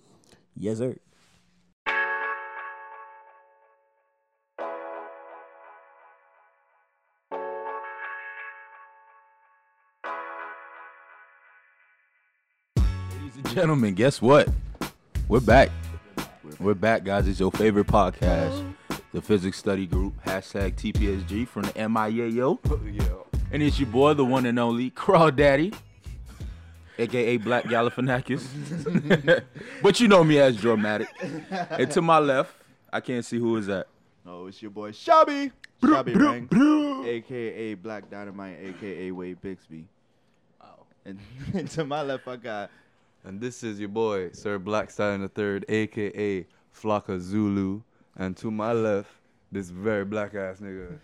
[0.56, 0.96] Yes, sir.
[13.60, 14.48] Gentlemen, guess what?
[15.28, 15.70] We're back.
[16.62, 17.28] We're back, guys.
[17.28, 18.74] It's your favorite podcast,
[19.12, 22.58] the Physics Study Group, hashtag TPSG from the MIAO.
[23.52, 25.74] And it's your boy, the one and only Crawl Daddy,
[26.98, 29.44] aka Black Galifianakis.
[29.84, 31.10] but you know me as Dramatic.
[31.52, 32.56] And to my left,
[32.94, 33.88] I can't see who is that.
[34.26, 35.52] Oh, it's your boy Shabby.
[35.84, 36.50] Shabby Rank,
[37.06, 39.86] aka Black Dynamite, aka Wade Bixby.
[40.62, 40.86] Oh.
[41.04, 41.20] And,
[41.54, 42.72] and to my left, I got
[43.24, 47.82] And this is your boy, Sir Black Stallion the Third, aka Flocka Zulu.
[48.16, 49.10] And to my left,
[49.52, 51.00] this very black ass nigga.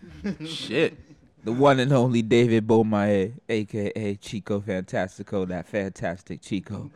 [0.48, 0.96] Shit.
[1.44, 6.90] The one and only David Bomaye, aka Chico Fantastico, that fantastic Chico.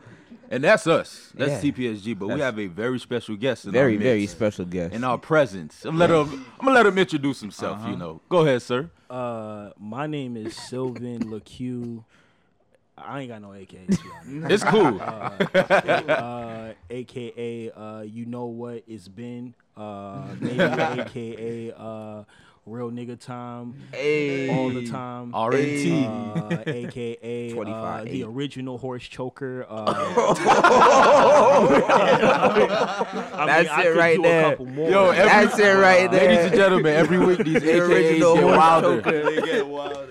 [0.49, 1.31] And that's us.
[1.33, 1.71] That's Yeah.
[1.71, 2.19] TPSG.
[2.19, 4.35] But we have a very special guest in Very, our very midst.
[4.35, 4.93] special guest.
[4.93, 5.85] in our presence.
[5.85, 6.45] I'm gonna let him.
[6.59, 7.79] I'm gonna let him introduce himself.
[7.79, 7.89] Uh-huh.
[7.91, 8.21] You know.
[8.27, 8.89] Go ahead, sir.
[9.09, 12.03] Uh, my name is Sylvan LaCue.
[13.05, 13.97] I ain't got no AKs.
[13.97, 14.09] to be
[14.43, 14.51] honest.
[14.51, 15.01] It's cool.
[15.01, 15.31] uh,
[16.11, 22.23] uh, aka uh, you know what it's been, uh, maybe aka uh,
[22.67, 23.73] real nigga time
[24.51, 25.33] all the time.
[25.33, 26.05] R.A.T..
[26.05, 29.65] Uh, aka uh, the original horse choker.
[29.67, 29.85] Uh,
[33.33, 34.45] I That's I it right there.
[34.45, 34.89] A couple more.
[34.89, 36.27] Yo, every- That's it right there.
[36.29, 39.01] Ladies and gentlemen, every week these The AKAs get wilder.
[39.01, 39.23] choker.
[39.23, 40.07] they get wilder.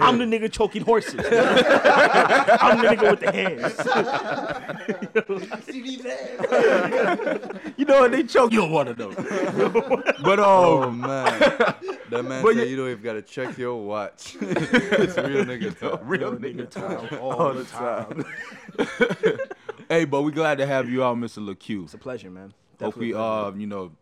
[0.00, 1.14] I'm the nigga choking horses.
[1.14, 3.74] I'm the nigga with the hands.
[7.76, 8.10] You know what?
[8.12, 8.52] They choke.
[8.52, 9.10] You don't want to know.
[10.22, 11.74] but Oh um, man.
[12.10, 14.36] That man But said yeah- you don't even gotta check your watch.
[14.40, 16.00] it's real nigga talk.
[16.04, 16.70] real Nigga nigga.
[17.10, 18.24] time all the time.
[19.88, 21.38] Hey, but we glad to have you out, Mr.
[21.46, 21.84] LaCue.
[21.84, 22.52] It's a pleasure, man.
[22.80, 23.56] Hope we, Definitely a pleasure.
[23.56, 23.92] uh, you know,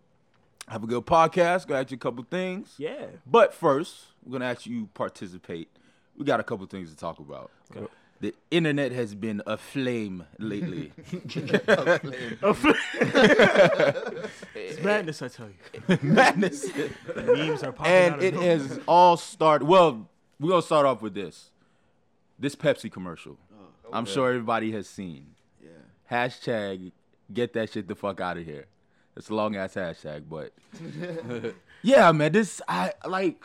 [0.69, 1.67] have a good podcast.
[1.67, 2.75] Gonna ask you a couple things.
[2.79, 3.07] yeah.
[3.27, 5.69] But first, we're gonna ask you participate.
[6.17, 7.51] We got a couple things to talk about.
[7.77, 7.87] Okay.
[8.21, 10.93] The internet has been aflame lately.
[12.43, 12.75] Aflame,
[14.55, 15.99] It's madness, I tell you.
[16.03, 16.63] Madness.
[16.73, 18.59] The memes are popping out and of it nowhere.
[18.59, 19.67] has all started.
[19.67, 20.09] Well,
[20.41, 21.51] we're gonna start off with this.
[22.39, 23.37] This Pepsi commercial.
[23.53, 25.35] Oh, I'm sure everybody has seen.
[25.63, 25.69] Yeah.
[26.11, 26.93] Hashtag
[27.33, 28.67] get that shit the fuck out of here.
[29.17, 30.53] It's a long ass hashtag, but
[31.83, 32.33] yeah, man.
[32.33, 33.45] This I like.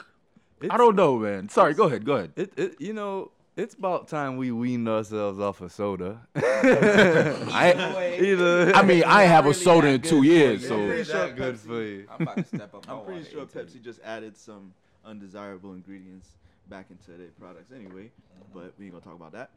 [0.70, 1.50] I don't know, man.
[1.50, 2.06] Sorry, go ahead.
[2.06, 2.32] Go ahead.
[2.36, 6.22] It, it, you know, it's about time we weaned ourselves off of soda.
[6.36, 8.74] I, Either.
[8.76, 11.60] I mean, I have a soda in two years, it's so pretty sure that good
[11.60, 12.08] for you.
[12.10, 12.90] I'm about to step up.
[12.90, 14.74] I'm pretty sure Pepsi just added some
[15.06, 16.30] undesirable ingredients
[16.70, 18.10] back into their products anyway.
[18.54, 19.50] But we ain't gonna talk about that.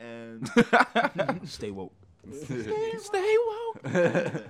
[0.00, 0.48] And
[1.48, 1.92] Stay woke.
[2.32, 3.94] stay woke.
[3.94, 4.42] um,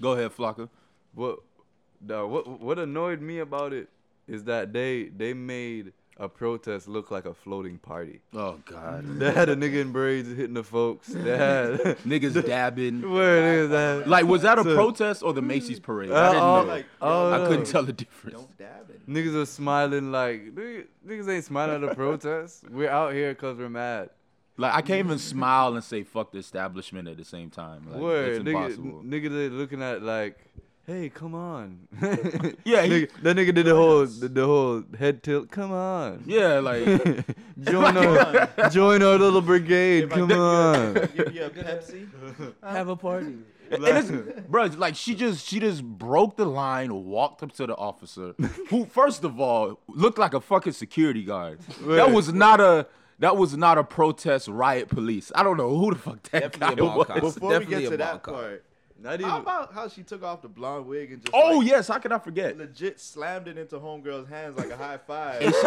[0.00, 0.68] Go ahead, Flocka.
[1.14, 1.38] What,
[2.00, 3.88] no, what what annoyed me about it
[4.26, 8.20] is that they they made a protest look like a floating party.
[8.32, 11.08] Oh God, They had a nigga in braids hitting the folks.
[11.08, 13.10] They had niggas dabbing.
[13.10, 14.06] where niggas?
[14.06, 16.10] Like, was that a So- protest or the Macy's parade?
[16.12, 16.68] I Uh, didn't oh, know.
[16.68, 17.48] like, oh, I no.
[17.48, 18.36] couldn't tell the difference.
[18.36, 19.08] don't dab it.
[19.10, 22.70] Niggas are smiling like niggas, niggas ain't smiling at a protest.
[22.70, 24.10] We're out here cause we're mad.
[24.56, 27.88] Like, I can't even smile and say "fuck the establishment" at the same time.
[27.90, 29.00] Like, Word, it's impossible.
[29.00, 30.38] n- nigga, they looking at like,
[30.86, 31.88] hey, come on.
[32.64, 35.50] Yeah, he- nigga, that nigga did the whole the, the whole head tilt.
[35.50, 36.22] Come on.
[36.26, 36.84] yeah, like
[37.60, 40.10] join our join our little brigade.
[40.10, 40.94] Come on.
[41.16, 42.06] Give you a Pepsi.
[42.62, 43.36] Have a party.
[43.70, 44.10] and it's,
[44.48, 48.34] bro, like she just she just broke the line, walked up to the officer,
[48.68, 51.58] who first of all looked like a fucking security guard.
[51.86, 52.86] That was not a
[53.20, 55.32] that was not a protest riot police.
[55.34, 57.34] I don't know who the fuck that Definitely guy was.
[57.34, 58.34] Before Definitely we get to that cop.
[58.34, 58.64] part,
[59.00, 59.40] Not how even.
[59.42, 62.12] about how she took off the blonde wig and just Oh like, yes, how could
[62.12, 65.42] I forget, legit slammed it into homegirl's hands like a high five.
[65.42, 65.52] walking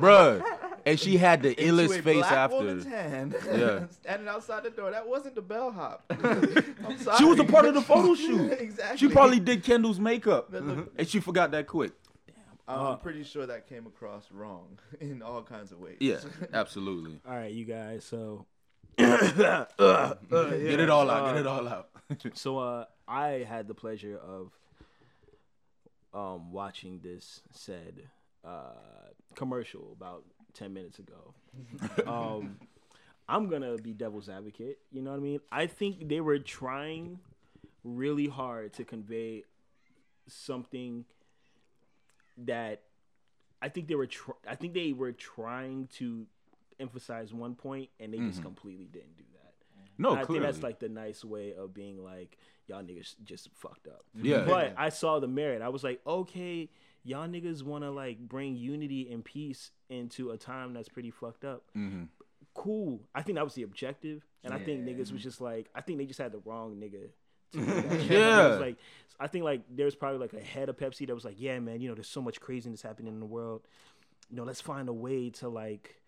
[0.00, 0.42] Bruh.
[0.86, 2.56] And she had the into illest a face black after.
[2.56, 3.86] woman's hand, Yeah.
[3.90, 4.90] standing outside the door.
[4.90, 6.04] That wasn't the bellhop.
[6.10, 7.18] I'm sorry.
[7.18, 8.52] She was a part of the photo shoot.
[8.52, 8.98] exactly.
[8.98, 11.92] She probably did Kendall's makeup, But look, and she forgot that quick.
[12.26, 12.34] Damn.
[12.66, 12.96] I'm uh-huh.
[12.96, 15.98] pretty sure that came across wrong in all kinds of ways.
[16.00, 16.18] Yeah,
[16.52, 17.20] absolutely.
[17.28, 18.04] All right, you guys.
[18.04, 18.46] So,
[18.98, 21.34] Get it all out.
[21.34, 21.88] Get it all out.
[22.34, 24.52] so uh, I had the pleasure of
[26.12, 28.02] um watching this said
[28.44, 31.34] uh, commercial about ten minutes ago.
[32.06, 32.58] um,
[33.28, 34.78] I'm gonna be devil's advocate.
[34.92, 35.40] You know what I mean?
[35.50, 37.18] I think they were trying
[37.82, 39.44] really hard to convey
[40.28, 41.04] something
[42.38, 42.82] that
[43.60, 44.06] I think they were.
[44.06, 46.26] Tr- I think they were trying to
[46.80, 49.54] emphasize one point, and they just completely didn't do that.
[49.96, 50.44] No, I clearly.
[50.46, 52.36] think that's like the nice way of being like,
[52.66, 54.04] y'all niggas just fucked up.
[54.14, 54.44] Yeah.
[54.44, 55.62] But I saw the merit.
[55.62, 56.68] I was like, okay,
[57.04, 61.44] y'all niggas want to like bring unity and peace into a time that's pretty fucked
[61.44, 61.62] up.
[61.76, 62.08] Mhm.
[62.54, 63.00] Cool.
[63.14, 65.98] I think that was the objective, and I think niggas was just like, I think
[65.98, 67.08] they just had the wrong nigga.
[67.52, 68.10] to do that shit.
[68.10, 68.46] Yeah.
[68.56, 68.76] Like
[69.20, 71.80] I think like there's probably like a head of Pepsi that was like, yeah, man,
[71.80, 73.62] you know, there's so much craziness happening in the world.
[74.30, 76.00] You know, let's find a way to like,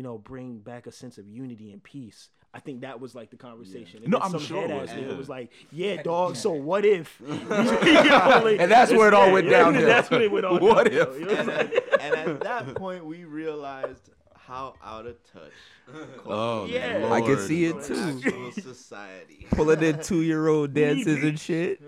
[0.00, 2.30] you know, bring back a sense of unity and peace.
[2.54, 4.02] I think that was like the conversation.
[4.06, 5.14] No, I'm some sure it was, ass nigga yeah.
[5.14, 6.36] was like, yeah, dog.
[6.36, 7.20] So what if?
[7.28, 9.86] You know, like, And that's where it all went yeah, downhill.
[9.86, 11.20] That's when it went all What downhill, if?
[11.20, 11.34] you know?
[11.34, 14.08] and, at, and at that point, we realized
[14.50, 15.52] how out of touch.
[16.26, 16.98] Oh, Yeah.
[17.02, 17.12] Lord.
[17.12, 18.52] I can see it too.
[18.60, 19.46] society.
[19.50, 21.80] Pulling in two year old dances and shit.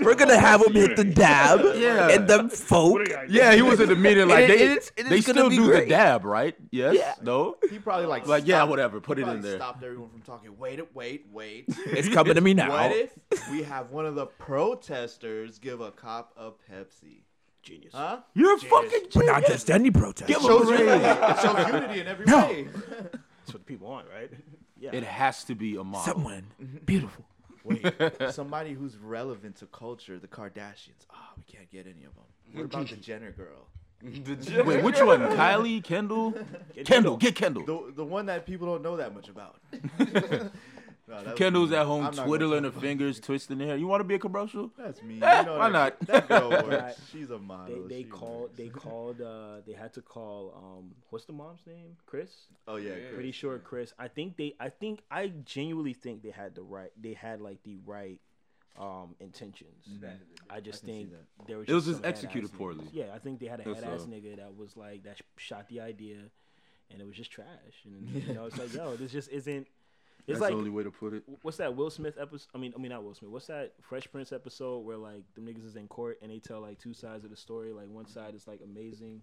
[0.00, 2.08] We're gonna have them hit the dab Yeah.
[2.10, 3.02] and the folk.
[3.28, 5.66] Yeah, he was in the meeting like And it- they, it's- it they still do
[5.66, 5.84] great.
[5.84, 6.56] the dab, right?
[6.72, 6.96] Yes.
[6.98, 7.14] Yeah.
[7.22, 7.56] No.
[7.70, 9.56] He probably like Like, yeah, stopped- whatever, he put it in there.
[9.56, 10.56] Stopped everyone from talking.
[10.58, 11.66] Wait, wait, wait.
[11.86, 12.70] It's coming to me now.
[12.70, 13.12] What if
[13.50, 17.20] we have one of the protesters give a cop a Pepsi?
[17.66, 17.92] Genius.
[17.94, 18.20] Huh?
[18.34, 20.28] You're a fucking But not just any protest.
[20.28, 20.84] Give him Shows a unity.
[20.86, 21.02] raise.
[21.02, 22.38] It shows unity in every No.
[22.46, 22.68] way.
[22.72, 24.30] That's what the people want, right?
[24.78, 24.90] Yeah.
[24.92, 26.12] It has to be a model.
[26.14, 26.44] Someone
[26.84, 27.24] beautiful.
[27.64, 27.82] Wait,
[28.30, 31.06] somebody who's relevant to culture, the Kardashians.
[31.10, 32.24] Ah, we can't get any of them.
[32.52, 33.68] What about the Jenner girl?
[34.02, 35.20] The Wait, which one?
[35.20, 36.34] Kylie, Kendall,
[36.84, 37.16] Kendall.
[37.16, 37.64] Get Kendall.
[37.64, 39.56] The the one that people don't know that much about.
[41.08, 43.76] No, that Kendall's at home I'm not gonna twiddling her fingers, twisting her hair.
[43.76, 44.72] You want to be a commercial?
[44.76, 45.22] That's me.
[45.22, 46.06] Eh, you know why that, not?
[46.08, 47.00] That girl works.
[47.12, 47.86] She's a model.
[47.88, 48.56] they She called works.
[48.56, 52.30] they called uh they had to call um what's the mom's name Kris
[52.66, 56.54] Oh yeah, pretty sure Kris I think they I think I genuinely think they had
[56.56, 58.20] the right they had like the right
[58.78, 59.88] um intentions
[60.50, 61.46] I just can see think that.
[61.46, 62.58] there was It was just just some head-ass executed niggas.
[62.58, 62.84] poorly.
[62.92, 64.08] yeah I think they had a Guess head ass so.
[64.08, 66.16] nigga that was like that shot the idea
[66.90, 67.46] and it was just trash
[67.84, 69.66] and you know it's like yo this just isn't
[70.26, 71.22] it's That's like the only way to put it.
[71.42, 72.48] what's that Will Smith episode?
[72.52, 73.30] I mean, I mean not Will Smith.
[73.30, 76.60] What's that Fresh Prince episode where like the niggas is in court and they tell
[76.60, 77.72] like two sides of the story.
[77.72, 79.20] Like one side is like amazing,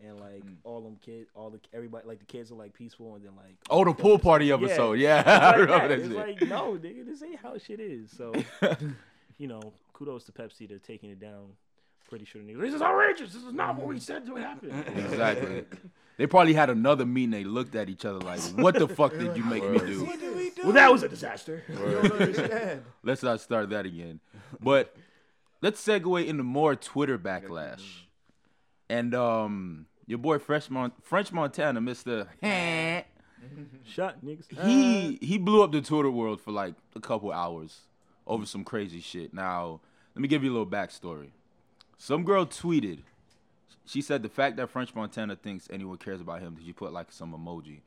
[0.00, 0.56] and like mm.
[0.64, 3.56] all them kids, all the everybody like the kids are like peaceful, and then like
[3.68, 4.94] Oh, the pool party episode.
[4.94, 5.98] Yeah, It's I remember that.
[5.98, 6.16] It's shit.
[6.16, 8.10] like no, nigga, this ain't how shit is.
[8.10, 8.32] So
[9.38, 11.52] you know, kudos to Pepsi to taking it down.
[12.08, 13.32] Pretty sure the niggas, this is outrageous.
[13.32, 14.70] This is not what we said would happen.
[14.96, 15.64] Exactly.
[16.18, 17.30] They probably had another meeting.
[17.30, 20.08] They looked at each other like, "What the fuck did you make me do?"
[20.64, 21.62] well, that was a disaster.
[21.68, 22.82] You.
[23.02, 24.20] Let's not start that again.
[24.58, 24.96] But
[25.60, 27.82] let's segue into more Twitter backlash.
[28.88, 32.28] And um, your boy Fresh Mon- French Montana, Mister,
[33.84, 34.46] Shot niggas.
[34.64, 37.80] he he blew up the Twitter world for like a couple hours
[38.26, 39.34] over some crazy shit.
[39.34, 39.80] Now,
[40.14, 41.30] let me give you a little backstory.
[41.98, 43.00] Some girl tweeted.
[43.84, 46.92] She said the fact that French Montana thinks anyone cares about him, Did she put
[46.92, 47.80] like some emoji.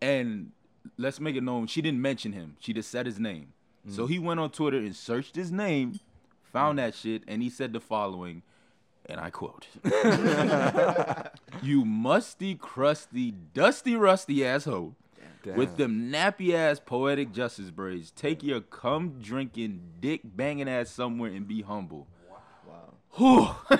[0.00, 0.52] And
[0.96, 2.56] let's make it known, she didn't mention him.
[2.60, 3.52] She just said his name.
[3.88, 4.12] So mm-hmm.
[4.12, 5.98] he went on Twitter and searched his name,
[6.44, 8.42] found that shit, and he said the following,
[9.06, 9.66] and I quote
[11.62, 14.94] You musty, crusty, dusty, rusty asshole.
[15.44, 21.32] With them nappy ass poetic justice braids, take your cum drinking, dick banging ass somewhere
[21.32, 22.06] and be humble.
[23.18, 23.56] Wow.
[23.68, 23.76] Whew.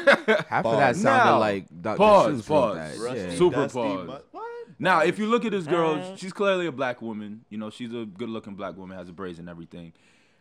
[0.48, 1.96] Half of that sounded Now, like Dr.
[1.96, 2.76] pause, Seuss pause.
[3.00, 3.16] that.
[3.16, 3.34] Yeah.
[3.36, 4.06] Super dusty, pause.
[4.34, 4.40] mu-
[4.78, 6.16] Now, if you look at this girl, Uh.
[6.16, 7.44] she's clearly a black woman.
[7.48, 9.92] You know, she's a good looking black woman, has a braids and everything.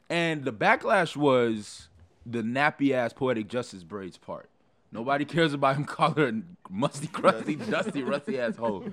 [0.09, 1.87] And the backlash was
[2.25, 4.49] the nappy ass poetic justice braids part.
[4.91, 6.33] Nobody cares about him calling her
[6.69, 8.83] musty, crusty, dusty, rusty asshole.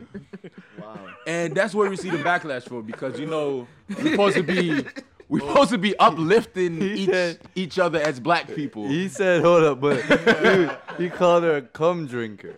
[0.80, 0.98] Wow.
[1.26, 4.84] And that's where we see the backlash for because you know we're supposed to be
[5.28, 5.48] we're oh.
[5.48, 8.88] supposed to be uplifting He each said- each other as black people.
[8.88, 10.02] He said, "Hold up," but
[10.98, 12.54] he, he called her a cum drinker.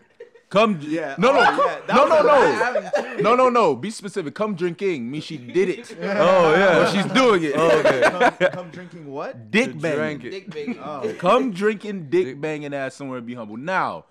[0.51, 1.15] Come, Yeah.
[1.17, 3.23] no, no, oh, come- yeah, no, no, no, I haven't too.
[3.23, 3.77] no, no, no.
[3.77, 4.35] Be specific.
[4.35, 5.97] Come drinking means she did it.
[6.03, 7.53] Oh yeah, Or she's doing it.
[7.55, 8.01] Oh, okay.
[8.11, 9.53] Come, come drinking what?
[9.53, 10.81] Dick Drank banging.
[10.83, 11.15] Oh.
[11.19, 13.57] Come drinking, dick banging ass somewhere and be humble.
[13.59, 14.07] Now,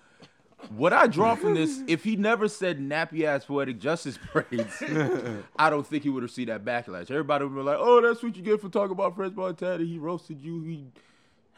[0.76, 4.82] what I draw from this, if he never said nappy ass poetic justice braids,
[5.58, 7.10] I don't think he would have seen that backlash.
[7.10, 9.84] Everybody would be like, "Oh, that's what you get for talking about French Montana.
[9.84, 10.62] He roasted you.
[10.64, 10.86] He,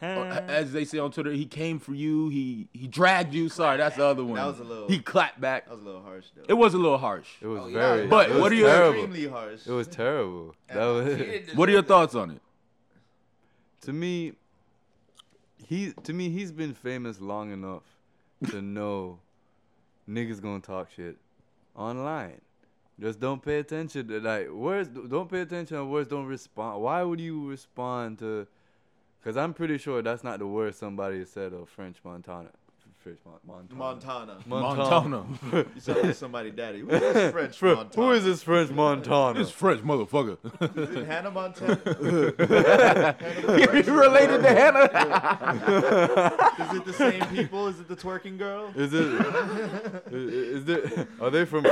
[0.00, 2.28] uh, as they say on Twitter, he came for you.
[2.28, 3.48] He he dragged you.
[3.48, 4.34] Sorry, that's the other one.
[4.36, 5.66] That was a little- He clapped back.
[5.66, 6.42] That was a little harsh though.
[6.48, 7.28] It was a little harsh.
[7.40, 8.02] It was Oh, very.
[8.02, 9.04] yeah, But it was what do you- terrible?
[9.04, 9.66] Extremely harsh.
[9.66, 10.54] It was terrible.
[10.68, 11.18] That was
[11.54, 12.40] What are your thoughts on it?
[13.82, 14.32] to me.
[15.66, 17.82] He to me he's been famous long enough
[18.50, 19.20] to know
[20.08, 21.16] niggas gonna talk shit
[21.74, 22.40] online.
[23.00, 24.88] Just don't pay attention to like words.
[24.88, 26.08] Don't pay attention to words.
[26.08, 26.82] Don't respond.
[26.82, 28.46] Why would you respond to?
[29.24, 32.50] Cause I'm pretty sure that's not the word somebody said of French Montana.
[33.02, 34.36] French Mon- Montana.
[34.46, 35.24] Montana.
[35.24, 35.64] Montana.
[35.74, 36.80] You sound like somebody daddy.
[36.80, 38.06] Who is this French Fr- Montana?
[38.06, 39.38] Who is this French Montana?
[39.38, 40.38] This French motherfucker.
[40.78, 41.80] Is it Hannah Montana?
[43.84, 44.84] you related to Hannah?
[46.60, 47.66] is it the same people?
[47.68, 48.72] Is it the twerking girl?
[48.76, 49.02] Is it?
[50.12, 51.08] is, is it?
[51.20, 51.64] Are they from?
[51.64, 51.70] He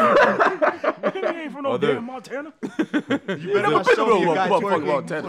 [1.27, 2.53] ain't from no Are damn Montana.
[2.81, 4.87] You better not show to me a no guy twerking.
[4.87, 5.29] Montana.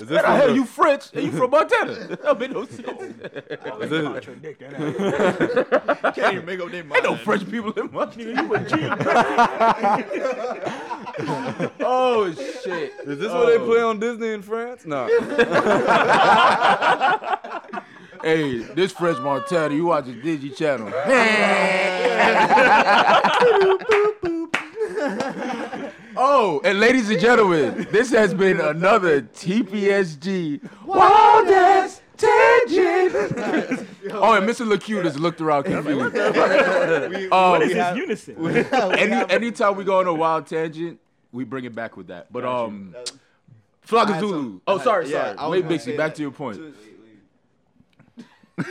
[0.00, 1.94] Is this How the from the- you French and you from Montana?
[2.22, 3.02] That made no sense.
[3.02, 4.89] Is this, Contradict that.
[6.14, 6.96] Can't even make up their mind.
[6.96, 8.42] Ain't no French people in Montana.
[8.42, 8.76] You a G.
[11.82, 12.92] Oh shit.
[13.04, 13.66] is this what they oh.
[13.66, 14.86] play on Disney in France?
[14.86, 15.06] No.
[18.22, 20.92] Hey, this French Montana, you watch the Digi channel.
[26.16, 33.88] oh, and ladies and gentlemen, this has been another TPSG Wildest Tangent.
[34.12, 34.66] oh, and Mr.
[34.66, 36.14] LaCue has looked around confused.
[37.10, 38.34] We, Um, What is we this have- unison?
[38.42, 40.98] we have- Any, anytime we go on a wild tangent,
[41.32, 42.32] we bring it back with that.
[42.32, 42.94] But um,
[43.86, 44.32] Flocka Zulu.
[44.32, 45.38] some- Oh, sorry, yeah, sorry.
[45.38, 46.16] I was Wait, gonna Bixby, back that.
[46.16, 46.60] to your point.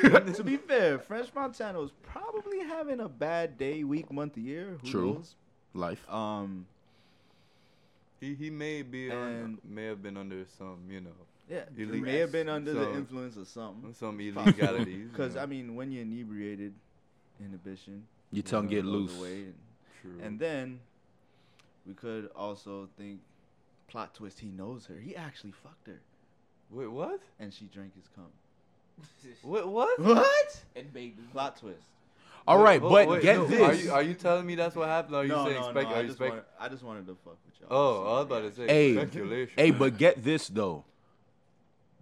[0.02, 4.78] To, to be fair, French Montana was probably having a bad day, week, month, year.
[4.84, 5.14] Who True.
[5.16, 5.36] knows?
[5.74, 6.06] Life.
[6.12, 6.68] Um,
[8.20, 11.10] He he may be on, may have been under some you know
[11.50, 13.94] yeah, he may have been under the influence of something.
[13.94, 15.10] some illegalities.
[15.12, 15.42] Because you.
[15.42, 16.74] I mean, when you're inebriated,
[17.44, 19.18] inhibition, Your tongue know, get goes loose.
[19.18, 19.54] away and,
[20.02, 20.12] True.
[20.22, 20.80] and then
[21.86, 23.20] we could also think
[23.88, 24.40] plot twist.
[24.40, 24.96] He knows her.
[24.96, 26.00] He actually fucked her,
[26.70, 27.22] wait, what?
[27.40, 28.26] and she drank his cum.
[29.42, 29.68] What?
[29.68, 30.00] What?
[30.00, 30.64] What?
[30.76, 31.16] And baby.
[31.32, 31.80] Plot twist.
[32.48, 33.62] All Wait, right, oh, but wait, get no, this.
[33.62, 35.14] Are you, are you telling me that's what happened?
[35.16, 35.84] Or are you no, saying no, spec?
[35.84, 35.90] no.
[35.90, 36.30] are I you just, spec?
[36.30, 37.68] wanted, I just wanted to fuck with y'all.
[37.70, 39.54] Oh, I was about to say Hey, speculation.
[39.56, 40.84] hey, but get this though.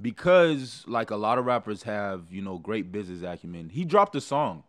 [0.02, 3.70] Because like a lot of rappers have, you know, great business acumen.
[3.70, 4.64] He dropped a song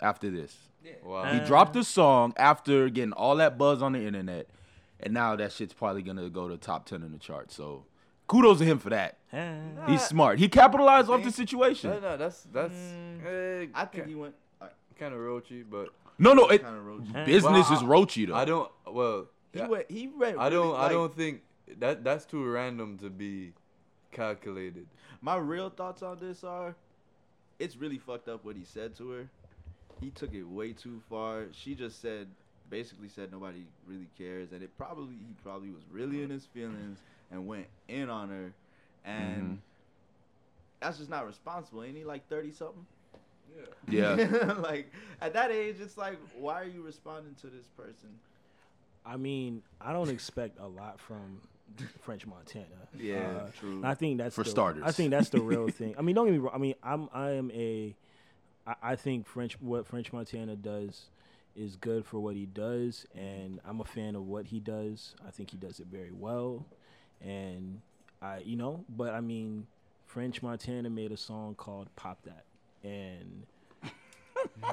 [0.00, 0.54] after this.
[1.04, 1.24] wow.
[1.32, 4.48] He dropped a song after getting all that buzz on the internet,
[5.00, 7.50] and now that shit's probably gonna go to top ten in the chart.
[7.52, 7.84] So,
[8.26, 9.16] kudos to him for that.
[9.86, 10.38] He's smart.
[10.38, 11.90] He capitalized off the situation.
[11.90, 12.74] No, no, that's that's.
[12.74, 14.34] Mm, eh, I think he went.
[14.60, 14.66] I,
[14.98, 15.88] kind of roachy, but
[16.18, 18.34] No, no, it, kind of business Well, is I- roachy though.
[18.34, 18.70] I don't.
[18.86, 19.90] Well, He yeah, went.
[19.90, 20.36] He read.
[20.36, 20.66] I don't.
[20.66, 21.42] really, I like, don't think
[21.78, 23.52] that that's too random to be
[24.12, 24.86] calculated.
[25.20, 26.74] My real thoughts on this are,
[27.58, 29.28] it's really fucked up what he said to her.
[30.00, 31.44] He took it way too far.
[31.52, 32.26] She just said,
[32.70, 36.98] basically said nobody really cares, and it probably he probably was really in his feelings
[37.30, 38.52] and went in on her,
[39.04, 39.58] and Mhm.
[40.80, 41.82] that's just not responsible.
[41.82, 42.86] Ain't he like thirty something?
[43.90, 44.16] Yeah.
[44.16, 44.52] Yeah.
[44.60, 44.90] like
[45.20, 48.08] at that age, it's like, why are you responding to this person?
[49.04, 51.40] I mean, I don't expect a lot from
[52.02, 52.66] French Montana.
[52.98, 53.80] Yeah, Uh, true.
[53.84, 54.82] I think that's For the- starters.
[54.84, 55.94] I think that's the real thing.
[55.98, 56.52] I mean, don't get me wrong.
[56.54, 57.94] I mean, I'm I am a
[58.66, 61.06] I, I think French what French Montana does
[61.56, 65.14] is good for what he does, and I'm a fan of what he does.
[65.26, 66.64] I think he does it very well,
[67.20, 67.80] and
[68.22, 69.66] I you know, but I mean,
[70.06, 72.44] French Montana made a song called "Pop That,"
[72.88, 73.46] and.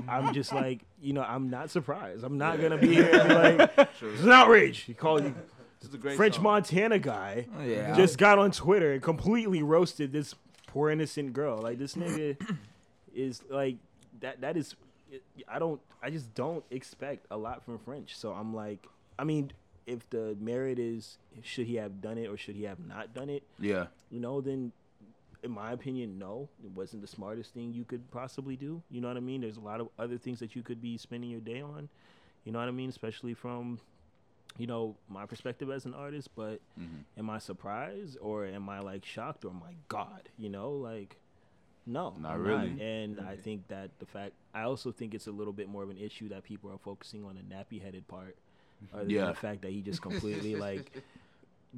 [0.08, 2.24] I'm just like, you know, I'm not surprised.
[2.24, 4.80] I'm not gonna be here like, it's an outrage.
[4.82, 5.36] He called you
[5.80, 6.44] This is a great French song.
[6.44, 7.96] Montana guy oh, Yeah.
[7.96, 10.34] just got on Twitter and completely roasted this
[10.68, 11.60] poor innocent girl.
[11.62, 12.38] Like this nigga
[13.16, 13.78] is like
[14.22, 14.42] that.
[14.42, 14.76] That is,
[15.48, 15.80] I don't.
[16.02, 18.16] I just don't expect a lot from French.
[18.16, 18.86] So I'm like,
[19.20, 19.52] I mean,
[19.86, 23.30] if the merit is, should he have done it or should he have not done
[23.30, 23.44] it?
[23.60, 23.88] yeah.
[24.12, 24.72] You know, then.
[25.44, 28.82] In my opinion, no, it wasn't the smartest thing you could possibly do.
[28.90, 29.42] You know what I mean?
[29.42, 31.90] There's a lot of other things that you could be spending your day on.
[32.44, 32.90] You know what I mean?
[32.90, 33.80] Especially from,
[34.58, 36.30] you know, my perspective as an artist.
[36.36, 37.04] But Mhm.
[37.18, 41.18] am I surprised or am I like shocked or my God, you know, like
[41.90, 42.82] no, Not I'm really.
[42.82, 45.90] And I think that the fact I also think it's a little bit more of
[45.90, 48.36] an issue that people are focusing on the nappy headed part,
[48.94, 49.28] other than Yeah.
[49.28, 50.92] the fact that he just completely like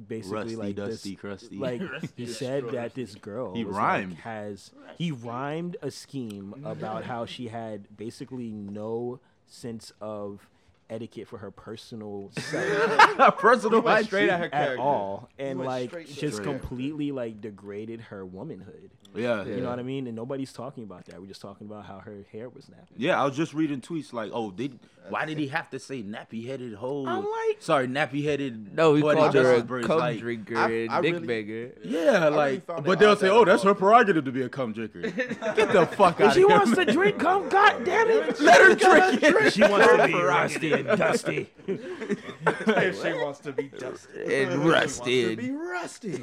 [0.08, 1.56] basically Rusty, like dusty, this, crusty.
[1.58, 1.82] like
[2.16, 4.12] he said that this girl He rhymed.
[4.12, 10.48] like, has he rhymed a scheme about how she had basically no sense of
[10.90, 12.30] etiquette for her personal
[13.38, 14.82] Personal straight at her at character.
[14.82, 18.90] all, and like just completely like degraded her womanhood.
[19.14, 19.44] Yeah.
[19.44, 20.06] You know what I mean?
[20.06, 21.20] And nobody's talking about that.
[21.20, 22.94] We're just talking about how her hair was nappy.
[22.96, 26.02] Yeah, I was just reading tweets like, "Oh, did why did he have to say
[26.02, 28.72] nappy headed hoe?" I'm like- sorry, nappy headed.
[28.74, 29.86] No, he called her a braids.
[29.88, 31.72] cum Like, drinker I- and I dick really- beggar.
[31.84, 34.72] yeah, really like, found but they'll say, "Oh, that's her prerogative to be a cum
[34.72, 36.58] drinker." Get the fuck out If she of here.
[36.60, 37.48] She wants to drink, come.
[37.48, 38.40] God damn it!
[38.40, 39.52] Let her drink it.
[39.52, 41.50] She wants to be rusty and dusty.
[41.66, 44.42] if she wants to be dusty.
[44.42, 46.16] And to be rusty.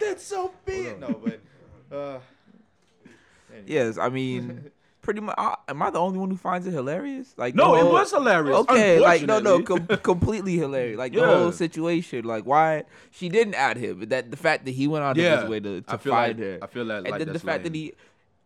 [0.00, 1.00] That's so big.
[1.00, 1.40] No, but
[1.92, 2.18] uh,
[3.52, 3.64] anyway.
[3.66, 4.70] Yes, I mean,
[5.02, 5.34] pretty much.
[5.38, 7.34] Uh, am I the only one who finds it hilarious?
[7.36, 8.56] Like No, the it was hilarious.
[8.58, 10.98] Okay, like no, no, com- completely hilarious.
[10.98, 14.86] Like the whole situation, like why she didn't add him, that the fact that he
[14.88, 17.10] went out of Yeah, his way to, to find like- her, I feel that, and
[17.10, 17.92] like, then the that's fact that he,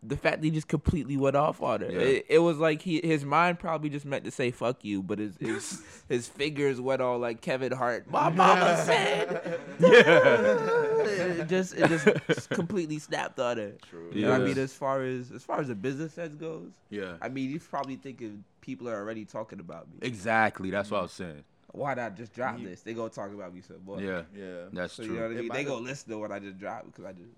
[0.01, 1.91] the fact that he just completely went off on her.
[1.91, 1.99] Yeah.
[1.99, 5.19] It, it was like he his mind probably just meant to say fuck you, but
[5.19, 8.09] his his, his fingers went all like Kevin Hart.
[8.09, 11.41] My mama said, Yeah.
[11.41, 11.87] it just it
[12.27, 13.73] just completely snapped on her.
[13.89, 14.11] True.
[14.13, 17.29] And I mean, as far as as far as the business sense goes, yeah, I
[17.29, 19.95] mean, he's probably thinking people are already talking about me.
[20.07, 20.69] exactly.
[20.71, 21.43] That's what I was saying.
[21.71, 22.81] Why not just drop You- this?
[22.81, 24.01] They gonna talk about me some more.
[24.01, 24.65] Yeah, Yeah.
[24.73, 25.13] that's So true.
[25.13, 25.49] you know what I mean?
[25.51, 27.29] They have- gonna listen to what I just dropped because I just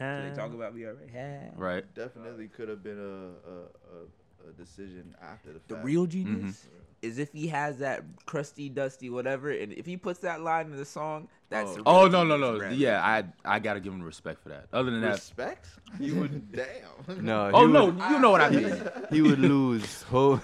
[0.00, 1.12] they talk about me already.
[1.12, 1.50] Ha.
[1.56, 1.84] Right.
[1.94, 5.68] Definitely could have been a, a, a, a decision after the fact.
[5.68, 6.76] The real genius mm-hmm.
[7.02, 10.76] is if he has that crusty, dusty, whatever, and if he puts that line in
[10.76, 11.74] the song, that's.
[11.74, 12.78] the Oh real oh, no no no Brandon.
[12.80, 14.66] yeah I I gotta give him respect for that.
[14.72, 15.66] Other than that, respect.
[15.98, 16.66] You would damn.
[17.24, 17.50] No.
[17.52, 18.82] oh he no, you know what I mean.
[19.10, 20.40] he would lose whole.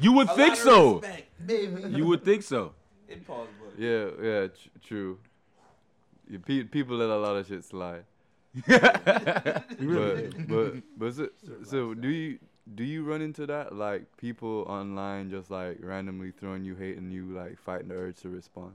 [0.00, 0.94] You would A think lot of so.
[1.00, 1.94] respect.
[1.96, 2.72] You would think so.
[3.08, 3.48] Impossible.
[3.76, 5.18] yeah, yeah, tr- true.
[6.46, 8.04] Pe- people let a lot of shit slide.
[8.66, 9.66] but
[10.48, 11.28] but but so,
[11.64, 12.38] so do you
[12.74, 17.12] do you run into that like people online just like randomly throwing you hate and
[17.12, 18.72] you like fighting the urge to respond?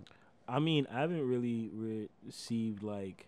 [0.47, 3.27] I mean, I haven't really re- received like.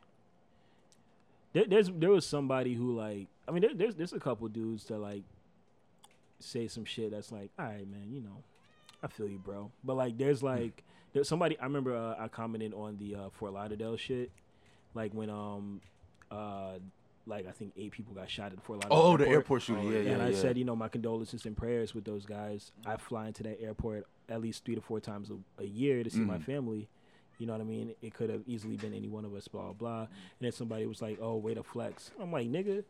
[1.54, 4.86] There, there's there was somebody who like I mean there, there's there's a couple dudes
[4.86, 5.24] that like
[6.40, 8.44] say some shit that's like all right man you know
[9.04, 12.74] I feel you bro but like there's like there's somebody I remember uh, I commented
[12.74, 14.32] on the uh, Fort Lauderdale shit
[14.94, 15.82] like when um
[16.32, 16.80] uh
[17.28, 19.92] like I think eight people got shot at Fort Lauderdale Oh, the airport shooting.
[19.92, 20.36] Yeah, yeah, and I yeah.
[20.38, 22.72] said, you know, my condolences and prayers with those guys.
[22.86, 26.10] I fly into that airport at least three to four times a, a year to
[26.10, 26.44] see my Mhm.
[26.44, 26.88] family.
[27.38, 27.94] You know what I mean?
[28.02, 30.02] It could have easily been any one of us, blah, blah.
[30.02, 30.08] And
[30.42, 32.12] then somebody was like, oh, way to flex.
[32.20, 32.84] I'm like, nigga,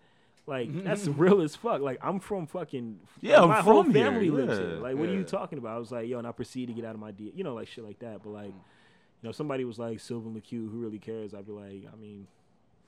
[0.48, 1.82] like, that's real as fuck.
[1.82, 4.76] Like, I'm from fucking, Yeah, I'm my whole from here, family lives yeah, here.
[4.78, 5.76] Like, what are you talking about?
[5.76, 7.54] I was like, yo, and I proceed to get out of my D, you know,
[7.56, 8.24] like shit like that.
[8.24, 11.34] But like, you know, somebody was like, Sylvan LaCue, who really cares?
[11.34, 12.26] I'd be like, I mean,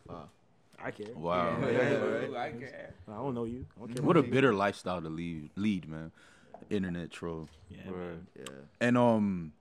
[0.07, 0.29] Wow.
[0.83, 1.13] I care.
[1.15, 1.57] Wow.
[1.61, 2.39] Yeah, Yeah, yeah.
[2.39, 2.93] I care.
[3.07, 3.65] I don't know you.
[3.77, 6.11] I don't care What a bitter lifestyle to lead, lead man.
[6.69, 7.49] Internet troll.
[7.69, 8.27] Yeah, man.
[8.37, 8.45] Yeah.
[8.79, 9.53] And um,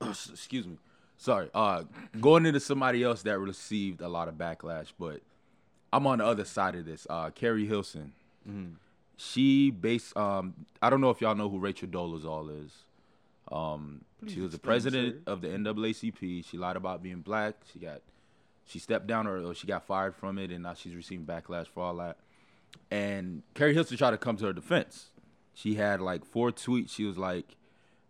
[0.00, 0.76] excuse me.
[1.16, 1.48] Sorry.
[1.54, 1.84] Uh,
[2.20, 5.20] going into somebody else that received a lot of backlash, but
[5.92, 7.06] I'm on the other side of this.
[7.08, 8.12] Uh, Keri Hilson.
[8.48, 8.74] Mhm.
[9.16, 10.16] She based.
[10.16, 12.72] Um, I don't know if y'all know who Rachel Dolezal is.
[13.52, 15.32] Um, she was the president sir.
[15.32, 16.44] of the NAACP.
[16.44, 17.54] She lied about being black.
[17.72, 18.00] She got,
[18.64, 21.66] she stepped down or, or she got fired from it, and now she's receiving backlash
[21.66, 22.16] for all that.
[22.90, 25.10] And Keri Hilson tried to come to her defense.
[25.54, 26.90] She had like four tweets.
[26.90, 27.56] She was like,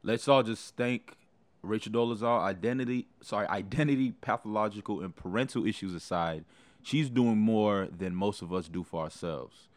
[0.03, 1.17] "Let's all just thank
[1.65, 2.41] Rachel Dolezal.
[2.41, 6.45] Identity, sorry, identity, pathological, and parental issues aside,
[6.83, 9.69] she's doing more than most of us do for ourselves.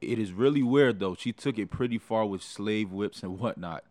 [0.00, 1.14] It is really weird though.
[1.14, 3.84] She took it pretty far with slave whips and whatnot.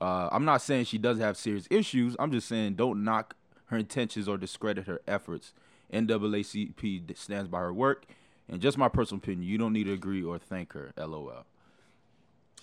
[0.00, 2.16] Uh, I'm not saying she doesn't have serious issues.
[2.18, 3.34] I'm just saying don't knock
[3.72, 5.52] her intentions or discredit her efforts.
[5.92, 8.06] NAACP stands by her work,
[8.48, 10.92] and just my personal opinion, you don't need to agree or thank her.
[10.96, 11.44] LOL.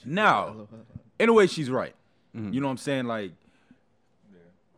[0.06, 0.68] Now,
[1.20, 1.94] in a way, she's right.
[2.36, 2.54] Mm-hmm.
[2.54, 3.06] You know what I'm saying?
[3.06, 3.32] Like,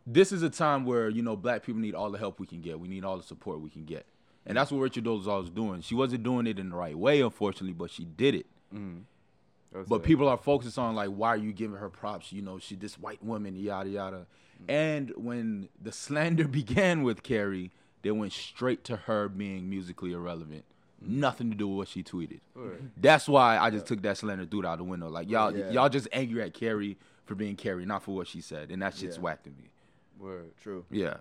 [0.07, 2.61] this is a time where you know black people need all the help we can
[2.61, 2.79] get.
[2.79, 4.05] We need all the support we can get,
[4.45, 5.81] and that's what Rachel Dolezal was doing.
[5.81, 8.45] She wasn't doing it in the right way, unfortunately, but she did it.
[8.73, 9.05] That's
[9.87, 12.31] But people are focused on like, why are you giving her props?
[12.33, 14.25] You know, she this white woman, yada yada.
[14.67, 14.69] Mm.
[14.73, 20.65] And when the slander began with Keri, they went straight to her being musically irrelevant.
[21.03, 21.09] Mm.
[21.19, 22.41] Nothing to do with what she tweeted.
[22.97, 25.09] That's why I just took that slander dude out the window.
[25.09, 25.69] Like y'all, Yeah.
[25.71, 28.95] y'all just angry at Keri for being Keri, not for what she said, and that
[28.95, 29.21] shit's Yeah.
[29.23, 29.69] whack to me.
[30.19, 30.51] Word.
[30.61, 30.85] True.
[30.91, 31.17] Yeah,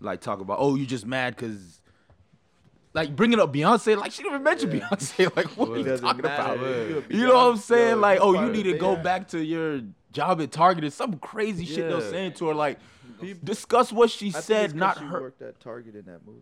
[0.00, 1.80] like talk about oh you just mad because.
[2.98, 4.88] Like bringing up Beyonce, like she didn't even mention Yeah.
[4.88, 5.30] Beyonce.
[5.36, 6.42] Like what are you talking matter.
[6.42, 6.60] about?
[6.60, 7.04] Word.
[7.10, 7.90] You know what I'm saying?
[7.96, 9.82] yo, Like, oh, you need to go the- back to your
[10.12, 10.84] job at Target.
[10.84, 12.54] It's some crazy shit they're saying to her.
[12.54, 12.78] Like,
[13.20, 15.20] Peop- discuss what she I think said, it's 'cause not she her.
[15.22, 16.40] worked at Target in that movie.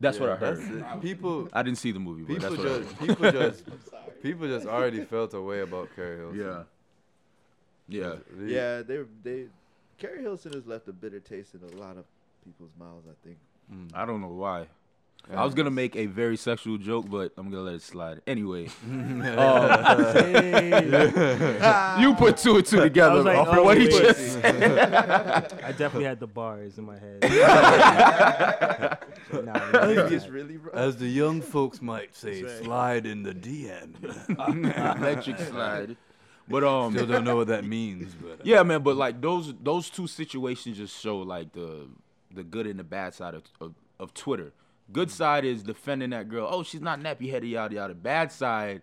[0.00, 1.00] That's what I heard.
[1.02, 3.08] People, I didn't see the movie, but people that's what I just, heard.
[3.08, 6.38] people just, people just already felt a way about Keri Hilson.
[6.40, 6.62] Yeah.
[7.88, 8.14] Yeah.
[8.46, 9.46] Yeah, they they.
[9.98, 12.04] Keri Hilson has left a bitter taste in a lot of
[12.44, 13.06] people's mouths.
[13.10, 13.38] I think.
[13.72, 13.90] Mm.
[13.94, 14.66] I don't know why.
[15.34, 18.22] I was gonna make a very sexual joke, but I'm gonna let it slide.
[18.26, 19.20] Anyway, um,
[22.00, 24.02] you put two and two together like, off of oh, what he wait.
[24.02, 25.52] just said.
[25.64, 27.20] I definitely had the bars in my head.
[27.20, 27.28] nah,
[29.38, 30.06] I nah, think nah.
[30.06, 30.74] it's really rough.
[30.74, 32.64] As the young folks might say, right.
[32.64, 33.92] slide in the DM.
[34.98, 35.96] Electric slide.
[36.48, 38.82] But um, Still don't know what that means, but yeah, man.
[38.82, 41.86] But like those those two situations just show like the
[42.34, 44.52] the good and the bad side of of, of Twitter.
[44.92, 46.48] Good side is defending that girl.
[46.50, 47.94] Oh, she's not nappy headed, yada yada.
[47.94, 48.82] Bad side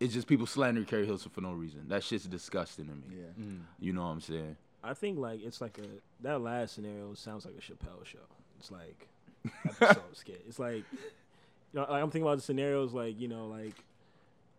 [0.00, 1.88] is just people slandering Keri Hilson for no reason.
[1.88, 3.16] That shit's disgusting to me.
[3.16, 3.44] Yeah.
[3.44, 3.60] Mm.
[3.80, 4.56] You know what I'm saying?
[4.82, 5.86] I think like it's like a
[6.22, 8.18] that last scenario sounds like a Chappelle show.
[8.58, 9.08] It's like
[9.80, 10.44] episode skit.
[10.46, 13.74] It's like you know, like I'm thinking about the scenarios like you know like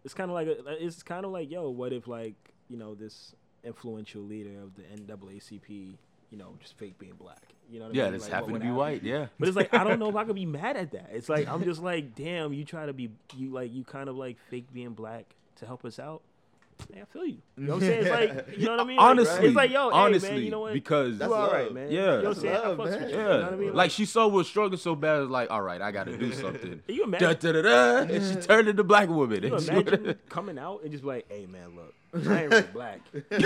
[0.03, 2.35] it's kind of like a, it's kind of like yo, what if like
[2.69, 5.93] you know this influential leader of the NAACP,
[6.35, 7.41] you know, just fake being black.
[7.71, 9.03] You know what I Yeah, just this Like, happened what to be would white.
[9.03, 9.27] Yeah.
[9.39, 11.09] But it's like I don't know if I could be mad at that.
[11.13, 14.15] It's like I'm just like, damn, you try to be you like you kind of
[14.17, 15.25] like fake being black
[15.57, 16.21] to help us out.
[16.93, 17.37] Hey, I feel you.
[17.57, 18.01] You know what I'm saying?
[18.01, 18.97] It's like you know what I mean?
[18.97, 20.73] Like, honestly, it's like yo, hey, honestly, man, you know what?
[20.73, 21.89] because That's you all right, man.
[21.89, 21.99] Yeah.
[21.99, 22.55] you know what I'm That's saying?
[22.55, 23.09] I love, fucks with man.
[23.09, 23.15] you.
[23.15, 23.73] yeah, You know what I mean?
[23.73, 26.33] like she saw was struggling so bad, it's like, all right, I got to do
[26.33, 26.81] something.
[26.85, 27.39] Can you da, imagine?
[27.39, 29.39] da, da, da, and she turned into black woman.
[29.39, 32.51] Can you And she- imagine coming out and just like, hey man, look, I ain't
[32.51, 33.01] really black.
[33.31, 33.43] like,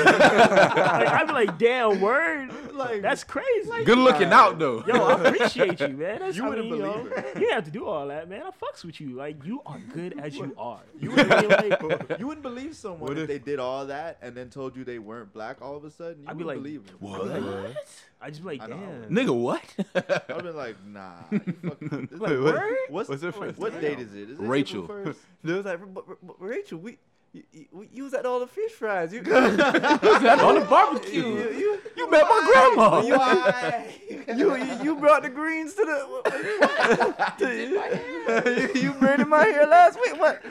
[1.08, 2.52] I'd be like, damn, word.
[2.74, 3.84] Like, That's crazy.
[3.84, 4.84] Good looking out though.
[4.88, 6.20] Yo, I appreciate you, man.
[6.20, 7.26] That's, You I wouldn't mean, you know, believe it.
[7.36, 8.44] You didn't have to do all that, man.
[8.44, 9.10] I fucks with you.
[9.16, 10.82] Like, you are good as you are.
[11.00, 11.70] You know what I mean?
[11.90, 14.76] Like, You wouldn't believe someone What if, if- they did all that and then told
[14.76, 16.24] you they weren't black all of a sudden.
[16.24, 16.96] You I'd be wouldn't like, believe them.
[17.00, 17.76] What?
[18.22, 18.78] I just be like, I know.
[18.78, 19.10] damn.
[19.10, 19.64] Nigga, what?
[20.38, 21.14] I'd be like, nah.
[21.32, 22.40] You fucking, this- Like, what?
[22.42, 22.78] word?
[22.90, 24.30] what's What's her Like, first what date is it?
[24.30, 24.84] Is it Rachel.
[24.86, 25.16] April 1st?
[25.44, 26.98] They was like, "But- but- but Rachel, we,
[27.32, 29.14] you, you, you was at all the fish fries.
[29.14, 31.24] You, on the barbecue.
[31.24, 33.02] you, you, You met my grandma.
[33.02, 37.36] you, you, you, you brought the greens to the.
[37.38, 40.20] to, you, you braided my hair last week.
[40.20, 40.42] What?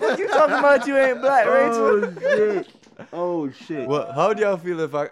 [0.00, 0.86] What you talking about?
[0.86, 2.14] You ain't black, oh, Rachel.
[2.26, 2.68] Oh shit.
[3.12, 3.88] Oh shit.
[3.88, 5.08] Well, how would y'all feel if I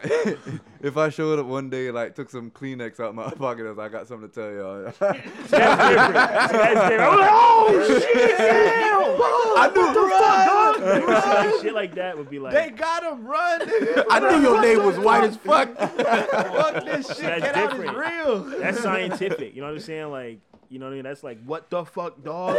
[0.82, 3.88] if I showed up one day like took some Kleenex out my pocket and I
[3.88, 4.82] got something to tell y'all?
[4.84, 5.50] That's different.
[5.50, 7.00] That's different.
[7.00, 9.01] I'm like, oh, shit.
[9.22, 9.58] Damn.
[9.58, 13.62] I knew Like, shit like that would be like, They got him, run.
[14.10, 15.76] I knew your name was white as fuck.
[15.76, 17.18] Fuck this shit.
[17.20, 17.96] That's Get out, different.
[17.96, 18.42] real.
[18.60, 19.54] that's scientific.
[19.54, 20.10] You know what I'm saying?
[20.10, 21.04] Like, you know what I mean?
[21.04, 22.54] That's like, What the fuck, dog?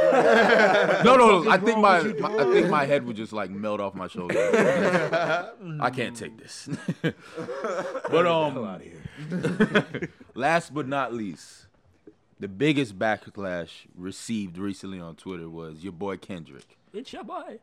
[1.04, 1.50] No, no, no.
[1.50, 4.38] I think my, my I think my head would just like melt off my shoulder.
[5.82, 6.70] I can't take this.
[7.02, 8.80] but um,
[10.36, 11.63] last but not least,
[12.40, 16.78] the biggest backlash received recently on Twitter was your boy Kendrick.
[16.94, 17.60] it's your boy.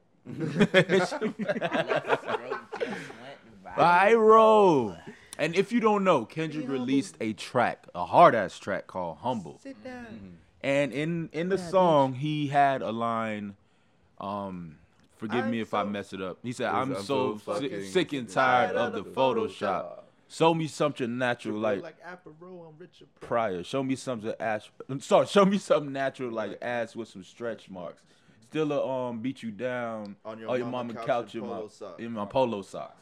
[3.76, 4.98] Viral.
[5.38, 9.58] And if you don't know, Kendrick released a track, a hard ass track called Humble.
[9.62, 10.38] Sit down.
[10.62, 13.56] And in in the song, he had a line.
[14.20, 14.76] Um,
[15.16, 16.38] forgive me I'm if I mess it up.
[16.42, 20.00] He said, I'm "I'm, so so, si- sick and tired of the Photoshop.
[20.30, 23.28] Show me something natural like like Afro, I'm Richard Pryor.
[23.28, 23.64] prior.
[23.64, 24.70] Show me something ass.
[25.00, 28.02] Sorry, show me something natural like ass with some stretch marks.
[28.48, 31.42] Still a um beat you down On your on your mama mama couch couch in
[31.42, 32.00] in my polo socks.
[32.00, 32.96] in my polo socks.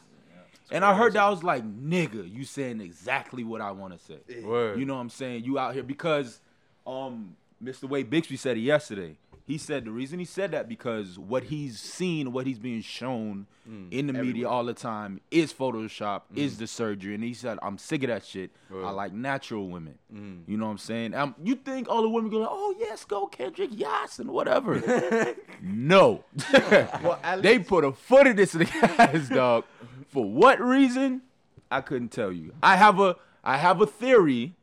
[0.71, 4.05] And I heard that I was like, nigga, you saying exactly what I want to
[4.05, 4.41] say.
[4.43, 4.79] Word.
[4.79, 5.43] You know what I'm saying?
[5.43, 6.41] You out here because
[6.87, 7.83] um Mr.
[7.89, 9.17] Wade Bixby said it yesterday.
[9.49, 13.47] He said the reason he said that because what he's seen, what he's being shown
[13.89, 17.15] in the media all the time is Photoshop, is the surgery.
[17.15, 18.51] And he said, I'm sick of that shit.
[18.71, 19.95] I like natural women.
[20.13, 20.43] Mm.
[20.45, 21.15] You know what I'm saying?
[21.15, 25.35] Um, you think all the women go oh yes, go Kendrick, yes, and whatever.
[25.63, 26.23] no.
[27.01, 29.63] Well, they put a foot in this nigga's dog.
[30.09, 31.23] For what reason?
[31.71, 32.53] I couldn't tell you.
[32.61, 34.53] I have a I have a theory.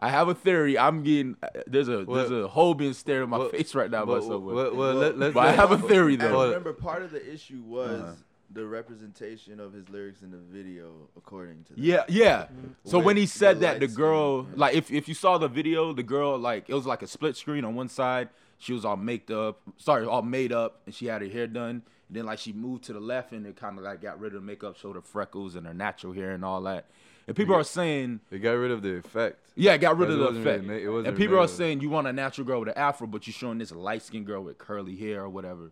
[0.00, 0.78] I have a theory.
[0.78, 3.90] I'm getting uh, there's a there's a hole being stared in my well- face right
[3.90, 4.54] now by someone.
[4.54, 5.34] well, well, let, let's.
[5.34, 6.30] but I have a theory though.
[6.30, 6.48] Hold it.
[6.48, 8.12] remember, part of the issue was Uh-huh.
[8.52, 11.84] the representation of his lyrics in the video, according to them.
[11.84, 12.46] Yeah, yeah.
[12.84, 14.60] So when he said the that, the girl, skin, yeah.
[14.60, 17.36] like, if if you saw the video, the girl, like, it was like a split
[17.36, 18.28] screen on one side.
[18.58, 21.82] She was all made up, sorry, all made up, and she had her hair done.
[22.08, 24.34] And then, like, she moved to the left, and it kind of like got rid
[24.34, 26.86] of the makeup, showed her freckles and her natural hair and all that.
[27.26, 29.38] And people are saying, They got rid of the effect.
[29.54, 30.82] yeah, it got rid of the wasn't really effect.
[30.84, 33.26] it wasn't and people are saying you want a natural girl with an afro, but
[33.26, 35.70] you're showing this light skinned girl with curly hair or whatever.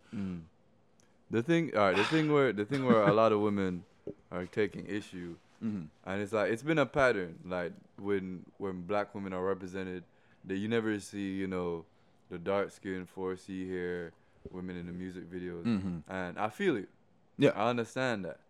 [1.30, 3.84] The thing, all right, the thing where the thing where a lot of women
[4.32, 5.88] are taking issue, Mhm.
[6.06, 7.38] and it's like it's been a pattern.
[7.44, 10.04] Like when when black women are represented,
[10.46, 11.84] that you never see, you know,
[12.30, 14.12] the dark skinned 4C hair
[14.50, 16.02] women in the music videos, Mhm.
[16.08, 16.88] and I feel it.
[17.36, 17.50] Yeah.
[17.54, 18.40] I understand that.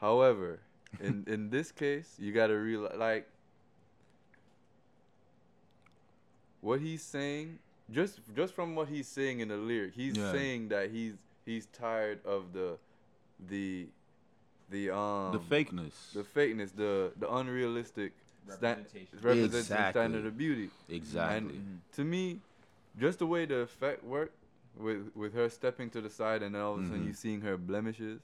[0.00, 0.60] However,
[1.00, 3.28] in in this case, you gotta realize like
[6.60, 7.58] what he's saying.
[7.90, 10.32] Just just from what he's saying in the lyric, he's Yeah.
[10.32, 12.78] saying that he's he's tired of the
[13.48, 13.88] the
[14.70, 16.12] the um the fakeness.
[16.14, 18.12] the fakeness, the the unrealistic
[18.48, 19.08] sta- Representation.
[19.20, 19.90] representation Exactly.
[20.00, 20.70] standard of beauty.
[20.88, 21.56] exactly.
[21.56, 22.40] And to me,
[22.98, 24.34] just the way the effect worked
[24.78, 27.06] with with her stepping to the side and then all of a sudden Mhm.
[27.08, 28.20] you seeing her blemishes,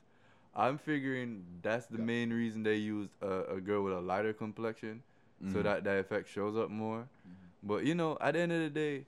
[0.54, 5.02] I'm figuring that's the main reason they used a, a girl with a lighter complexion,
[5.52, 5.62] so Mhm.
[5.62, 7.08] that that effect shows up more.
[7.62, 9.06] But you know, at the end of the day,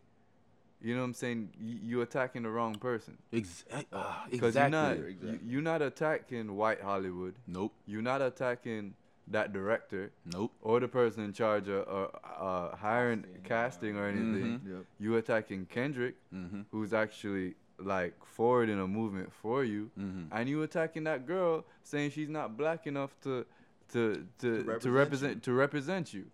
[0.80, 3.18] you know what I'm saying, you, you attacking the wrong person.
[3.32, 3.82] Ex- uh,
[4.30, 4.60] Because exactly.
[4.60, 5.30] you're not Exactly.
[5.30, 7.34] you, you're not attacking white Hollywood.
[7.46, 7.72] Nope.
[7.86, 8.94] You're not attacking
[9.28, 10.52] that director Nope.
[10.60, 12.08] or the person in charge of uh,
[12.44, 14.60] uh, hiring, Casting, casting, or anything.
[14.60, 14.76] Mhm.
[14.76, 14.84] Yep.
[14.98, 16.62] You attacking Kendrick, Mm-hmm.
[16.72, 20.34] who's actually like forwarding a movement for you, Mm-hmm.
[20.36, 23.44] and you attacking that girl, saying she's not black enough to
[23.92, 26.24] to to, to represent represent to represent you.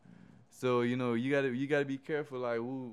[0.51, 2.93] So you know you gotta you gotta be careful, like who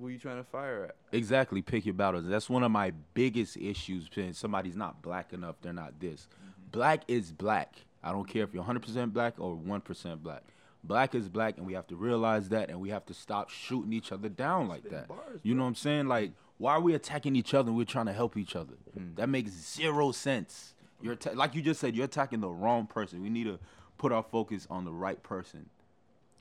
[0.00, 0.96] who you trying to fire at.
[1.16, 1.60] Exactly.
[1.62, 2.24] Pick your battles.
[2.26, 4.08] That's one of my biggest issues.
[4.14, 6.28] Saying somebody's not black enough, they're not this.
[6.70, 7.74] Black is black.
[8.02, 10.42] I don't care if you're 100% black or 1% black.
[10.82, 13.92] Black is black, and we have to realize that, and we have to stop shooting
[13.92, 15.06] each other down like that.
[15.06, 16.08] bars, you know what I'm saying?
[16.08, 17.70] Like, why are we attacking each other?
[17.70, 18.74] and We're trying to help each other.
[19.16, 20.74] That makes zero sense.
[21.00, 21.96] You're atta- like you just said.
[21.96, 23.20] You're attacking the wrong person.
[23.20, 23.58] We need to
[23.98, 25.68] put our focus on the right person.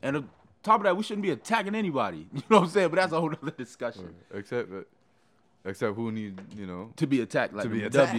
[0.03, 0.29] And on
[0.62, 2.27] top of that, we shouldn't be attacking anybody.
[2.34, 2.89] You know what I'm saying?
[2.89, 4.13] But that's a whole other discussion.
[4.31, 4.86] Except that,
[5.65, 8.13] except who need you know To be attacked like to be attacked.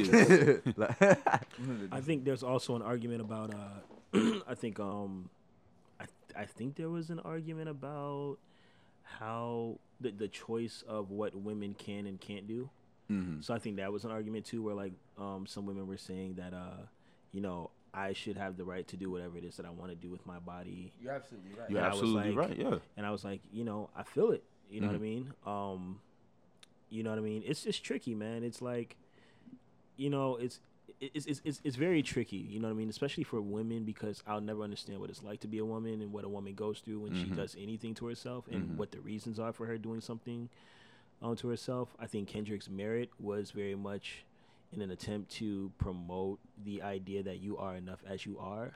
[1.92, 3.54] I think there's also an argument about.
[3.54, 5.30] Uh, I think um,
[6.00, 8.38] I I think there was an argument about
[9.02, 12.70] how the the choice of what women can and can't do.
[13.10, 13.42] Mhm.
[13.44, 16.34] So I think that was an argument too, where like um, some women were saying
[16.34, 16.86] that uh,
[17.32, 19.90] you know, I should have the right to do whatever it is that I want
[19.90, 20.92] to do with my body.
[21.00, 21.68] You're absolutely right.
[21.70, 22.58] You're And I was absolutely like- right.
[22.58, 22.78] Yeah.
[22.96, 24.44] And I was like, you know, I feel it.
[24.70, 25.02] You know what I Mhm.
[25.02, 25.32] mean?
[25.44, 26.00] Um,
[26.88, 27.42] you know what I mean?
[27.44, 28.42] It's just tricky, man.
[28.44, 28.96] It's like,
[29.96, 30.60] you know, it's
[31.02, 32.36] it's, it's it's it's very tricky.
[32.36, 32.88] You know what I mean?
[32.88, 36.12] Especially for women because I'll never understand what it's like to be a woman and
[36.12, 37.36] what a woman goes through when she Mhm.
[37.36, 38.76] does anything to herself and Mhm.
[38.76, 40.48] what the reasons are for her doing something
[41.20, 41.94] um, to herself.
[42.00, 44.24] I think Kendrick's merit was very much
[44.72, 48.72] in an attempt to promote the idea that you are enough as you are.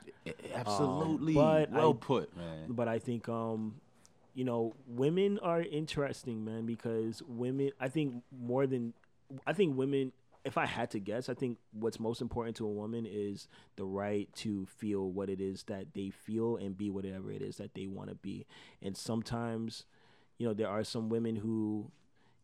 [0.53, 1.33] Absolutely.
[1.33, 2.65] but well I- put, man.
[2.69, 3.81] But I think um
[4.33, 8.93] you know, women are interesting, man, because women I think more than
[9.45, 10.11] I think women
[10.47, 13.85] if I had to guess, I think what's most important to a woman is the
[13.85, 17.73] right to feel what it is that they feel and be whatever it is that
[17.75, 18.45] they want to be.
[18.81, 19.85] And sometimes,
[20.37, 21.91] you know, there are some women who,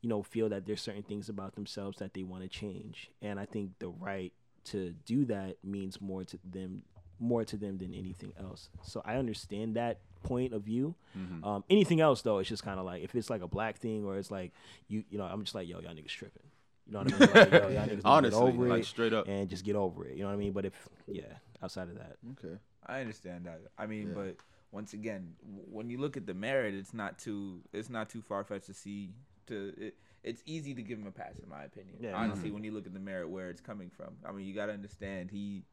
[0.02, 3.10] you know, feel that there's certain things about themselves that they want to change.
[3.22, 4.34] And I think the right
[4.66, 6.84] to do that means more to them
[7.20, 8.70] more to them than anything else.
[8.82, 10.96] So I understand that point of view.
[11.18, 11.46] Mhm.
[11.46, 14.04] Um, anything else though, it's just kind of like if it's like a black thing
[14.04, 14.52] or it's like
[14.90, 16.44] you you know I'm just like yo y'all niggas tripping.
[16.86, 17.30] You know what I mean?
[17.34, 19.28] Like, yo, y'all niggas Honestly, get over like it straight up.
[19.28, 20.16] and just get over it.
[20.16, 20.52] You know what I mean?
[20.52, 20.74] But if
[21.08, 21.24] yeah,
[21.62, 22.58] outside of that, Okay.
[22.86, 23.62] I understand that.
[23.78, 24.14] I mean, Yeah.
[24.16, 24.36] but
[24.72, 28.22] once again, w- when you look at the merit, it's not too it's not too
[28.22, 29.12] far fetched to see
[29.48, 31.98] to it, it's easy to give him a pass in my opinion.
[32.02, 32.16] Yeah.
[32.16, 32.56] Honestly, mm-hmm.
[32.56, 34.74] when you look at the merit where it's coming from, I mean, you got to
[34.74, 35.64] understand he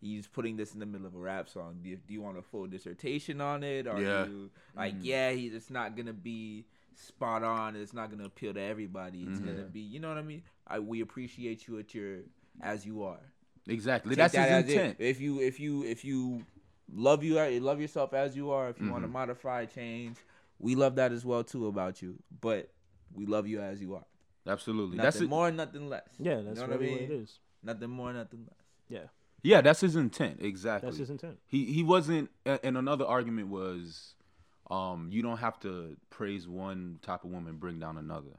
[0.00, 1.78] he's putting this in the middle of a rap song.
[1.82, 4.26] Do you, do you want a full dissertation on it, or Yeah.
[4.26, 5.00] you like mm.
[5.02, 6.66] yeah, he, it's not gonna be
[6.98, 7.76] spot on.
[7.76, 9.22] It's not gonna appeal to everybody.
[9.24, 9.44] It's Mhm.
[9.46, 10.42] gonna be, you know what I mean?
[10.66, 12.20] I we appreciate you at your
[12.60, 13.20] as you are.
[13.68, 14.10] Exactly.
[14.10, 14.72] Take That's that his as it.
[14.76, 14.96] intent.
[15.00, 16.44] If you if you if you
[16.92, 20.16] love you love yourself as you are, if you want to modify, change,
[20.58, 22.18] we love that as well too about you.
[22.40, 22.72] But
[23.12, 24.04] we love you as you are.
[24.46, 24.96] Absolutely.
[24.96, 25.28] Nothing That's it.
[25.28, 26.08] more, nothing less.
[26.18, 27.10] yeah, You that's know what I really what mean?
[27.10, 27.38] it is.
[27.62, 28.62] Nothing more, nothing less.
[28.88, 29.08] Yeah,
[29.42, 30.40] Yeah, that's his intent.
[30.40, 30.86] Exactly.
[30.88, 31.38] that's his intent.
[31.46, 32.30] He he wasn't.
[32.44, 34.14] And another argument was,
[34.70, 38.38] um, you don't have to praise one type of woman, bring down another.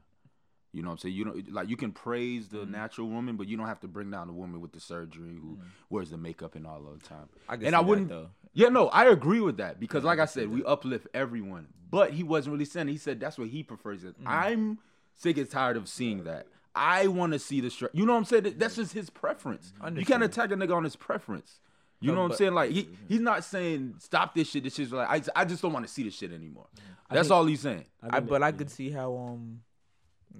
[0.72, 1.14] You know what I'm saying?
[1.14, 4.10] You don't like you can praise the natural woman, but you don't have to bring
[4.10, 7.28] down the woman with the surgery who wears the makeup and all the time.
[7.48, 8.10] I and I wouldn't.
[8.10, 8.28] though.
[8.52, 11.68] Yeah, no, I agree with that because, Yeah, like I said, we uplift everyone.
[11.90, 12.88] But he wasn't really saying.
[12.88, 14.04] He said that's what he prefers.
[14.04, 14.14] It.
[14.26, 14.78] I'm
[15.14, 16.46] sick and tired of seeing that.
[16.74, 18.54] I want to see the str You know what I'm saying?
[18.58, 19.72] That's just his preference.
[19.94, 21.60] You can't attack a nigga on his preference.
[22.00, 22.54] You know what I'm saying?
[22.54, 24.62] Like he he's not saying stop this shit.
[24.64, 26.66] This shit's like I, I just don't want to see this shit anymore.
[27.10, 27.84] I That's think- all he's saying.
[28.02, 28.52] I, think but that- I yeah.
[28.56, 29.60] could see how um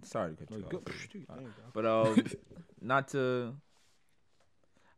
[0.04, 0.70] sorry to cut you off.
[1.40, 1.42] There.
[1.74, 2.24] But um
[2.80, 3.54] not to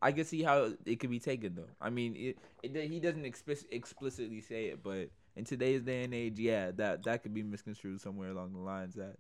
[0.03, 1.69] I could see how it could be taken though.
[1.81, 6.15] I mean, it, it he doesn't explic- explicitly say it, but in today's day and
[6.15, 9.17] age, yeah, that that could be misconstrued somewhere along the lines that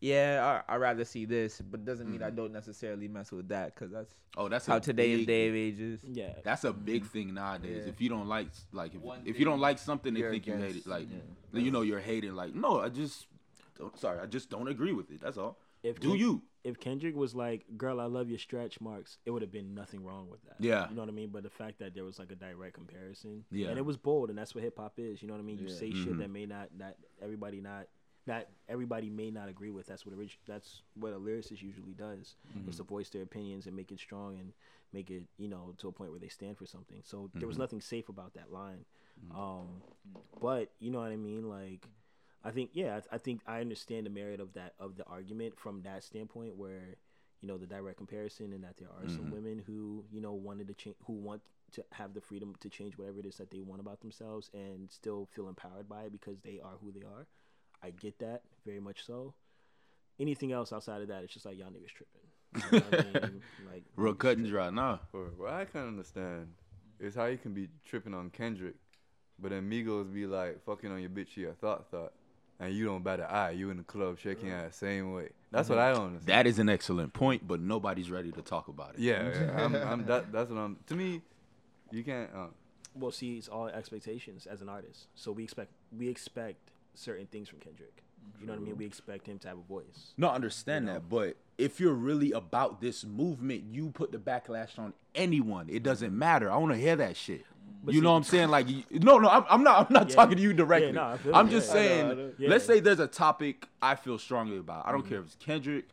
[0.00, 3.74] yeah, I I rather see this, but doesn't mean I don't necessarily mess with that
[3.74, 6.00] because that's Oh, that's how a today's big- day of ages.
[6.04, 6.34] Yeah.
[6.44, 7.84] That's a big thing nowadays.
[7.84, 7.88] Yeah.
[7.90, 10.46] If you don't like, like, if, One if you don't like something, they you're think
[10.46, 10.86] you hate it.
[10.86, 11.60] Like, yeah.
[11.60, 12.34] you know, you're hating.
[12.34, 13.26] Like, no, I just,
[13.78, 15.22] don't, sorry, I just don't agree with it.
[15.22, 15.58] That's all.
[15.82, 16.42] If Do Ken- you?
[16.64, 20.02] If Kendrick was like, "Girl, I love your stretch marks," it would have been nothing
[20.04, 20.56] wrong with that.
[20.58, 20.88] Yeah.
[20.88, 21.28] You know what I mean?
[21.30, 23.68] But the fact that there was like a direct comparison, Yeah.
[23.68, 25.22] and it was bold, and that's what hip hop is.
[25.22, 25.58] You know what I mean?
[25.60, 25.74] You Yeah.
[25.74, 26.04] say Mhm.
[26.04, 27.86] shit that may not that everybody not
[28.26, 29.86] that everybody may not agree with.
[29.86, 32.36] That's what a that's what a lyricist usually does.
[32.56, 32.68] Mm-hmm.
[32.70, 34.52] Is to voice their opinions and make it strong and
[34.92, 37.02] make it you know to a point where they stand for something.
[37.04, 37.60] So there was Mhm.
[37.60, 38.84] nothing safe about that line.
[39.24, 39.40] Mm-hmm.
[39.40, 39.82] Um,
[40.40, 41.48] but you know what I mean?
[41.48, 41.88] Like,
[42.44, 45.58] I think yeah, I, I think I understand the merit of that of the argument
[45.58, 46.96] from that standpoint, where
[47.40, 49.30] you know the direct comparison, and that there are some Mhm.
[49.32, 52.96] women who you know wanted to change, who want to have the freedom to change
[52.96, 56.40] whatever it is that they want about themselves, and still feel empowered by it because
[56.40, 57.26] they are who they are.
[57.82, 59.34] I get that very much so.
[60.18, 62.22] Anything else outside of that, it's just like y'all niggas tripping.
[62.72, 63.42] You know what I mean?
[63.70, 64.70] Like Real cut and dry.
[64.70, 64.98] Nah.
[65.12, 66.48] Or what I can understand
[66.98, 68.76] is how you can be tripping on Kendrick,
[69.38, 72.14] but then Migos be like fucking on your bitch, she a thought thought,
[72.58, 73.50] and you don't bat an eye.
[73.50, 75.28] You in the club shaking ass same way.
[75.50, 76.28] That's what I don't understand.
[76.28, 79.00] That is an excellent point, but nobody's ready to talk about it.
[79.00, 80.78] yeah, yeah, I'm, I'm that, that's what I'm.
[80.86, 81.20] To me,
[81.90, 82.30] you can't.
[82.34, 82.46] Uh,
[82.94, 85.08] Well, see, it's all expectations as an artist.
[85.14, 88.02] So we expect we expect certain things from Kendrick.
[88.40, 88.76] You know what I mean?
[88.76, 90.12] We expect him to have a voice.
[90.16, 94.78] No, I understand that, but if you're really about this movement, you put the backlash
[94.78, 95.68] on anyone.
[95.70, 96.50] It doesn't matter.
[96.50, 97.44] I want to hear that shit.
[97.84, 98.48] But you know what I'm saying?
[98.48, 99.86] Like, you, no, no, I'm, I'm not.
[99.86, 100.14] I'm not Yeah.
[100.16, 100.88] talking to you directly.
[100.88, 101.52] Yeah, no, I'm you.
[101.52, 101.72] just Yeah.
[101.74, 102.04] saying.
[102.04, 102.48] I know, I know.
[102.48, 104.86] Let's say there's a topic I feel strongly about.
[104.86, 105.08] I don't Mm-hmm.
[105.08, 105.84] care if it's Kendrick,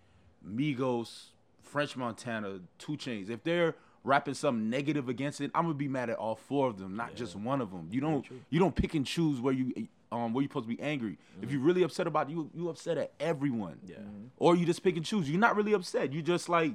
[0.47, 1.25] Migos,
[1.61, 3.29] French Montana, 2 Chainz.
[3.29, 6.77] If they're rapping something negative against it, I'm gonna be mad at all four of
[6.77, 7.87] them, not just one of them.
[7.91, 8.25] You don't.
[8.49, 9.87] You don't pick and choose where you.
[10.13, 11.17] Um, where you supposed to be angry.
[11.41, 11.67] If you're mm-hmm.
[11.67, 13.79] really upset about you, you upset at everyone.
[13.83, 13.95] Yeah.
[13.95, 14.25] Mm-hmm.
[14.37, 15.27] Or you just pick and choose.
[15.27, 16.13] You're not really upset.
[16.13, 16.73] You just like,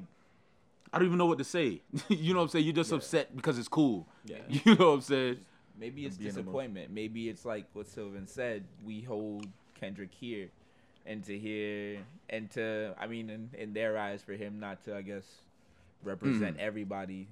[0.93, 1.81] I don't even know what to say.
[2.09, 2.65] you know what I'm saying?
[2.65, 4.09] You're just upset because it's cool.
[4.25, 4.39] Yeah.
[4.49, 5.39] You know what I'm saying?
[5.79, 6.91] Maybe it's disappointment.
[6.91, 8.65] Maybe it's like what Sylvan said.
[8.85, 9.47] We hold
[9.79, 10.49] Kendrick here,
[11.07, 14.97] and to hear and to I mean, in, in their eyes, for him not to,
[14.97, 15.25] I guess,
[16.03, 16.61] represent mm.
[16.61, 17.29] everybody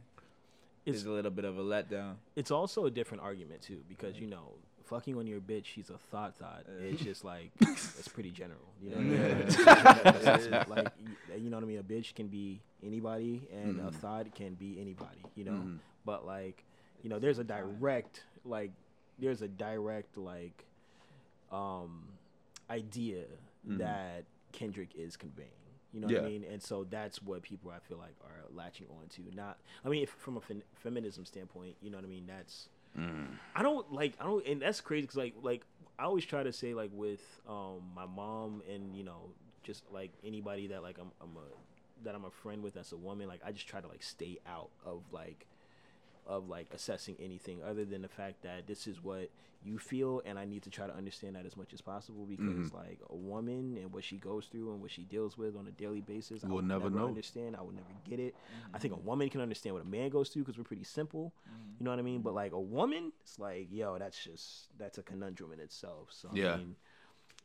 [0.84, 2.14] It's- is a little bit of a letdown.
[2.36, 4.52] It's also a different argument too, because you know,
[4.86, 6.64] fucking on your bitch, she's a thought thought.
[6.82, 8.60] It's just like it's pretty general.
[8.82, 9.36] You know, what I mean?
[9.46, 10.88] It's like
[11.38, 11.78] you know what I mean.
[11.78, 15.20] A bitch can be anybody, and a thought can be anybody.
[15.34, 15.78] You know, Mhm.
[16.04, 16.64] but like
[17.02, 18.70] you know, there's a direct like
[19.18, 20.64] there's a direct like
[21.52, 22.08] um
[22.70, 23.24] idea
[23.64, 25.48] that Kendrick is conveying.
[25.92, 26.44] You know what I mean?
[26.52, 29.22] And so that's what people I feel like are latching on to.
[29.34, 32.24] Not, I mean, if, from a fem- feminism standpoint, you know what I mean?
[32.26, 32.68] That's,
[33.54, 35.62] I don't like, I don't, and that's crazy because like, like
[35.98, 39.30] I always try to say like with um my mom and you know
[39.62, 42.96] just like anybody that like I'm, I'm a that I'm a friend with that's a
[42.96, 43.28] woman.
[43.28, 45.46] Like I just try to like stay out of like
[46.26, 49.30] of like assessing anything other than the fact that this is what
[49.64, 52.46] you feel and I need to try to understand that as much as possible because
[52.68, 52.76] mm-hmm.
[52.76, 55.72] like a woman and what she goes through and what she deals with on a
[55.72, 57.06] daily basis I We'll will never know.
[57.06, 57.56] understand.
[57.56, 58.36] I will never get it.
[58.72, 59.06] I think a mm-hmm.
[59.06, 61.32] woman can understand what a man goes through because we're pretty simple.
[61.48, 61.72] Mm-hmm.
[61.80, 62.20] You know what I mean?
[62.20, 66.08] But like a woman it's like yo that's just that's a conundrum in itself.
[66.10, 66.54] So Yeah.
[66.54, 66.76] I mean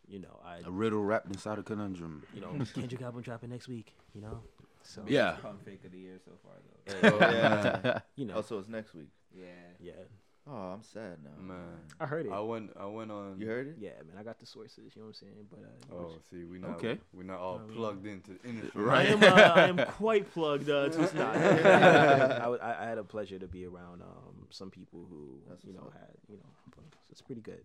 [0.08, 2.24] you know I A riddle wrapped inside a conundrum.
[2.36, 2.54] you know.
[2.76, 4.41] Kendrick album dropping next week you know
[4.84, 5.38] so Yeah.
[5.41, 7.17] Pump fake of the year so far though.
[7.17, 8.00] Oh, yeah.
[8.15, 9.10] you know oh, so it's next week.
[9.34, 9.46] Yeah.
[9.80, 9.91] yeah
[10.48, 11.39] Oh, I'm sad now.
[11.39, 11.60] man,
[12.00, 12.72] I heard it I went.
[12.78, 13.39] I went on.
[13.39, 13.76] You heard it?
[13.80, 16.44] yeah man I got the sources you know what I'm saying but uh, Oh, see,
[16.46, 16.72] we not.
[16.72, 16.98] Okay.
[17.13, 18.82] We're not all I mean- plugged into the industry.
[18.82, 19.08] I Right.
[19.10, 21.36] am, uh, I am quite plugged uh, to it's not.
[21.38, 25.74] I, I, I had a pleasure to be around um, some people who That's you
[25.74, 27.62] know had you know so it's pretty good.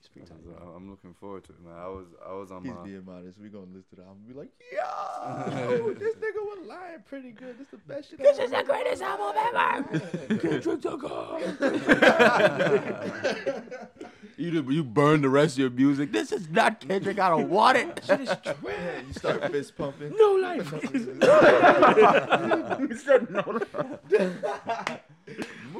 [0.00, 0.38] It's pretty tight.
[0.42, 1.74] So I'm looking forward to it, man.
[1.78, 2.06] I was.
[2.26, 2.84] I was on my He's my.
[2.86, 3.38] being modest.
[3.38, 7.32] We gonna listen to the album and be like, yo, this nigga was lying pretty
[7.32, 7.58] good.
[7.58, 8.18] This the best shit.
[8.18, 9.84] This is the greatest album ever.
[10.38, 10.82] Kendrick
[14.38, 16.12] You did- you burn the rest of your music.
[16.12, 17.18] This is not Kendrick.
[17.18, 18.00] I don't want it.
[18.08, 20.14] you start fist pumping.
[20.16, 20.72] No life.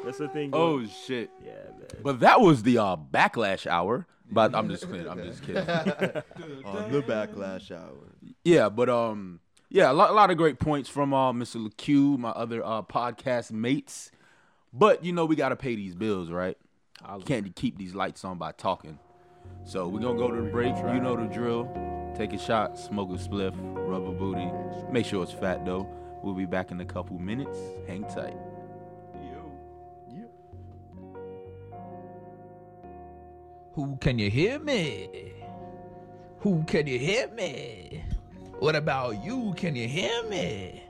[0.04, 0.50] That's the thing.
[0.52, 1.30] oh going- shit!
[1.44, 1.88] yeah, man.
[2.02, 4.06] But that was the uh, backlash hour.
[4.32, 5.08] But I'm just kidding.
[5.08, 5.66] I'm just kidding.
[5.66, 8.14] On the backlash hour.
[8.44, 11.56] Yeah, but um, yeah, a lot, a lot of great points from uh, Mr.
[11.68, 14.10] LaCue, my other uh, podcast mates.
[14.72, 16.56] But you know, we gotta pay these bills, right?
[17.02, 17.24] Holla.
[17.24, 18.98] Can't keep these lights on by talking.
[19.64, 20.76] So we're gonna go to the break.
[20.76, 21.68] You know the drill.
[22.16, 24.50] Take a shot, smoke a spliff, rub a booty.
[24.92, 25.88] Make sure it's fat though.
[26.22, 27.58] We'll be back in a couple minutes.
[27.88, 28.36] Hang tight.
[33.80, 35.32] Who can you hear me?
[36.40, 38.04] Who can you hear me?
[38.58, 39.54] What about you?
[39.56, 40.82] Can you hear me?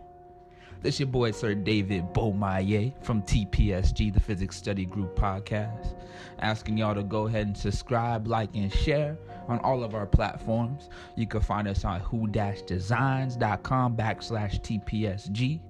[0.82, 5.94] This your boy Sir David Beaumaye from TPSG, the Physics Study Group podcast,
[6.40, 9.16] asking y'all to go ahead and subscribe, like, and share
[9.46, 10.88] on all of our platforms.
[11.14, 15.60] You can find us on hoo-designs.com backslash TPSG.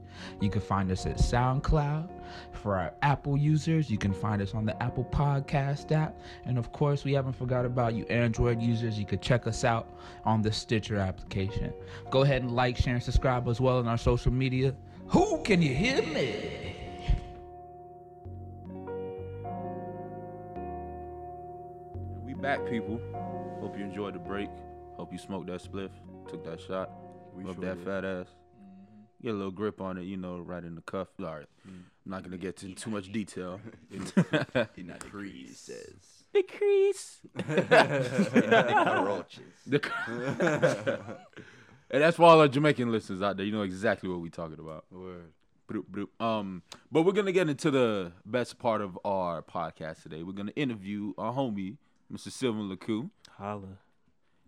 [0.40, 2.08] You can find us at SoundCloud.
[2.52, 6.16] For our Apple users, you can find us on the Apple Podcast app.
[6.44, 8.98] And of course, we haven't forgot about you Android users.
[8.98, 9.88] You could check us out
[10.24, 11.72] on the Stitcher application.
[12.10, 14.74] Go ahead and like, share, and subscribe as well on our social media.
[15.08, 16.76] Who can you hear me?
[22.24, 23.00] We back, people.
[23.60, 24.48] Hope you enjoyed the break.
[24.96, 25.90] Hope you smoked that spliff,
[26.28, 26.90] took that shot,
[27.34, 27.84] We rubbed sure that did.
[27.86, 28.26] fat ass.
[29.22, 31.08] Get a little grip on it, you know, right in the cuff.
[31.20, 31.46] All right.
[31.66, 33.60] I'm not gonna get into too much detail.
[34.74, 36.24] He not decreases.
[36.32, 37.20] the crease.
[39.04, 39.40] Roaches.
[39.66, 41.00] The-
[41.90, 43.44] and that's for all our Jamaican listeners out there.
[43.46, 44.84] You know exactly what we're talking about.
[44.90, 45.32] Word.
[45.66, 46.20] Broop, broop.
[46.20, 50.22] Um, but we're gonna get into the best part of our podcast today.
[50.22, 51.76] We're gonna interview our homie,
[52.12, 52.30] Mr.
[52.30, 53.10] Sylvan LaCue.
[53.36, 53.78] Holla.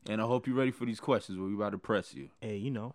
[0.08, 1.38] And I hope you're ready for these questions.
[1.38, 2.30] We're about to press you.
[2.40, 2.94] Hey, you know.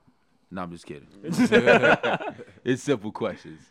[0.50, 1.08] No, I'm just kidding.
[2.64, 3.62] it's simple questions.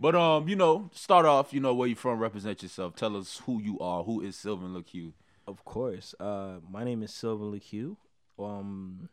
[0.00, 2.96] But um, you know, start off, you know, where you're from, represent yourself.
[2.96, 4.02] Tell us who you are.
[4.02, 5.12] Who is Sylvan LaCue?
[5.46, 6.14] Of course.
[6.18, 7.96] Uh, my name is Sylvan LaCue.
[8.38, 9.08] Um,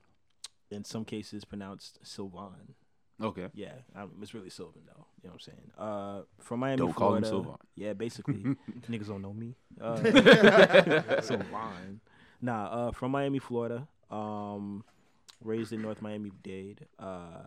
[0.72, 2.76] in some cases pronounced Sylvan.
[3.22, 3.47] Okay.
[3.55, 5.07] Yeah, um, it's really Sylvan though.
[5.24, 5.72] You know what I'm saying?
[5.78, 7.28] Uh, from Miami, Don't call him Florida.
[7.28, 7.55] Sylvan.
[7.76, 8.36] Yeah, basically,
[8.89, 9.55] niggas don't know me.
[9.82, 11.99] Uh, Sylvan.
[12.41, 13.88] Nah, uh, from Miami, Florida.
[14.11, 14.84] Um,
[15.43, 16.85] raised in North Miami Dade.
[16.99, 17.43] Uh,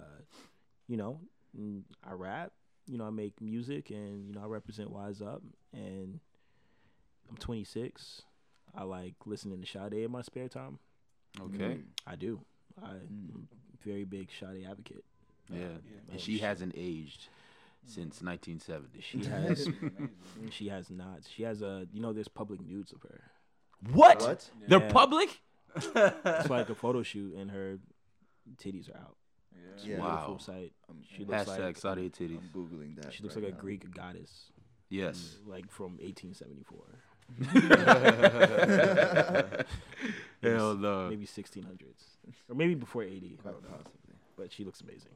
[0.88, 1.20] you know,
[1.58, 2.52] mm, I rap.
[2.86, 5.42] You know, I make music, and you know, I represent Wise Up.
[5.72, 6.18] And
[7.28, 8.22] I'm 26.
[8.74, 10.78] I like listening to Sade in my spare time.
[11.40, 11.78] Okay.
[12.06, 12.40] I do.
[12.82, 15.04] I'm a very big Sade advocate.
[15.52, 15.66] Yeah.
[15.76, 17.28] Oh, And she hasn't aged
[17.86, 19.00] since 1970.
[19.00, 19.68] She has.
[20.50, 21.20] she has not.
[21.34, 21.86] She has a.
[21.92, 23.20] You know, there's public nudes of her.
[23.92, 24.20] What?
[24.22, 24.50] What?
[24.66, 25.40] They're public?
[25.76, 27.78] It's like a photo shoot, and her
[28.56, 29.16] titties are out.
[29.74, 29.96] It's Yeah.
[29.96, 30.36] a Wow.
[30.38, 30.72] sight.
[31.04, 32.38] She looks Hashtag like Sade titties.
[32.38, 33.12] I'm googling that.
[33.12, 33.60] she looks right like a now.
[33.62, 34.50] Greek goddess,
[34.88, 35.36] Yes.
[35.46, 36.84] like from 1874,
[40.42, 41.08] Hell no.
[41.08, 42.16] maybe 1600s,
[42.48, 43.36] or maybe before 80.
[43.38, 43.68] I Quite don't know.
[43.76, 44.14] possibly.
[44.36, 45.12] But she looks amazing.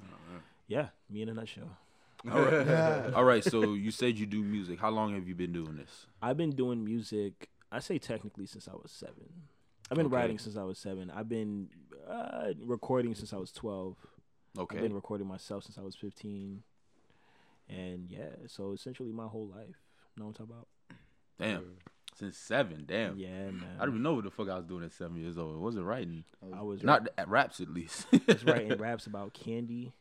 [0.00, 1.76] Oh, yeah, me in a nutshell.
[2.32, 2.66] All right.
[3.14, 3.44] All right.
[3.44, 4.78] So you said you do music.
[4.78, 6.06] How long have you been doing this?
[6.22, 7.48] I've been doing music.
[7.70, 9.48] I say technically since I was seven.
[9.90, 10.16] I've been Okay.
[10.16, 11.10] writing since I was seven.
[11.10, 11.68] I've been
[12.08, 13.96] uh, recording since I was twelve.
[14.58, 14.76] Okay.
[14.76, 16.62] I've been recording myself since I was fifteen.
[17.68, 19.76] And yeah, so essentially my whole life.
[20.16, 20.68] Know what I'm talking about?
[21.38, 21.64] Damn.
[22.18, 22.84] Since seven.
[22.86, 23.16] Damn.
[23.16, 23.64] Yeah, man.
[23.78, 25.54] I don't even know what the fuck I was doing at seven years old.
[25.56, 26.24] It wasn't writing.
[26.54, 28.06] I was Not at raps, at least.
[28.26, 29.94] was writing raps about candy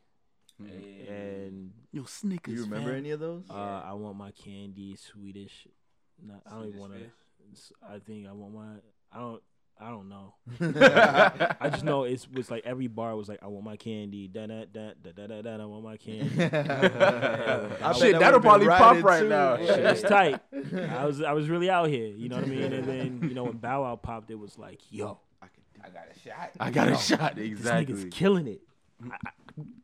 [0.60, 2.54] and Yo, Snickers.
[2.54, 3.44] You remember any of those?
[3.50, 3.54] uh,
[3.86, 5.68] I want my candy Swedish.
[6.22, 7.00] Not, I don't even want to.
[7.88, 8.68] I think I want my.
[9.12, 9.42] I don't.
[9.82, 10.36] I don't know.
[11.60, 14.28] I just know it was like every bar was like, I want my candy.
[14.28, 15.64] Da da da da da da da.
[15.64, 16.30] I want my candy.
[16.44, 19.30] I bet Shit, that that'll probably pop right too.
[19.30, 19.58] now.
[19.58, 20.40] Shit was tight.
[20.92, 22.08] I was I was really out here.
[22.08, 22.74] You know what I mean?
[22.74, 26.20] And then you know when Bow Wow popped, it was like, yo, I got a
[26.20, 26.52] shot.
[26.60, 27.40] I got a shot.
[27.40, 27.96] Exactly.
[27.96, 28.62] this nigga's killing it.
[29.04, 29.32] I, I,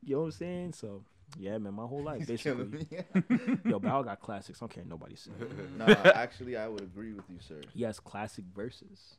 [0.03, 0.73] you know what I'm saying?
[0.73, 1.01] So
[1.39, 3.03] yeah, man, my whole life Killing basically.
[3.29, 3.57] me.
[3.65, 4.59] Yo, Bow Wow got classics.
[4.59, 5.33] I don't care what nobody says.
[5.75, 7.61] nah, actually, I would agree with you, sir.
[7.73, 9.17] He has classic verses.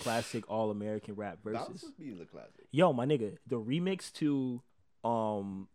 [0.00, 1.82] Classic all American rap That verses.
[1.84, 2.64] would be the classic.
[2.70, 4.62] Yo, my nigga, the remix to
[5.04, 5.68] um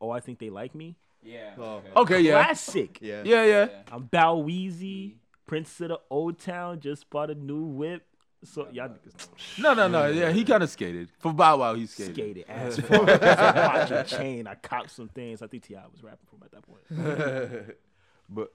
[0.00, 0.96] Oh I Think They Like Me.
[1.22, 1.50] Yeah.
[1.58, 1.82] Oh.
[1.96, 2.42] Okay, yeah.
[2.44, 2.98] Classic.
[3.00, 3.22] Yeah.
[3.24, 3.68] Yeah, yeah.
[3.92, 5.16] I'm Bow Weezy,
[5.46, 8.04] Prince of the Old Town, just bought a new whip.
[8.44, 10.06] So y'all niggas No, no, no.
[10.06, 11.08] Yeah, he kind of skated.
[11.18, 12.14] For Bow Wow, he skated.
[12.14, 13.06] skated ass fuck.
[13.06, 14.46] Watch chain.
[14.46, 15.42] I copped some things.
[15.42, 15.82] I think T.I.
[15.90, 17.76] was rapping from at that point.
[18.30, 18.52] But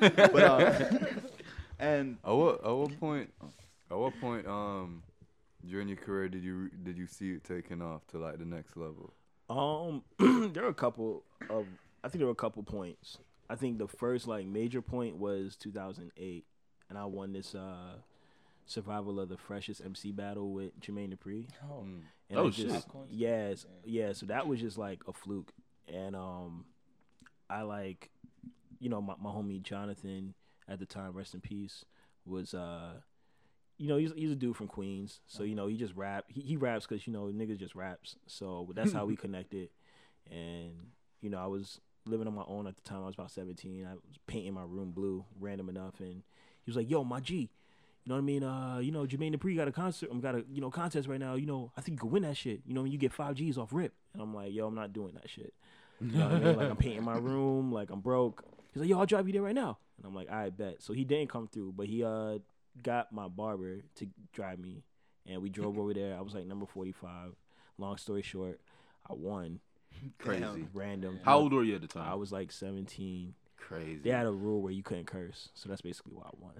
[0.00, 0.88] But uh,
[1.78, 3.32] and at what at what point
[3.90, 5.02] at what point um
[5.66, 8.76] during your career did you did you see it taking off to like the next
[8.76, 9.12] level?
[9.50, 10.02] Um,
[10.52, 11.66] there were a couple of.
[12.04, 13.18] I think there were a couple points.
[13.50, 16.44] I think the first like major point was 2008,
[16.88, 17.96] and I won this uh
[18.66, 21.46] survival of the freshest MC battle with Jermaine Dupri.
[21.64, 21.82] Oh.
[21.82, 22.00] Mm.
[22.30, 22.84] And Oh, I just, shit.
[23.08, 24.12] Yes, yeah.
[24.12, 25.52] So that was just like a fluke,
[25.92, 26.66] and um,
[27.48, 28.10] I like,
[28.80, 30.34] you know, my my homie Jonathan
[30.68, 31.84] at the time, rest in peace,
[32.24, 32.94] was uh,
[33.78, 36.24] you know, he's he's a dude from Queens, so you know he just rap.
[36.28, 38.16] He, he raps because you know niggas just raps.
[38.26, 39.70] So that's how we connected,
[40.30, 40.72] and
[41.20, 43.02] you know I was living on my own at the time.
[43.02, 43.86] I was about seventeen.
[43.86, 46.22] I was painting my room blue, random enough, and
[46.64, 47.50] he was like, "Yo, my G."
[48.04, 48.42] You know what I mean?
[48.42, 51.20] Uh, you know, Jermaine Dupri got a concert, um, got a you know contest right
[51.20, 51.34] now.
[51.34, 52.62] You know, I think you could win that shit.
[52.66, 54.92] You know, when you get five G's off rip, and I'm like, yo, I'm not
[54.92, 55.52] doing that shit.
[56.00, 56.56] You know what I mean?
[56.56, 58.44] Like I'm painting my room, like I'm broke.
[58.78, 60.82] He's like, yo, I'll drive you there right now, and I'm like, I bet.
[60.82, 62.38] So he didn't come through, but he uh
[62.80, 64.84] got my barber to drive me,
[65.26, 66.16] and we drove over there.
[66.16, 67.32] I was like number 45.
[67.78, 68.60] Long story short,
[69.10, 69.58] I won.
[70.18, 70.68] Crazy.
[70.72, 71.18] Random.
[71.24, 72.08] How old were you at the time?
[72.08, 73.34] I was like 17.
[73.56, 73.98] crazy.
[74.02, 76.52] They had a rule where you couldn't curse, so that's basically why I won.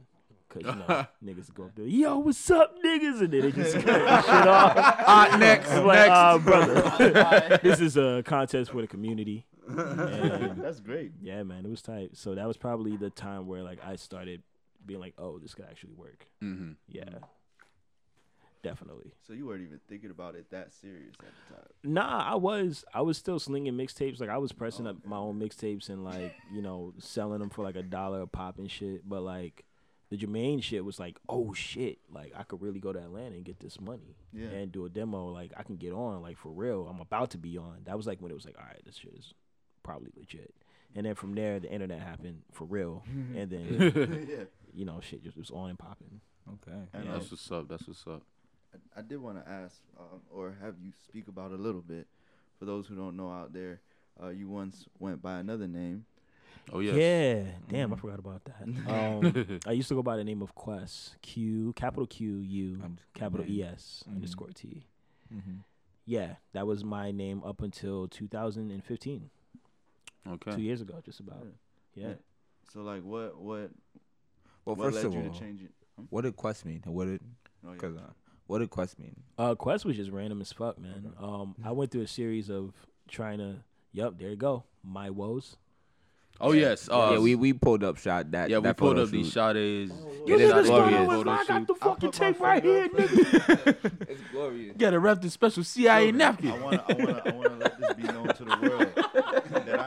[0.49, 3.75] Cause you know niggas go up there, yo, what's up, niggas, and then they just
[3.75, 4.73] cut the shit off.
[4.77, 6.11] Ah, next, I'm like, next.
[6.11, 9.45] uh, brother, this is a contest for the community.
[9.69, 11.13] And That's great.
[11.21, 12.17] yeah, man, it was tight.
[12.17, 14.43] So that was probably the time where like I started
[14.87, 16.27] being like, oh, this could actually work.
[16.41, 17.05] hmm Yeah,
[18.63, 19.13] definitely.
[19.27, 21.67] So you weren't even thinking about it that serious at the time.
[21.85, 24.21] Nah, I was I was still slinging mixtapes.
[24.21, 27.51] Like I was pressing Oh, up my own mixtapes and like you know selling them
[27.51, 29.09] for like a dollar a pop and shit.
[29.09, 29.65] But like
[30.11, 33.45] the Jermaine shit was like, oh shit, like I could really go to Atlanta and
[33.45, 34.47] get this money Yeah.
[34.49, 35.27] and do a demo.
[35.27, 36.89] Like I can get on like for real.
[36.91, 37.83] I'm about to be on.
[37.85, 39.35] That was like when it was like, all right, this shit is
[39.89, 40.53] probably legit.
[40.97, 43.03] And then from there, the internet happened for real,
[43.37, 44.45] and then yeah.
[44.75, 46.21] you know shit just was on and popping.
[46.55, 46.79] Okay.
[46.95, 47.13] And Yeah.
[47.13, 47.69] That's what's up.
[47.69, 48.23] That's what's up.
[48.75, 52.07] I, I did want to ask, um, or have you speak about a little bit,
[52.59, 53.81] for those who don't know out there.
[54.21, 56.05] Uh, you once went by another name.
[56.73, 56.97] Oh yes.
[56.97, 58.67] Yeah, damn, I forgot about that.
[58.89, 62.97] Um, I used to go by the name of Quest, Q, capital Q, U, Underscore
[63.15, 63.55] capital name.
[63.55, 64.15] E S Mhm.
[64.17, 64.87] underscore T.
[65.33, 65.59] Mm-hmm.
[66.05, 69.31] Yeah, that was my name up until 2015,
[70.35, 70.53] Okay.
[70.53, 71.45] two years ago, just about.
[71.95, 72.09] Yeah.
[72.09, 72.15] Yeah.
[72.73, 73.71] So like, what what
[74.65, 75.71] Well, what first led of you all, to change it?
[75.97, 76.05] Hmm?
[76.11, 76.83] what did Quest mean?
[76.87, 77.21] What did
[77.65, 77.73] Oh, yeah.
[77.75, 78.11] because uh,
[78.47, 79.17] what did Quest mean?
[79.37, 81.13] Uh, Quest was just random as fuck, man.
[81.21, 82.73] Um, I went through a series of
[83.09, 83.57] trying to.
[83.93, 84.65] Yup, there you go.
[84.85, 85.57] My woes.
[86.41, 86.89] Oh yes.
[86.89, 88.49] Uh, yeah, we we pulled up shot that.
[88.49, 89.33] yeah we pulled photo up these shoot.
[89.33, 89.93] Sade's.
[90.25, 91.07] Yeah, this Sade is glorious.
[91.09, 93.93] photo I got the I'll fucking tape right here, nigga.
[94.09, 94.77] It's glorious.
[94.77, 96.53] Got to wrap the special CIA napkin.
[96.53, 99.08] I want I want to I want to let this be known to the world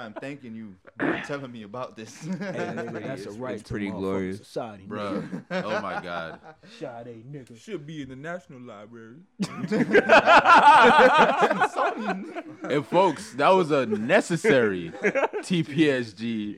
[0.02, 2.24] that I am thanking you for telling me about this.
[2.24, 4.38] Hey, nigga, that's a right it's to pretty glorious.
[4.40, 5.24] Society, bro.
[5.52, 6.40] Oh my God.
[6.80, 7.60] Sade, nigga.
[7.60, 9.18] Should be in the National Library.
[12.64, 16.58] And folks, that was a necessary TPSG.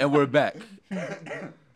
[0.00, 0.56] and we're back.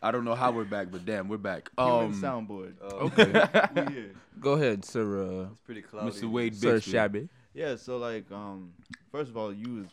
[0.01, 1.69] I don't know how we're back, but damn, we're back.
[1.77, 2.73] Human Um, soundboard.
[2.81, 4.09] Okay.
[4.39, 5.23] Go ahead, sir.
[5.23, 6.11] Uh, It's pretty cloudy.
[6.11, 6.29] Mr.
[6.29, 6.91] Wade sir Bixby.
[6.91, 7.29] Shabby.
[7.57, 7.75] Yeah.
[7.75, 8.73] So like, um,
[9.11, 9.87] first of all, you was,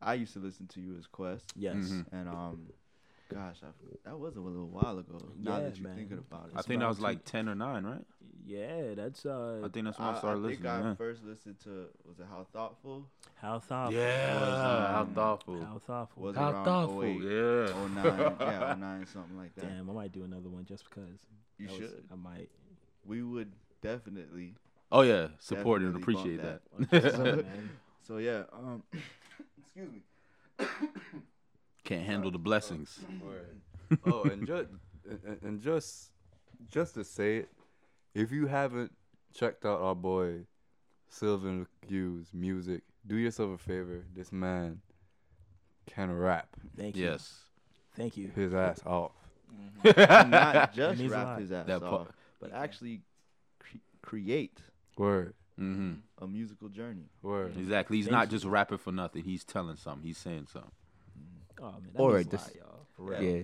[0.00, 1.74] I used to listen to you as Quest, Yes.
[1.76, 2.06] Mhm.
[2.12, 2.68] and um,
[3.34, 3.68] gosh, I,
[4.04, 5.18] that was a little while ago.
[5.38, 5.96] Now Yeah, that you're man.
[5.96, 8.04] thinking about it, I think that was two- like 10 or 9, right?
[8.46, 9.60] Yeah, that's uh.
[9.62, 10.70] I think that's when I, I, started I think listening.
[10.86, 10.94] I yeah.
[10.94, 11.70] first listened to
[12.08, 13.04] was it How Thoughtful?
[13.34, 14.00] how thoughtful.
[14.00, 15.60] Yeah, how um, thoughtful.
[15.62, 16.22] How thoughtful.
[16.22, 17.02] Was How thoughtful.
[17.04, 17.66] 08, Yeah.
[18.02, 19.66] 09, yeah, 09, something like that.
[19.68, 21.18] Damn, I might do another one just because.
[21.58, 22.04] You That was- should.
[22.10, 22.48] I might.
[23.04, 23.52] We would
[23.82, 24.54] definitely.
[24.90, 26.60] Oh yeah, support and appreciate that.
[26.90, 27.12] that.
[27.14, 27.44] So,
[28.06, 28.44] So yeah.
[28.52, 28.82] Um,
[29.62, 30.02] excuse me.
[31.84, 32.98] Can't handle the blessings.
[34.06, 34.68] Oh, and just
[35.08, 36.10] and, and just
[36.70, 37.48] just to say it,
[38.14, 38.92] if you haven't
[39.34, 40.40] checked out our boy
[41.10, 44.04] Sylvan Hughes music, do yourself a favor.
[44.14, 44.80] This man
[45.86, 47.04] can rap Thank you.
[47.06, 47.34] Yes.
[47.96, 48.30] Thank you.
[48.34, 49.12] his ass off.
[49.84, 52.10] And not just rap his ass That off, part.
[52.40, 53.00] but actually
[53.58, 54.58] cre- create
[54.98, 57.04] Word, hmm a musical journey.
[57.22, 57.56] word.
[57.56, 57.96] Exactly.
[57.98, 58.36] He's Thank not you.
[58.38, 59.22] just rapping for nothing.
[59.22, 60.04] He's telling something.
[60.04, 60.70] He's saying something.
[61.60, 62.86] Oh man, that All means right, this- y'all.
[62.96, 63.22] For real.
[63.22, 63.42] Yeah.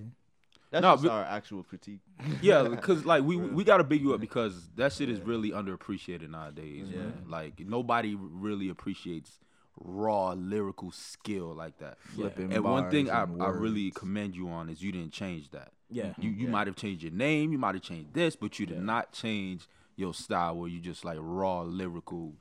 [0.71, 2.01] That's No, just but- our actual critique.
[2.43, 6.29] Yeah, because like we we gotta big you up because that shit is really underappreciated
[6.31, 6.99] nowadays, Yeah.
[6.99, 7.25] man.
[7.29, 9.39] Like nobody really appreciates
[9.77, 11.99] raw lyrical skill like that.
[12.01, 15.51] Flipping And one thing I, bars I really commend you on is you didn't change
[15.51, 15.73] that.
[15.91, 16.15] Yeah.
[16.19, 16.51] You you Yeah.
[16.51, 18.83] might have changed your name, you might have changed this, but you did Yeah.
[18.85, 22.35] not change your style where you just like raw lyrical,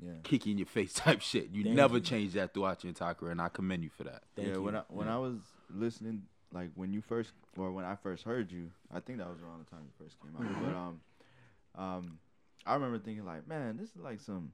[0.00, 0.12] Yeah.
[0.22, 1.50] kick in your face type shit.
[1.50, 2.00] You Thank never you.
[2.02, 4.22] changed that throughout your entire career, and I commend you for that.
[4.36, 4.62] Thank yeah, you.
[4.62, 5.38] when I when I was
[5.74, 9.40] listening, like when you first or when I first heard you, I think that was
[9.40, 10.42] around the time you first came out.
[10.52, 10.64] Mm-hmm.
[10.64, 11.00] But um,
[11.76, 12.18] um,
[12.66, 14.52] I remember thinking like, man, this is like some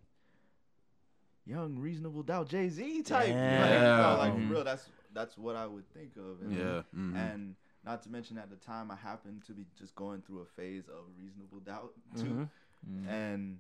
[1.47, 3.29] young reasonable doubt Jay Z type.
[3.29, 4.49] Like, you know, like Yeah.
[4.49, 6.41] for real, that's that's what I would think of.
[6.43, 6.83] And, Yeah.
[6.97, 7.17] mhm.
[7.17, 10.47] And not to mention at the time I happened to be just going through a
[10.47, 12.25] phase of reasonable doubt too.
[12.25, 12.49] Mhm.
[12.89, 13.09] Mm.
[13.09, 13.59] And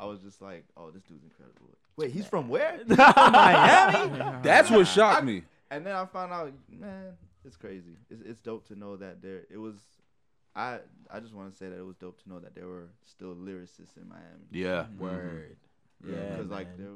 [0.00, 1.70] I was just like, oh, this dude's incredible.
[1.96, 2.80] Wait, he's from where?
[2.86, 4.18] Miami.
[4.42, 5.42] That's what shocked me.
[5.70, 7.14] And then I found out, man,
[7.44, 7.96] it's crazy.
[8.10, 9.42] It's, it's dope to know that there.
[9.50, 9.74] It was.
[10.54, 10.78] I
[11.10, 13.34] I just want to say that it was dope to know that there were still
[13.34, 14.46] lyricists in Miami.
[14.52, 14.84] Yeah.
[14.84, 14.98] mhm.
[14.98, 15.56] Word.
[16.06, 16.88] Yeah, because like there.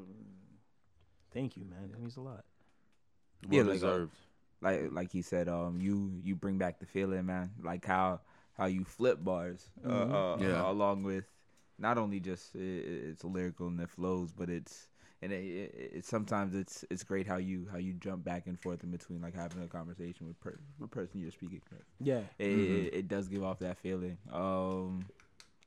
[1.33, 1.89] Thank you, man.
[1.91, 2.43] That means a lot.
[3.47, 4.11] Well Yeah, uh, deserved.
[4.13, 4.19] like
[4.61, 7.51] like like he said, um, you you bring back the feeling, man.
[7.63, 8.21] Like how
[8.53, 10.63] how you flip bars, uh, uh, Yeah.
[10.67, 11.25] uh, along with
[11.79, 14.87] not only just i i- it's lyrical and it flows, but it's
[15.21, 18.59] and it, it, it sometimes it's it's great how you how you jump back and
[18.59, 21.81] forth in between like having a conversation with per, the person you're speaking with.
[21.99, 22.21] Yeah.
[22.39, 24.17] It, it, it does give off that feeling.
[24.31, 25.05] Um,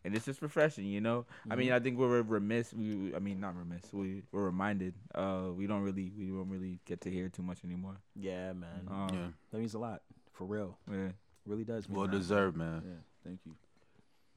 [0.05, 1.25] and it's just refreshing, you know.
[1.51, 2.73] I mean, I think we're remiss.
[2.73, 3.93] We, we- I mean, not remiss.
[3.93, 4.95] We we're reminded.
[5.15, 7.97] Uh, we don't really we don't really get to hear too much anymore.
[8.15, 8.89] Yeah, man.
[8.91, 9.27] Um, Yeah.
[9.51, 10.03] That means a lot.
[10.33, 10.77] For real.
[10.91, 11.09] yeah.
[11.47, 12.83] Really does mean Well a deserved, man.
[12.85, 12.93] Yeah,
[13.25, 13.55] thank you.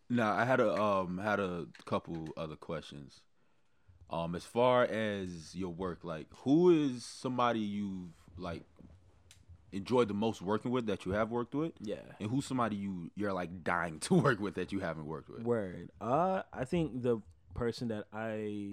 [0.09, 3.21] Now I had a um had a couple other questions.
[4.09, 8.63] Um, as far as your work, like who is somebody you've like
[9.71, 11.95] enjoyed the most working with that you have worked with, Yeah.
[12.19, 15.43] and who's somebody you you're like dying to work with that you haven't worked with?
[15.43, 15.89] Word.
[15.99, 17.21] Uh, I think the
[17.53, 18.69] person that I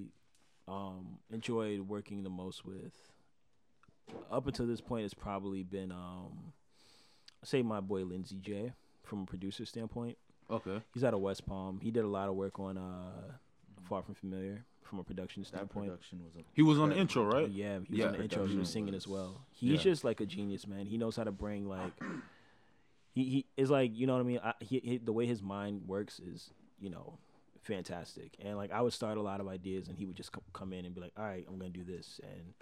[0.68, 2.92] um enjoyed working the most with
[4.30, 6.52] up until this point has probably been um
[7.42, 8.72] say my boy Lindsey J
[9.02, 10.16] from a producer standpoint.
[10.50, 10.80] Okay.
[10.92, 11.80] He's out of West Palm.
[11.82, 13.32] He did a lot of work on uh
[13.84, 15.86] Far From Familiar from a production That standpoint.
[15.86, 17.48] production was a He was on the intro, right?
[17.48, 18.06] Yeah, he was Yeah.
[18.06, 18.44] on the intro.
[18.46, 19.40] He was singing as well.
[19.50, 19.90] He's Yeah.
[19.92, 20.86] just like a genius, man.
[20.86, 21.92] He knows how to bring like
[23.12, 24.40] he he is like you know what I mean.
[24.42, 27.18] I, he, he the way his mind works is you know
[27.62, 28.36] fantastic.
[28.38, 30.72] And like I would start a lot of ideas, and he would just co- come
[30.72, 32.52] in and be like, "All right, I'm gonna do this," and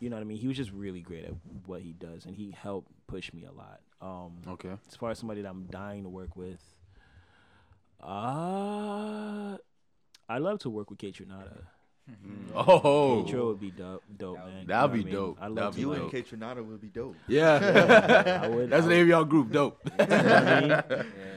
[0.00, 0.38] you know what I mean.
[0.38, 1.34] He was just really great at
[1.66, 3.80] what he does, and he helped push me a lot.
[4.00, 4.76] Um, Okay.
[4.88, 6.62] as far as somebody that I'm dying to work with,
[8.00, 9.56] uh
[10.28, 11.62] I love to work with Kate Trinata.
[12.54, 13.24] Oh.
[13.26, 14.66] Kate would be dope, dope man.
[14.66, 15.12] That'd know what be I mean?
[15.14, 15.38] dope.
[15.40, 16.12] I love That'd to be you and dope.
[16.12, 17.16] Kaytranada would be dope.
[17.26, 18.40] Yeah.
[18.44, 19.50] I would- That's I the name of y'all group.
[19.50, 19.80] Dope.
[19.98, 20.70] You know what I mean?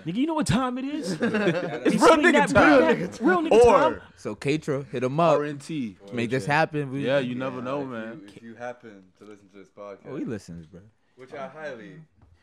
[0.05, 1.13] Nigga, you know what time it is?
[1.13, 2.79] It's real swing nigga that, time.
[2.85, 3.93] bring that Real nigga time.
[3.93, 5.39] Or So Kaytra, hit him up.
[5.39, 5.95] RNT.
[6.13, 6.91] Make this happen.
[6.91, 8.21] We, Yeah, you never know, if man.
[8.23, 10.81] You, if you happen to listen to this podcast, Oh, he listens, bro.
[11.15, 11.93] which I highly,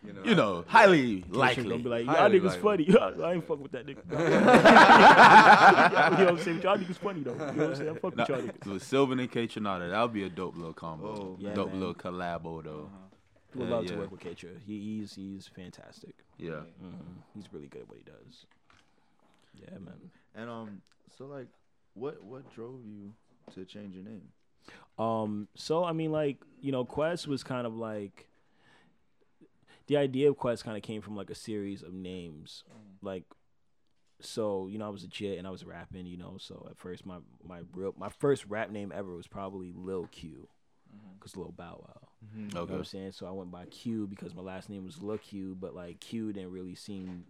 [0.07, 1.65] you know, You know, highly Keisha likely.
[1.65, 2.93] gonna be like, y'all Highly niggas likely.
[2.93, 2.99] funny.
[3.25, 4.03] I ain't fuck with that nigga.
[6.19, 6.61] you know what I'm saying?
[6.63, 7.33] Y'all niggas funny though.
[7.33, 7.91] You know what I'm saying?
[7.91, 8.67] I fuck with y'all niggas.
[8.67, 11.07] With Sylvan and Kaytranada, that would be a dope little combo.
[11.07, 11.81] Oh, Yeah, dope man.
[11.81, 12.91] little collabo though.
[13.55, 14.59] Would Yeah, love to work with Kaytra.
[14.67, 16.15] He, he's he's fantastic.
[16.39, 16.61] Yeah.
[16.81, 16.95] hmm
[17.35, 18.47] He's really good at what he does.
[19.55, 20.11] Yeah, man.
[20.35, 20.83] And um,
[21.17, 21.47] so like,
[21.95, 23.13] what what drove you
[23.55, 24.29] to change your name?
[24.99, 28.27] Um, so I mean, like you know, Quest was kind of like
[29.87, 32.97] the idea of Quest kind of came from like a series of names, mm.
[33.03, 33.25] like.
[34.21, 36.07] So you know, I was a jit and I was rapping.
[36.07, 39.73] You know, so at first my my real my first rap name ever was probably
[39.75, 40.49] Lil Q,
[40.95, 41.19] mm-hmm.
[41.21, 42.09] cause Lil Bow Wow.
[42.25, 42.41] Mm-hmm.
[42.41, 42.79] You know what Okay.
[42.79, 43.13] I'm saying?
[43.13, 46.33] So I went by Q because my last name was Lil Q, but like Q
[46.33, 47.25] didn't really seem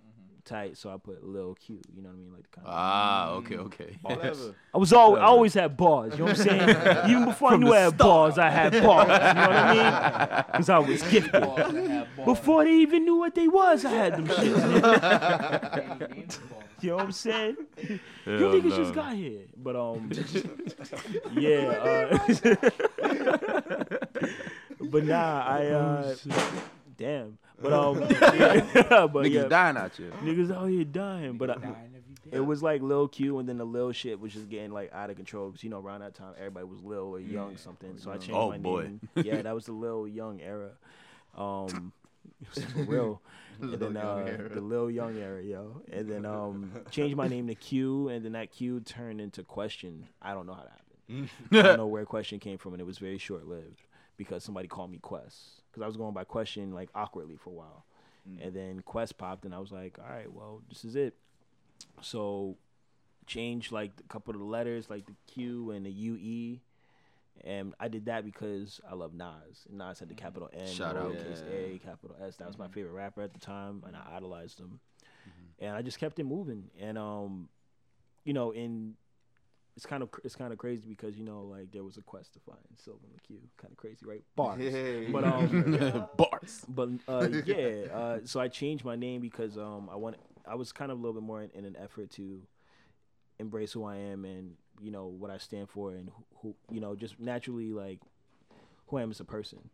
[0.45, 1.81] tight, so I put Lil Q.
[1.95, 2.33] You know what I mean?
[2.33, 2.73] Like the kind of.
[2.75, 3.97] Ah, okay, okay.
[4.05, 4.55] Clever.
[4.73, 6.13] I was always, I always had bars.
[6.13, 6.69] You know what I'm saying?
[7.11, 8.83] Even before I knew I had bars, I had bars.
[8.83, 10.45] You know what I mean?
[10.55, 11.43] Because I was gifted.
[12.25, 14.45] Before they even knew what they was, I had them shit.
[16.81, 17.57] you know what I'm saying?
[17.79, 18.77] you Hell niggas no.
[18.77, 20.11] just got here, but um,
[21.37, 21.75] yeah.
[21.83, 22.19] Uh,
[24.81, 26.15] but nah, I uh,
[26.97, 27.39] damn.
[27.61, 30.11] But um, yeah, but Niggas yeah, dying out here.
[30.23, 31.37] niggas out here dying.
[31.39, 31.75] But I,
[32.33, 35.11] it was like Lil Q, and then the Lil shit was just getting like out
[35.11, 37.97] of control because you know around that time everybody was Lil or Young something.
[37.99, 38.43] So I changed my name.
[38.43, 38.83] Oh, my boy.
[38.83, 39.01] name.
[39.17, 40.71] Yeah, that was the Lil Young era.
[41.37, 41.93] Um,
[42.43, 43.23] it was for real.
[43.61, 45.81] and then uh, the Lil Young era, yo.
[45.93, 50.09] And then um, changed my name to Q, and then that Q turned into Question.
[50.21, 51.31] I don't know how that happened.
[51.53, 53.83] I don't know where Question came from, and it was very short lived
[54.17, 57.55] because somebody called me Quest because I was going by Question like awkwardly for a
[57.55, 57.85] while,
[58.29, 58.45] mm.
[58.45, 61.16] and then Quest popped, and I was like, all right, well, this is it.
[62.01, 62.57] So
[63.27, 66.59] changed like a couple of the letters, like the Q and the UE.
[67.43, 69.66] And I did that because I love Nas.
[69.68, 70.25] And Nas had the mm-hmm.
[70.25, 71.14] capital N, Shout out.
[71.14, 71.75] lowercase Yeah.
[71.75, 72.37] A, capital S.
[72.37, 72.75] That was my mm-hmm.
[72.75, 74.79] favorite rapper at the time, and I idolized him.
[75.03, 75.64] Mm-hmm.
[75.64, 76.70] And I just kept it moving.
[76.81, 77.49] And um,
[78.25, 78.95] you know, in
[79.77, 82.33] it's kind of it's kind of crazy because you know, like there was a quest
[82.35, 83.41] to find Sylvan LaCue.
[83.61, 84.22] Kind of crazy, right?
[84.37, 84.61] Bars.
[84.61, 85.11] Hey.
[85.11, 86.64] But um, Bars.
[86.68, 90.16] but uh, yeah, uh, so I changed my name because um, I want
[90.47, 92.43] I was kind of a little bit more in, in an effort to
[93.41, 96.09] embrace who I am and you know what I stand for and
[96.41, 97.99] who, who you know just naturally like
[98.87, 99.70] who I am as a person.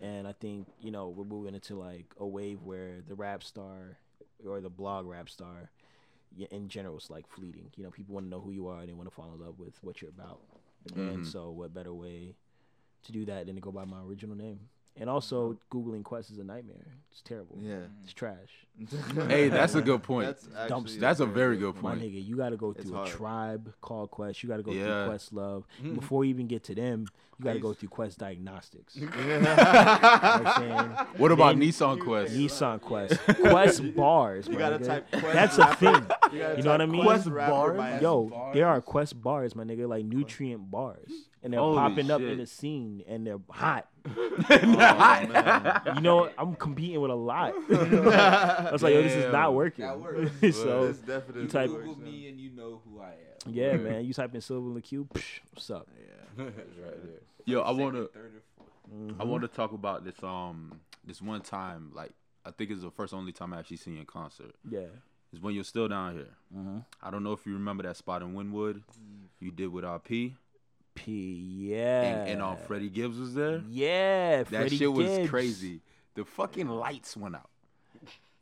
[0.00, 3.98] And I think you know we're moving into like a wave where the rap star
[4.46, 5.75] or the blog rap star y-
[6.50, 7.70] in general is like fleeting.
[7.76, 9.44] You know, people want to know who you are and they want to fall in
[9.44, 10.40] love with what you're about.
[10.94, 11.24] And mm-hmm.
[11.24, 12.34] so, what better way
[13.04, 14.60] to do that than to go by my original name?
[14.96, 15.78] And also, mm-hmm.
[15.78, 16.86] googling Quest is a nightmare.
[17.10, 17.58] It's terrible.
[17.60, 17.86] Yeah.
[18.04, 18.65] It's trash.
[19.28, 20.26] Hey, that's a good point.
[20.26, 20.80] That's Dumpster.
[20.82, 21.82] actually That's a very good point.
[21.84, 22.02] My point.
[22.02, 24.42] nigga, you got to go through a tribe called Quest.
[24.42, 25.06] You got to go Yeah.
[25.06, 25.62] through Questlove.
[25.82, 25.94] Mm-hmm.
[25.94, 27.06] Before you even get to them,
[27.38, 28.96] you got to go through Quest Diagnostics.
[28.96, 32.34] you know what What about Then Nissan Quest?
[32.34, 33.18] Nissan Quest.
[33.40, 34.46] Quest bars.
[34.48, 36.06] You gotta type Quest That's a thing.
[36.32, 37.02] You, You know what I mean?
[37.02, 38.02] Quest Quest rapper bars?
[38.02, 41.10] Yo, there are Quest bars, my nigga, like nutrient bars.
[41.42, 43.86] And they're Holy popping up in the scene and they're hot.
[44.08, 47.52] Oh, You know, I'm competing with a lot.
[48.66, 49.84] I was like, yo, this is not working.
[49.84, 50.30] That works.
[50.56, 53.52] so, This definitely you type- works, Google me and you know who I am.
[53.52, 55.88] yeah, man, you type in Sylvan LaCue, psh, what's up?
[55.98, 56.44] Yeah.
[56.44, 56.54] Right
[57.04, 57.20] there.
[57.46, 58.06] Yo, I want to.
[58.06, 58.42] Second, third, or
[59.08, 59.20] fourth.
[59.20, 62.12] I want to talk about this um this one time like
[62.44, 64.54] I think it's the first only time I actually seen you in concert.
[64.68, 64.80] Yeah.
[65.32, 66.28] Is when you're still down here.
[66.56, 66.78] Mm-hmm.
[67.02, 68.82] I don't know if you remember that spot in Wynwood
[69.40, 70.34] you did with RP
[70.94, 71.12] P,
[71.72, 72.02] yeah.
[72.02, 73.62] and, and um Freddie Gibbs was there.
[73.68, 75.30] Yeah, That Freddie shit was Gibbs.
[75.30, 75.80] crazy.
[76.14, 77.50] The fucking lights went out.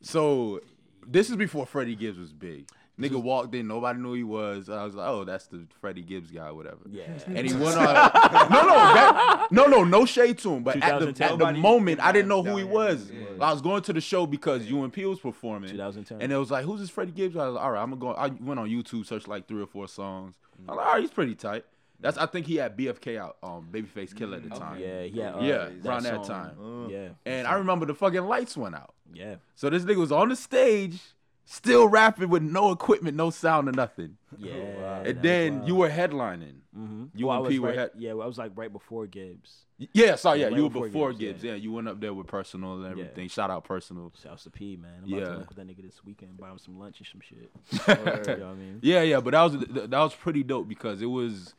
[0.04, 0.60] So
[1.06, 2.68] this is before Freddie Gibbs was big.
[3.00, 4.68] Nigga walked in, nobody knew who he was.
[4.68, 6.78] I was like, oh, that's the Freddie Gibbs guy, whatever.
[6.88, 7.06] Yeah.
[7.26, 7.84] And he went on.
[7.86, 10.62] no, no, that, no, no, no shade to him.
[10.62, 13.10] But at the, at the moment, I didn't know who he was.
[13.40, 15.70] I was going to the show because UNP was performing.
[15.70, 16.22] 2010.
[16.22, 17.36] And it was like, who's this Freddie Gibbs?
[17.36, 18.20] I was like, all right, I'm gonna go.
[18.20, 20.36] I went on YouTube, searched like three or four songs.
[20.68, 21.64] I'm like, all right, he's pretty tight.
[22.04, 24.78] That's I think he had BFK out, um, Babyface Killer at the time.
[24.80, 25.34] Yeah, yeah.
[25.34, 26.26] uh, Yeah, around that song.
[26.26, 26.56] time.
[26.62, 28.94] Uh, Yeah, And I remember the fucking lights went out.
[29.12, 31.00] yeah, So this nigga was on the stage,
[31.46, 34.18] still rapping with no equipment, no sound or nothing.
[34.38, 35.00] yeah.
[35.04, 36.56] And then you were headlining.
[36.76, 37.04] mm-hmm.
[37.14, 39.64] you and P were right, head- Yeah, I was like right before Gibbs.
[39.92, 41.44] Yeah, sorry, yeah, Right you were before before Gibbs, Gibbs.
[41.44, 41.54] Yeah.
[41.54, 42.90] you went up there with personal and Yeah.
[42.90, 43.28] everything.
[43.28, 44.12] Shout out personal.
[44.22, 44.90] Shouts to P, man.
[45.04, 45.24] I'm about Yeah.
[45.30, 47.50] to link with that nigga this weekend, buy him some lunch and some shit.
[47.72, 48.78] you know what I mean?
[48.82, 49.56] Yeah, yeah, but that was
[49.90, 51.54] that was pretty dope because it was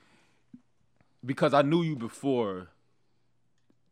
[1.25, 2.67] because I knew you before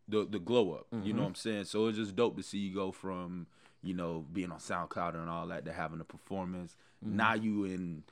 [0.08, 0.88] the the glow up.
[0.92, 1.16] You Mm-hmm.
[1.18, 1.66] know what I'm saying?
[1.66, 3.48] So it's just dope to see you go from
[3.82, 6.76] you know being on SoundCloud and all that to having a performance.
[7.06, 7.16] Mm-hmm.
[7.18, 8.04] Now you in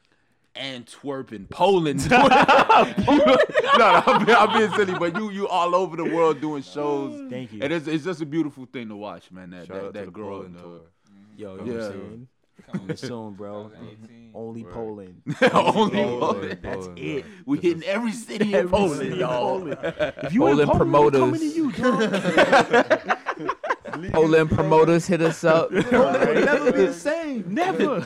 [0.55, 2.09] Antwerp in Poland.
[2.09, 6.63] no, no, I'm, being- I'm being silly, but you you all over the world doing
[6.63, 7.30] shows.
[7.30, 7.61] Thank you.
[7.61, 9.51] And it's, it's just a beautiful thing to watch, man.
[9.51, 10.82] That Shout that, that the tour.
[11.38, 11.74] Yo, you know Yeah.
[11.74, 12.28] what I'm saying?
[12.72, 13.72] Coming soon, bro.
[13.76, 14.36] Mm-hmm.
[14.36, 14.74] Only Word.
[14.74, 15.22] Poland.
[15.41, 16.59] Only Poland, Poland.
[16.62, 17.22] That's Poland, it.
[17.24, 17.32] bro.
[17.45, 19.59] We hitting every city in Poland, city y'all.
[19.59, 19.78] Poland.
[20.24, 21.55] If you Poland in Poland, we coming to promoters.
[21.55, 23.57] you, dog.
[24.11, 25.71] Poland promoters hit us up.
[25.89, 27.43] Poland never be the same.
[27.53, 28.05] Never.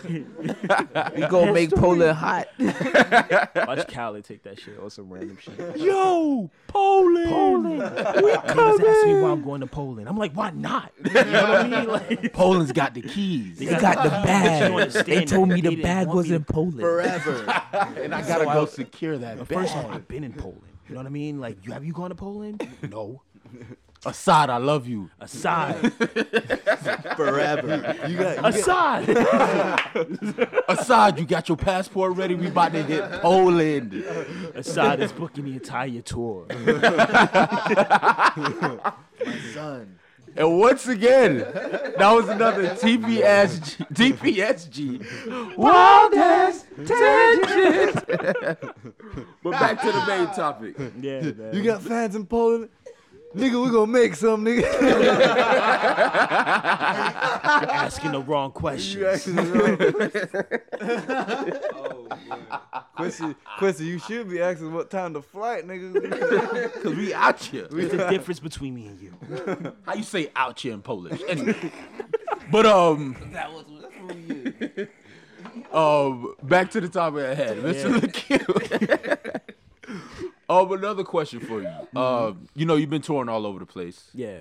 [1.15, 2.47] We gonna make Poland hot.
[2.59, 5.77] Watch Khaled take that shit or some random shit.
[5.77, 7.29] Yo, Poland.
[7.29, 7.79] Poland.
[8.23, 8.77] We coming.
[8.79, 10.07] Niggas ask me why I'm going to Poland.
[10.09, 10.91] I'm like, why not?
[11.03, 11.87] You know what I mean?
[11.87, 13.57] Like, Poland's got the keys.
[13.59, 14.89] They got the bag.
[15.05, 16.79] They told me the bag was in Poland.
[16.81, 17.39] Forever.
[17.97, 19.57] and I gotta So go I- secure that But bag.
[19.59, 20.61] first off, I've been in Poland.
[20.87, 21.39] You know what I mean?
[21.39, 22.67] Like, you have you gone to Poland?
[22.91, 23.21] No.
[24.05, 25.09] Assad, I love you.
[25.19, 25.91] Assad.
[27.15, 27.95] Forever.
[28.07, 29.09] You got Assad.
[30.67, 32.35] Assad, you got your passport ready?
[32.35, 33.93] We about to hit Poland.
[34.53, 36.45] Assad is booking the entire tour.
[39.25, 39.97] My son.
[40.37, 43.87] And once again, that was another TPSG.
[43.93, 45.55] TPSG.
[45.57, 48.05] Wildest tangent.
[49.41, 50.75] but back to the main topic.
[50.99, 51.53] Yeah, man.
[51.53, 52.67] You got fans in Poland?
[53.35, 54.61] Nigga, we gonna make some, nigga.
[57.61, 59.27] You're asking the wrong questions.
[61.73, 62.07] Oh,
[62.95, 65.93] Quincy, Quincy, you should be asking what time the flight, nigga.
[66.75, 67.67] Because we out here.
[67.69, 69.13] There's a difference between me and you.
[69.85, 71.21] How you say out here in Polish?
[71.27, 71.71] Anyway.
[72.51, 74.87] but um That was that's what we used.
[75.73, 77.63] um back to the topic at hand.
[77.63, 78.01] Mr.
[80.49, 80.65] LaCue.
[80.65, 81.99] um another question for you.
[81.99, 84.09] Um you know you've been touring all over the place.
[84.13, 84.39] Yeah.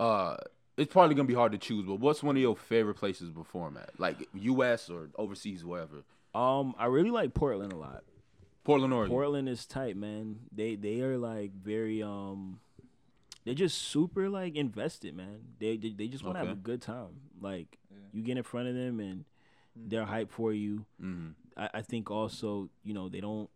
[0.00, 0.36] Uh
[0.76, 3.34] it's probably gonna be hard to choose, but what's one of your favorite places to
[3.34, 3.98] perform at?
[3.98, 6.04] Like US or overseas, wherever.
[6.34, 8.04] Um, I really like Portland a lot.
[8.62, 9.10] Portland, Oregon.
[9.10, 10.40] Portland is tight, man.
[10.52, 12.60] They they are like very um
[13.44, 15.40] they're just super like invested, man.
[15.58, 17.20] They they, they just want to have a good time.
[17.40, 17.78] Like
[18.12, 19.24] you get in front of them and
[19.74, 20.84] they're hyped for you.
[21.02, 21.32] Mhm.
[21.56, 23.48] I, I think also, you know, they don't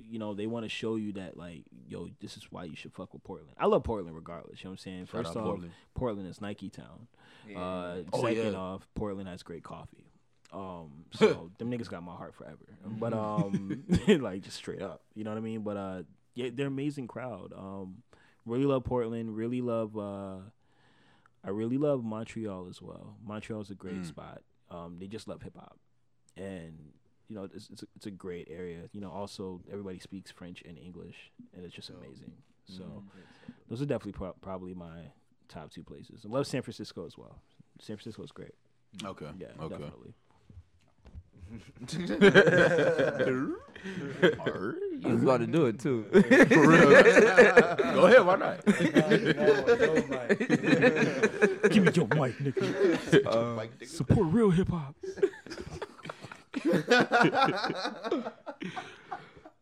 [0.00, 2.92] you know, they want to show you that like, yo, this is why you should
[2.92, 3.54] fuck with Portland.
[3.58, 5.06] I love Portland regardless, you know what I'm saying?
[5.06, 5.72] Shout First off, Portland.
[5.94, 6.28] Portland.
[6.28, 7.08] is Nike town.
[7.54, 8.58] Uh Oh, second yeah.
[8.58, 10.06] off, Portland has great coffee.
[10.52, 12.58] Um, so them niggas got my heart forever.
[12.86, 15.62] But um, like just straight up, you know what I mean.
[15.62, 16.02] But uh,
[16.34, 17.52] yeah, they're amazing crowd.
[17.56, 18.02] Um,
[18.46, 19.34] really love Portland.
[19.36, 19.96] Really love.
[19.96, 20.36] Uh,
[21.44, 23.16] I really love Montreal as well.
[23.24, 24.06] Montreal's a great Mm.
[24.06, 24.42] spot.
[24.70, 25.76] Um, they just love hip hop,
[26.36, 26.92] and
[27.32, 28.80] you know it's it's a, it's a great area.
[28.92, 31.16] You know, also everybody speaks French and English,
[31.56, 32.32] and it's just amazing.
[32.70, 32.76] Mm-hmm.
[32.76, 33.02] So
[33.70, 34.98] those are definitely pro- probably my
[35.48, 36.26] top two places.
[36.26, 37.38] I love San Francisco as well.
[37.80, 38.52] San Francisco is great.
[39.02, 39.28] Okay.
[39.38, 39.78] Yeah, Okay.
[39.78, 40.12] definitely.
[45.02, 46.04] You was about to do it too.
[46.12, 46.90] For real.
[47.92, 48.24] Go ahead.
[48.24, 48.64] Why not?
[51.70, 53.26] Give me your mic, nigga.
[53.26, 54.94] Uh, support real hip hop.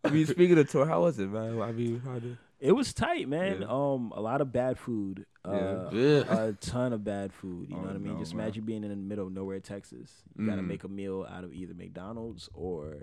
[0.03, 1.61] I mean, speaking of tour, how was it, man?
[1.61, 2.39] I mean, how did?
[2.59, 3.63] It was tight, man.
[3.63, 3.67] Yeah.
[3.69, 5.25] Um, a lot of bad food.
[5.45, 6.25] Uh, Yeah.
[6.45, 7.69] a ton of bad food.
[7.71, 8.15] You know Oh, what I mean?
[8.15, 8.45] no, Just man.
[8.45, 10.23] imagine being in the middle of nowhere, Texas.
[10.37, 10.67] You gotta Mm.
[10.67, 12.97] make a meal out of either McDonald's or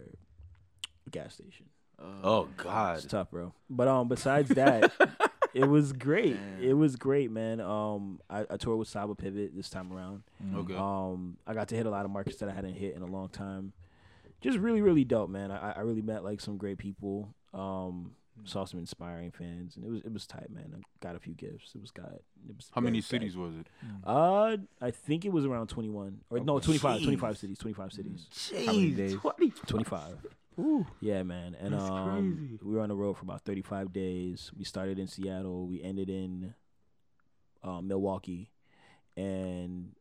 [1.06, 1.68] a gas station.
[2.24, 2.98] Oh God.
[2.98, 3.54] It's tough, bro.
[3.70, 4.92] But um, besides that,
[5.56, 6.36] it was great.
[6.36, 6.64] Damn.
[6.64, 7.60] It was great, man.
[7.60, 10.22] Um, I, I toured with Saba Pivot this time around.
[10.54, 10.76] Okay.
[10.76, 13.08] Um, I got to hit a lot of markets that I hadn't hit in a
[13.08, 13.74] long time.
[14.42, 15.52] Just really, really dope, man.
[15.52, 17.34] I, I really met like some great people.
[17.54, 18.12] Um,
[18.44, 20.74] saw some inspiring fans, and it was it was tight, man.
[20.76, 21.72] I got a few gifts.
[21.76, 22.12] It was got.
[22.48, 23.08] It was How many tight.
[23.10, 23.68] cities was it?
[24.06, 27.92] Uh, I think it was around twenty one or no, 25, 25 cities, twenty five
[27.92, 28.28] cities,
[28.96, 29.18] days?
[29.68, 30.18] twenty five.
[31.02, 31.56] Yeah, man.
[31.60, 32.60] And That's um, crazy.
[32.64, 34.52] we were on the road for about 35 days.
[34.58, 35.68] We started in Seattle.
[35.68, 36.56] We ended in
[37.64, 38.50] uh, Milwaukee.
[39.16, 39.92] And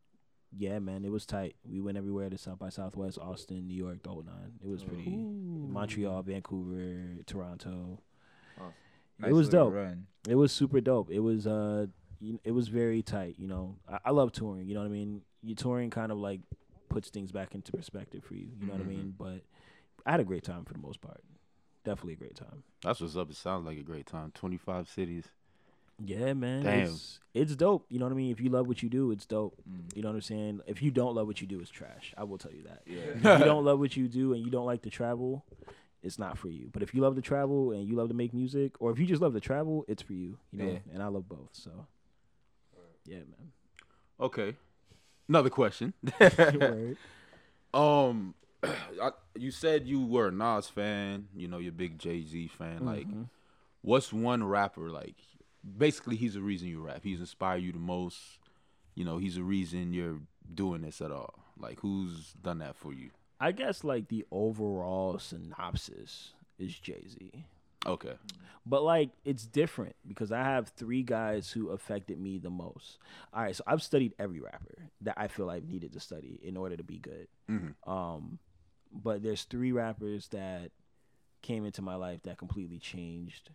[0.56, 1.56] yeah, man, it was tight.
[1.64, 4.52] We went everywhere to South by Southwest, Austin, New York, the whole nine.
[4.62, 5.10] It was pretty.
[5.10, 8.00] Montreal, Vancouver, Toronto.
[9.18, 9.72] Nice it was dope.
[9.72, 10.06] Run.
[10.28, 11.10] It was super dope.
[11.10, 11.86] It was uh,
[12.44, 13.36] it was very tight.
[13.38, 14.66] You know, I, I love touring.
[14.66, 15.22] You know what I mean?
[15.42, 16.40] You touring kind of like
[16.88, 18.48] puts things back into perspective for you.
[18.60, 19.14] You know what I mean?
[19.16, 19.42] But
[20.04, 21.22] I had a great time for the most part.
[21.84, 22.62] Definitely a great time.
[22.82, 23.30] That's what's up.
[23.30, 24.32] It sounds like a great time.
[24.34, 25.24] Twenty five cities.
[26.04, 26.62] Yeah, man.
[26.62, 26.80] Damn.
[26.84, 27.86] It's, it's dope.
[27.88, 28.30] You know what I mean?
[28.30, 29.56] If you love what you do, it's dope.
[29.70, 29.96] Mm.
[29.96, 30.60] You know what I'm saying?
[30.66, 32.12] If you don't love what you do, it's trash.
[32.18, 32.82] I will tell you that.
[32.86, 32.98] Yeah.
[33.34, 35.44] if you don't love what you do and you don't like to travel,
[36.02, 36.68] it's not for you.
[36.72, 39.06] But if you love to travel and you love to make music, or if you
[39.06, 40.38] just love to travel, it's for you.
[40.52, 40.78] You know, Yeah.
[40.92, 41.48] and I love both.
[41.52, 41.86] So,
[43.06, 43.52] yeah, man.
[44.20, 44.54] Okay.
[45.28, 45.92] Another question.
[47.74, 51.28] Um, I, you said you were a Nas fan.
[51.36, 52.86] You know, you're a big Jay Z fan.
[52.86, 53.28] Like, Mhm.
[53.82, 55.16] what's one rapper like?
[55.76, 57.00] Basically, he's the reason you rap.
[57.02, 58.18] He's inspired you the most.
[58.94, 60.20] You know, he's the reason you're
[60.54, 61.34] doing this at all.
[61.58, 63.10] Like, who's done that for you?
[63.40, 67.44] I guess like the overall synopsis is Jay Z.
[67.84, 68.14] Okay.
[68.64, 72.98] But like it's different because I have three guys who affected me the most.
[73.32, 76.56] All right, so I've studied every rapper that I feel I've needed to study in
[76.56, 77.28] order to be good.
[77.48, 77.74] Mhm.
[77.86, 78.38] Um,
[78.92, 80.72] but there's three rappers that
[81.42, 83.50] came into my life that completely changed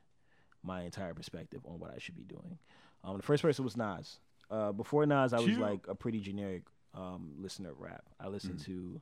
[0.63, 2.57] my entire perspective on what I should be doing.
[3.03, 4.19] Um, the first person was Nas.
[4.49, 8.03] Uh, before Nas, I was like a pretty generic um, listener of rap.
[8.19, 9.01] I listened to,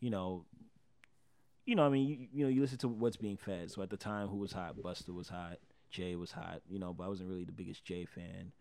[0.00, 0.44] you know,
[1.64, 3.70] you know, I mean, you, you know, you listen to what's being fed.
[3.70, 4.76] So at the time, who was hot?
[4.76, 5.58] Busta was hot.
[5.90, 6.60] Jay was hot.
[6.68, 8.52] You know, but I wasn't really the biggest Jay fan.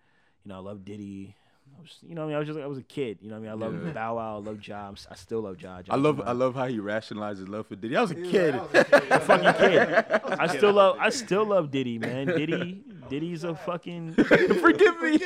[0.44, 1.36] You know, I love Diddy.
[1.76, 3.20] I was, you know, what I mean, I was just, I was a kid.
[3.22, 3.92] You know, what I mean, I love Yeah.
[3.92, 4.36] Bow Wow.
[4.36, 5.08] I love Jobs.
[5.10, 5.82] I still love Ja.
[5.90, 7.96] I love, I love how he rationalized his love for Diddy.
[7.96, 8.56] I was a kid.
[8.74, 10.06] a fucking kid.
[10.40, 12.28] I still love I still love Diddy, man.
[12.28, 14.14] Diddy Diddy's a fucking
[14.62, 15.20] Forgive me.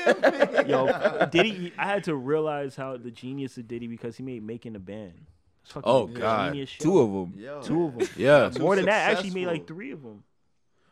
[0.67, 1.27] yo.
[1.31, 4.79] Diddy I had to realize how the genius of Diddy because he made making a
[4.79, 5.25] band.
[5.65, 6.57] Fucking Oh, God.
[6.79, 7.33] Two of them.
[7.39, 7.61] Yo.
[7.61, 8.07] Two of them.
[8.15, 8.49] Yeah.
[8.59, 10.23] More than that, actually made like three of them.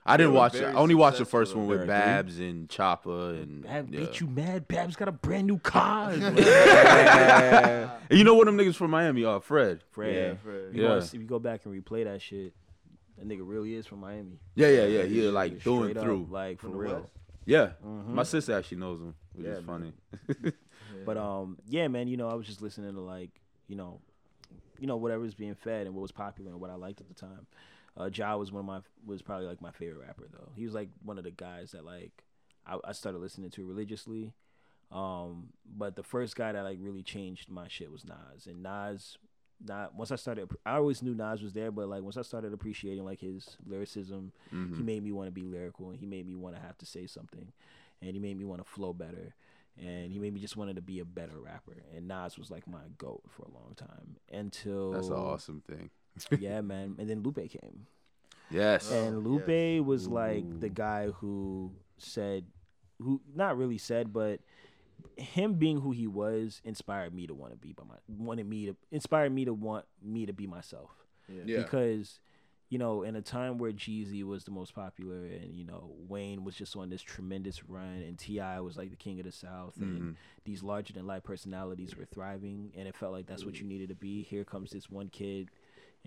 [0.06, 0.64] I didn't watch it.
[0.64, 2.00] I only watched the first one with There are?
[2.00, 4.00] Babs and Chopper and Bab yeah.
[4.00, 4.68] beat you mad.
[4.68, 6.12] Babs got a brand new car.
[6.14, 6.40] And
[8.18, 9.40] you know what them niggas from Miami are?
[9.42, 9.84] Fred.
[9.92, 10.70] Fred, Yeah, Fred.
[10.74, 10.90] you, Yeah.
[10.90, 12.54] wanna see- if you go back and replay that shit,
[13.18, 14.40] that nigga really is from Miami.
[14.56, 15.04] Yeah, yeah, yeah.
[15.04, 16.28] He like through Straight and up, through.
[16.32, 16.94] like for real.
[16.96, 17.06] West.
[17.46, 17.70] Yeah.
[17.86, 18.08] Mhm.
[18.08, 19.94] My sister actually knows him, which Yeah, is man.
[20.34, 20.54] funny.
[21.06, 23.30] But um, yeah, man, you know, I was just listening to like,
[23.68, 24.02] you know,
[24.80, 27.08] you know, whatever was being fed and what was popular and what I liked at
[27.08, 27.46] the time.
[27.98, 30.52] Uh, Ja was one of my was probably like my favorite rapper though.
[30.56, 32.24] He was like one of the guys that like
[32.66, 34.34] I, I started listening to religiously.
[34.92, 39.18] Um, but the first guy that like really changed my shit was Nas, and Nas.
[39.62, 42.54] Not once I started, I always knew Nas was there, but like once I started
[42.54, 44.86] appreciating like his lyricism, he Mhm.
[44.86, 47.06] made me want to be lyrical, and he made me want to have to say
[47.08, 47.52] something,
[48.02, 49.36] and he made me want to flow better,
[49.78, 51.84] and he made me just wanted to be a better rapper.
[51.94, 55.90] And Nas was like my goat for a long time until That's an awesome thing.
[56.40, 56.96] yeah, man.
[57.00, 57.88] And then Lupe came,
[58.52, 58.90] Yes.
[58.92, 59.82] Oh, and Lupe yes.
[59.86, 62.46] was like the guy who said,
[63.02, 64.40] who not really said, but
[65.16, 68.66] him being who he was inspired me to want to be by my wanted me
[68.68, 70.92] to inspired me to want me to be myself
[71.28, 71.58] Yeah.
[71.58, 72.20] because
[72.70, 76.44] you know in a time where Jeezy was the most popular and you know Wayne
[76.46, 78.60] was just on this tremendous run and T.I.
[78.62, 79.82] was like the king of the South Mhm.
[79.98, 80.16] and
[80.46, 83.90] these larger than life personalities were thriving and it felt like that's what you needed
[83.90, 84.24] to be.
[84.24, 85.50] Here comes this one kid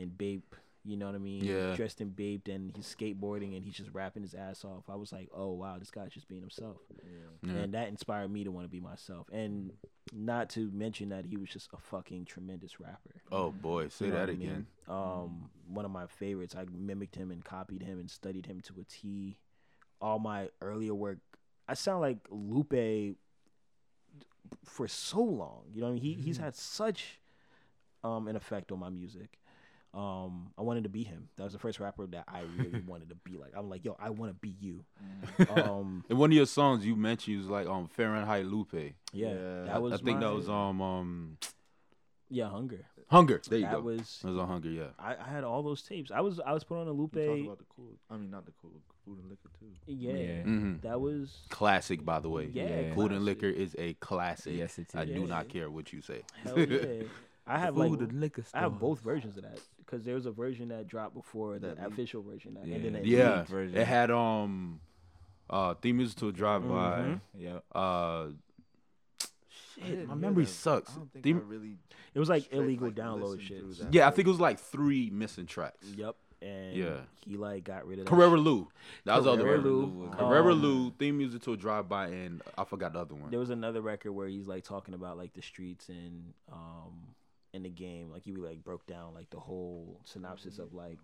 [0.02, 1.44] and Bape You know what I mean?
[1.44, 1.76] Yeah.
[1.76, 4.84] Dressed in Bape and he's skateboarding and he's just rapping his ass off.
[4.90, 6.78] I was like, oh wow, this guy's just being himself,
[7.44, 7.52] Yeah.
[7.62, 9.28] and that inspired me to want to be myself.
[9.32, 9.72] And
[10.12, 13.22] not to mention that he was just a fucking tremendous rapper.
[13.30, 14.48] Oh boy, say You know that what I mean?
[14.48, 14.66] again.
[14.88, 16.56] Um, one of my favorites.
[16.56, 19.38] I mimicked him and copied him and studied him to a T.
[20.00, 21.18] All my earlier work,
[21.68, 22.74] I sound like Lupe
[24.64, 25.62] for so long.
[25.72, 26.02] You know, what I mean?
[26.02, 27.20] he he's had such
[28.04, 29.38] um an effect on my music.
[29.94, 31.28] Um, I wanted to be him.
[31.36, 33.52] That was the first rapper that I really wanted to be like.
[33.54, 34.84] I'm like, yo, I want to be you.
[35.50, 38.72] Um, In one of your songs, you mentioned you was like um Fahrenheit Lupe.
[38.72, 39.92] yeah, Yeah, that was.
[39.92, 41.38] I think my- that was um um
[42.30, 42.86] yeah, hunger.
[43.10, 43.42] Hunger.
[43.46, 43.80] There you that go.
[43.82, 44.20] was.
[44.24, 44.70] It was on Hunger.
[44.70, 44.84] Yeah.
[44.98, 46.10] I, I had all those tapes.
[46.10, 47.14] I was I was put on a Lupe.
[47.16, 47.98] You talked about the cool.
[48.10, 48.72] I mean, not the cool
[49.04, 49.66] food and liquor too.
[49.86, 50.42] yeah, Yeah.
[50.44, 51.36] hmm that was.
[51.50, 52.48] Classic, by the way.
[52.50, 52.94] Yeah, Yeah.
[52.94, 54.54] Food and liquor is a classic.
[54.56, 55.08] Yes, it I is.
[55.14, 55.26] do Yeah.
[55.26, 56.22] not care what you say.
[56.42, 57.02] Hell yeah.
[57.46, 59.58] I have like Food and liquor I have both versions of that
[59.92, 61.92] because there was a version that dropped before the That leaked.
[61.92, 62.76] official version, that, Yeah.
[62.76, 63.48] and then it Yeah, leaked.
[63.50, 63.76] version.
[63.76, 64.80] it had um
[65.50, 67.00] uh theme music to a drive by.
[67.00, 67.20] Mhm.
[67.38, 67.64] Yep.
[67.74, 68.28] Uh,
[69.50, 70.50] shit, my memory that.
[70.50, 70.92] sucks.
[70.92, 71.78] I don't think Theme- I really.
[72.14, 73.58] It was like illegal like, download shit.
[73.60, 73.92] through that.
[73.94, 75.86] yeah, I think it was like three missing tracks.
[75.94, 77.00] Yep, and Yeah.
[77.24, 78.10] he like got rid of that.
[78.10, 78.40] Carrera shit.
[78.40, 78.68] Lou.
[79.04, 79.64] That was the other Carrera one.
[79.98, 83.14] Lou, Carrera um, Lou, theme music to a drive by, and I forgot the other
[83.14, 83.30] one.
[83.30, 87.14] There was another record where he's like talking about like the streets and um
[87.52, 90.98] in the game, like he like broke down like the whole synopsis of like,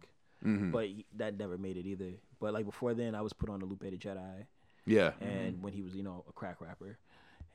[0.44, 0.70] Mhm.
[0.72, 2.12] but he, that never made it either.
[2.40, 4.46] But like before then, I was put on the Lupe the Jedi.
[4.86, 5.12] Yeah.
[5.20, 6.96] and when he was you know a crack rapper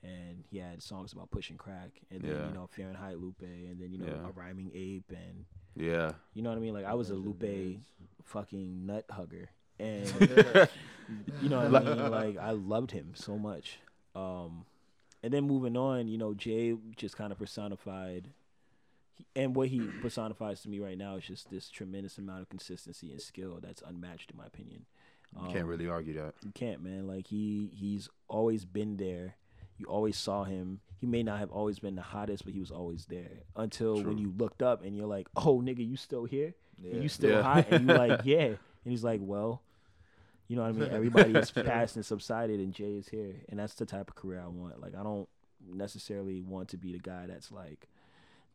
[0.03, 2.47] and he had songs about pushing crack and then Yeah.
[2.47, 4.27] you know Fahrenheit Lupe and then you know Yeah.
[4.29, 6.11] a rhyming ape and Yeah.
[6.35, 7.79] you know what I mean like I was a Lupe
[8.23, 10.05] fucking nut hugger and
[11.41, 13.79] you know what I mean like I loved him so much
[14.15, 14.65] um
[15.23, 18.29] and then moving on you know Jay just kind of personified
[19.35, 23.11] and what he personifies to me right now is just this tremendous amount of consistency
[23.11, 24.85] and skill that's unmatched in my opinion
[25.35, 26.35] You can't Um, really argue that.
[26.43, 27.07] you can't, man.
[27.07, 29.35] Like he he's always been there.
[29.77, 30.81] You always saw him.
[30.99, 34.17] He may not have always been the hottest, but he was always there until when
[34.19, 36.53] you looked up and you're like, "Oh, nigga, you still here?
[36.79, 36.93] Yeah.
[36.93, 37.41] And you still Yeah.
[37.41, 38.57] hot?" And you like, "Yeah." And
[38.93, 39.61] he's like, "Well,
[40.47, 40.89] you know what I mean?
[40.99, 44.39] Everybody has passed and subsided, and Jay is here, and that's the type of career
[44.41, 44.79] I want.
[44.79, 45.27] Like, I don't
[45.67, 47.87] necessarily want to be the guy that's like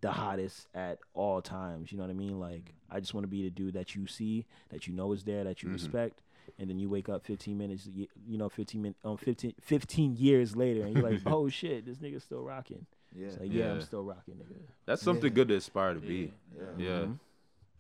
[0.01, 1.90] the hottest at all times.
[1.90, 2.38] You know what I mean?
[2.38, 5.24] Like, I just want to be the dude that you see, that you know is
[5.24, 5.72] there, that you Mhm.
[5.72, 6.22] respect,
[6.59, 8.07] and then you wake up 15 minutes, you
[8.38, 12.22] know, 15 min, um, 15, 15 years later, and you're like, oh shit, this nigga's
[12.24, 12.86] still rocking.
[13.14, 13.28] Yeah.
[13.40, 14.57] Like, yeah, I'm still rocking, nigga.
[14.86, 16.32] That's something good to aspire to be.
[16.57, 16.62] Yeah.
[16.78, 16.88] Yeah.
[17.01, 17.18] Mhm.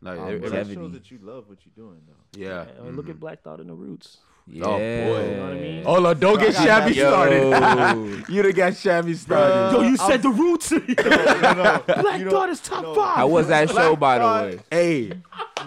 [0.00, 2.40] Like Um, every- But shows that you love what you're doing, though.
[2.40, 2.66] yeah.
[2.78, 3.20] I mean, Look at mhm.
[3.20, 4.18] Black Thought in the Roots.
[4.50, 4.64] Yeah.
[4.64, 4.78] Oh boy.
[4.78, 5.84] You know what I mean?
[5.84, 8.24] Hold on, don't get Bro, shabby that- started.
[8.28, 9.76] you done got shabby started.
[9.76, 10.70] Yo, you I'm- said the Roots.
[10.72, 11.82] no, no.
[12.02, 12.94] Black You Thought is top no.
[12.94, 13.16] five.
[13.16, 14.60] How was that show, by the way?
[14.70, 15.12] Hey,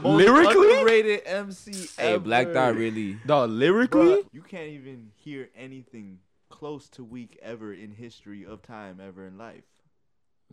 [0.04, 2.54] lyrically, underrated MC Hey, Black ever.
[2.54, 3.18] Thought really.
[3.26, 6.20] dog, lyrically, Bruh, you can't even hear anything
[6.50, 9.64] close to weak ever in history of time ever in life.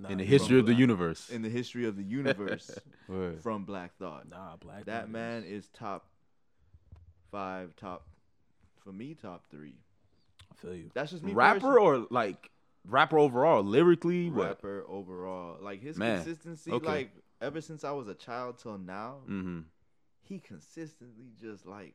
[0.00, 0.78] Nah, in the history of the Black.
[0.80, 1.28] universe.
[1.28, 2.70] In the history of the universe
[3.42, 4.28] from Black Thought.
[4.30, 6.06] Nah, Black That Thought man is- is top
[7.32, 8.06] five, top
[8.88, 9.74] for me, top three.
[10.50, 10.90] I feel you.
[10.94, 11.32] That's just me.
[11.32, 11.82] Rapper personally.
[12.02, 12.50] or like
[12.86, 14.46] rapper overall, lyrically, what?
[14.46, 15.58] rapper overall.
[15.60, 16.86] Like his Man, consistency, okay.
[16.86, 17.10] like
[17.42, 19.60] ever since I was a child till now, Mm-hmm.
[20.22, 21.94] he consistently just like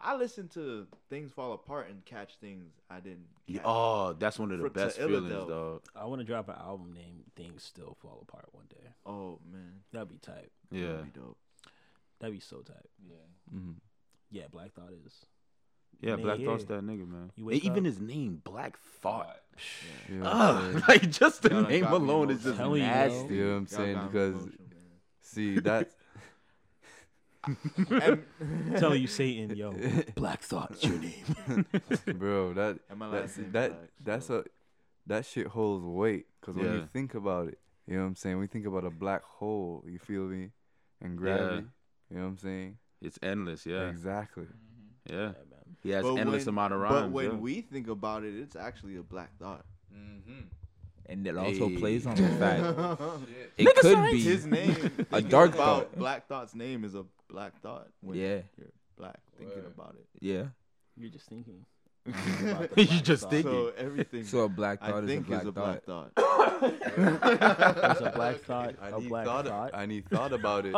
[0.00, 3.26] I listen to things fall apart and catch things I didn't.
[3.52, 3.62] Catch.
[3.64, 5.48] Oh, that's one of the Fruit to best feelings, Illidale.
[5.48, 5.82] dog.
[5.96, 8.88] I want to drop an album named "Things Still Fall Apart" one day.
[9.04, 10.50] Oh man, That'd be tight.
[10.70, 10.86] Yeah.
[10.92, 11.36] that'd be dope.
[12.20, 12.86] That'd be so tight.
[13.06, 13.54] Yeah.
[13.58, 13.74] Mhm.
[14.30, 15.12] Yeah, Black Thought is.
[16.00, 16.46] Yeah, Man, Black yeah.
[16.46, 17.32] Thought's that nigga, man.
[17.36, 19.40] You even his name, Black Thought.
[20.08, 23.34] You know Ugh, like just the name alone is just Telling you, nasty.
[23.34, 24.00] You know what I'm saying?
[24.06, 24.78] Because emotional, man.
[25.20, 25.90] see that
[28.00, 29.74] And- Telling you, Satan, yo,
[30.14, 31.66] Black Thought's your name.
[32.14, 34.44] bro, that And that last that that's a
[35.06, 38.36] that shit holds weight because when you think about it, you know what I'm saying.
[38.36, 40.50] When you think about a black hole, you feel me,
[41.00, 41.66] and gravity.
[42.10, 42.78] You know what I'm saying?
[43.00, 43.88] It's endless, yeah.
[43.88, 44.46] Exactly.
[45.08, 45.16] Yeah.
[45.16, 45.47] Yeah, man.
[45.82, 47.36] He has But endless when- amount of But when yeah.
[47.36, 49.64] we think about it, it's actually a black thought.
[49.94, 50.40] Mm-hmm.
[51.06, 51.76] And it also Hey.
[51.78, 52.62] plays on the fact
[53.56, 55.98] it could be His name, a dark about thought.
[55.98, 57.88] Black Thought's name is a black thought.
[58.02, 58.40] When Yeah.
[58.58, 60.06] you're black, thinking about it.
[60.20, 60.44] Yeah.
[60.96, 61.64] You're just thinking.
[62.76, 63.50] You just thinking.
[63.52, 65.84] So everything So a black I thought is a black is a thought.
[65.84, 66.12] black thought.
[66.60, 68.74] It's a Black Thought.
[68.82, 69.70] I A Black thought, Thought.
[69.74, 70.72] I need thought about it.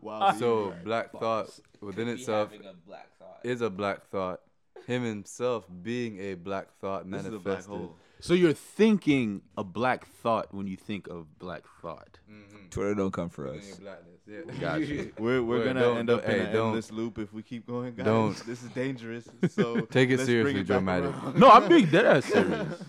[0.00, 0.34] Wow.
[0.38, 1.50] so black thought
[1.80, 3.17] within itself a black thought.
[3.44, 4.40] Is a black thought.
[4.86, 7.70] Him himself being a black thought this is a black manifested.
[7.76, 7.96] hole.
[8.20, 12.18] So you're thinking a black thought when you think of black thought.
[12.30, 12.68] Mm-hmm.
[12.70, 13.78] Twitter don't come for us.
[14.26, 14.40] Yeah.
[14.60, 15.08] Gotcha.
[15.18, 17.94] We're we're Wait, gonna end up don't- in hey, an loop if we keep going,
[17.94, 18.04] guys.
[18.06, 18.34] don't.
[18.46, 19.26] This is dangerous.
[19.50, 21.14] So Take it seriously, back dramatic.
[21.36, 22.82] No, I'm being dead ass serious.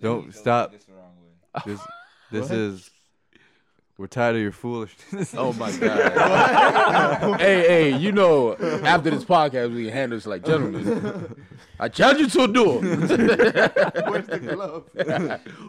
[0.00, 0.72] Don't stop.
[0.72, 1.62] This wrong way.
[1.66, 1.80] This
[2.30, 2.90] this is.
[3.96, 5.34] We're tired of your foolishness.
[5.36, 7.40] Oh my god.
[7.40, 11.36] hey, hey, you know, after this podcast, we can handle this like gentlemen.
[11.78, 12.80] I challenge you to a duel.
[12.82, 14.90] Where's the glove?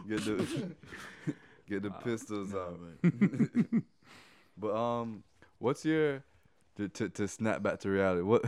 [0.08, 0.74] get the
[1.68, 2.80] get the pistols out.
[2.80, 3.84] Man.
[4.58, 5.22] but um,
[5.58, 6.24] what's your
[6.78, 8.22] to, to to snap back to reality?
[8.22, 8.44] What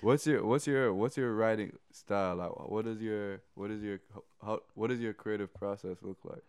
[0.00, 2.50] what's your what's your what's your writing style like?
[2.68, 4.00] What is your what is your
[4.44, 6.42] how what does your creative process look like?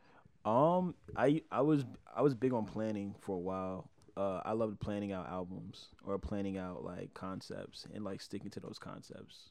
[0.46, 1.86] Um, I I was
[2.16, 3.90] I was big on planning for a while.
[4.16, 8.60] Uh, I loved planning out albums or planning out like concepts and like sticking to
[8.60, 9.50] those concepts.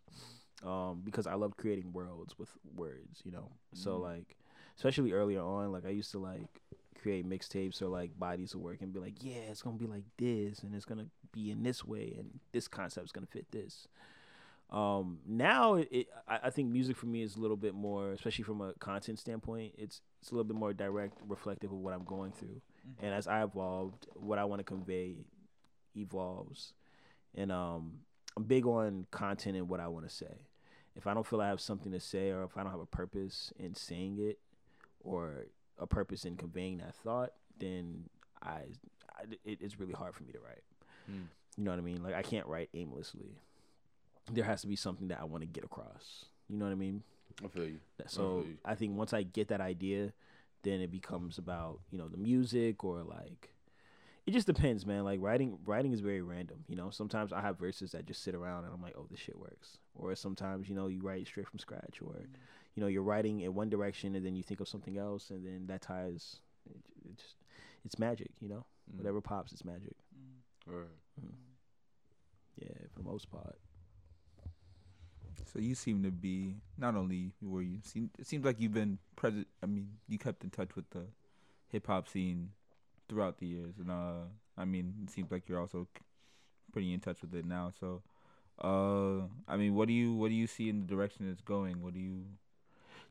[0.64, 3.50] Um, because I love creating worlds with words, you know.
[3.74, 4.02] So Mhm.
[4.02, 4.36] like,
[4.76, 6.62] especially earlier on, like I used to like
[7.00, 10.04] create mixtapes or like bodies of work and be like, yeah, it's gonna be like
[10.18, 13.88] this and it's gonna be in this way and this concept's gonna fit this.
[14.70, 18.44] Um, now it, I, I think music for me is a little bit more, especially
[18.44, 19.74] from a content standpoint.
[19.76, 22.60] It's it's a little bit more direct, reflective of what I'm going through.
[23.00, 25.26] And as I evolved, what I want to convey
[25.96, 26.72] evolves.
[27.34, 27.98] And um,
[28.36, 30.46] I'm big on content and what I want to say.
[30.94, 32.86] If I don't feel I have something to say, or if I don't have a
[32.86, 34.38] purpose in saying it,
[35.00, 35.46] or
[35.78, 38.04] a purpose in conveying that thought, then
[38.42, 38.60] I,
[39.10, 40.62] I it, it's really hard for me to write.
[41.10, 41.24] Mm.
[41.56, 42.02] You know what I mean?
[42.02, 43.38] Like I can't write aimlessly.
[44.30, 46.26] There has to be something that I want to get across.
[46.48, 47.02] You know what I mean?
[47.44, 47.80] I feel you.
[48.06, 48.56] So feel you.
[48.64, 50.12] I think once I get that idea,
[50.62, 53.52] then it becomes about you know the music or like
[54.26, 55.04] it just depends, man.
[55.04, 56.64] Like writing, writing is very random.
[56.68, 59.18] You know, sometimes I have verses that just sit around and I'm like, oh, this
[59.18, 59.78] shit works.
[59.94, 62.14] Or sometimes you know you write straight from scratch, or
[62.74, 65.44] you know you're writing in one direction and then you think of something else and
[65.44, 66.36] then that ties.
[66.70, 67.34] It, it just
[67.84, 68.64] it's magic, you know.
[68.92, 68.98] Mm.
[68.98, 69.96] Whatever pops, it's magic.
[70.68, 70.86] Or
[72.60, 73.58] Yeah, for the most part.
[75.52, 78.98] So you seem to be not only were you seem it seems like you've been
[79.16, 79.46] present.
[79.62, 81.04] I mean, you kept in touch with the
[81.68, 82.50] hip hop scene
[83.08, 84.24] throughout the years, and uh,
[84.56, 85.88] I mean, it seems like you're also
[86.72, 87.72] pretty in touch with it now.
[87.78, 88.02] So,
[88.62, 91.82] uh, I mean, what do you what do you see in the direction it's going?
[91.82, 92.24] What do you?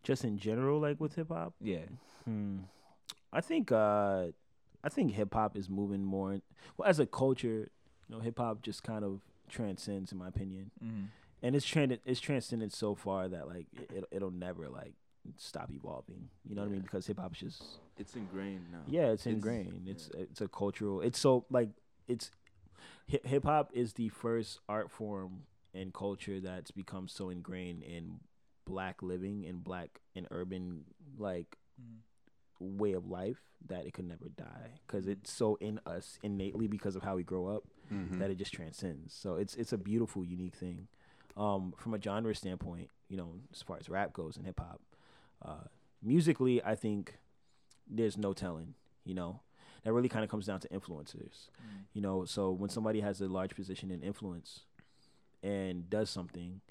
[0.03, 1.53] Just in general, like with hip hop.
[1.61, 1.85] Yeah.
[2.25, 2.59] Hmm.
[3.31, 4.27] I think uh
[4.83, 6.39] I think hip hop is moving more
[6.77, 7.69] well as a culture,
[8.09, 10.71] you know, hip hop just kind of transcends in my opinion.
[10.83, 11.05] Mm-hmm.
[11.43, 14.93] And it's trend it's transcended so far that like it it'll never like
[15.37, 16.29] stop evolving.
[16.47, 16.81] You know what I mean?
[16.81, 17.63] Because hip hop is just
[17.97, 18.81] It's ingrained now.
[18.87, 19.87] yeah, it's It's- ingrained.
[19.87, 20.21] It's yeah.
[20.23, 21.01] it's a cultural.
[21.01, 21.69] It's so like
[22.07, 22.31] it's
[23.07, 28.19] hip hop is the first art form and culture that's become so ingrained in
[28.65, 30.83] black living and black and urban
[31.17, 31.57] like
[32.59, 36.95] way of life that it could never die because it's so in us innately because
[36.95, 38.19] of how we grow up Mm-hmm.
[38.19, 39.13] that it just transcends.
[39.13, 40.87] So it's it's a beautiful, unique thing.
[41.37, 44.81] Um, from a genre standpoint, you know, as far as rap goes and hip hop,
[45.43, 45.65] uh,
[46.03, 47.17] musically, I think
[47.89, 48.73] there's no telling.
[49.05, 49.39] You know,
[49.83, 51.47] that really kind of comes down to influencers.
[51.93, 54.61] You know, so when somebody has a large position in influence
[55.41, 56.61] and does something,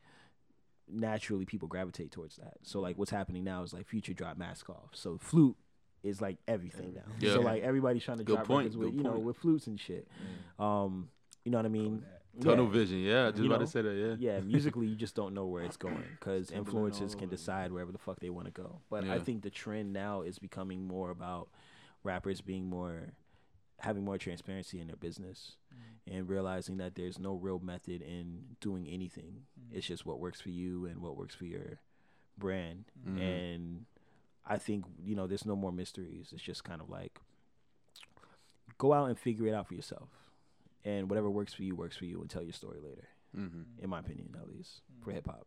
[0.89, 2.55] naturally people gravitate towards that.
[2.63, 4.91] So like what's happening now is like Future drop Mask Off.
[4.93, 5.57] So flute
[6.03, 7.13] is like everything now.
[7.19, 7.35] Yeah.
[7.35, 9.25] So like everybody's trying to Good drop point, records with good you know point.
[9.25, 10.07] with flutes and shit.
[10.59, 11.09] Um,
[11.45, 12.05] you know what I mean?
[12.41, 12.71] Tunnel Yeah.
[12.73, 13.31] vision, yeah.
[13.31, 13.67] Just You about know?
[13.67, 14.15] to say that, yeah.
[14.35, 17.99] Yeah, musically, you just don't know where it's going because influencers can decide wherever the
[17.99, 18.81] fuck they want to go.
[18.89, 21.49] But I think the trend now is becoming more about
[22.05, 23.13] rappers being more,
[23.81, 25.57] having more transparency in their business
[26.11, 29.43] and realizing that there's no real method in doing anything.
[29.71, 31.79] It's just what works for you and what works for your
[32.39, 32.85] brand.
[33.07, 33.21] Mhm.
[33.21, 33.87] And
[34.47, 36.33] I think, you know, there's no more mysteries.
[36.33, 37.21] It's just kind of like
[38.79, 40.09] go out and figure it out for yourself.
[40.85, 43.85] And whatever works for you works for you and tell your story later Mm-hmm.
[43.85, 45.47] in my opinion, at least for hip hop.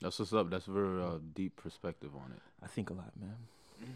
[0.00, 0.50] That's what's up.
[0.50, 2.40] That's a very uh, deep perspective on it.
[2.62, 3.34] I think a lot, man.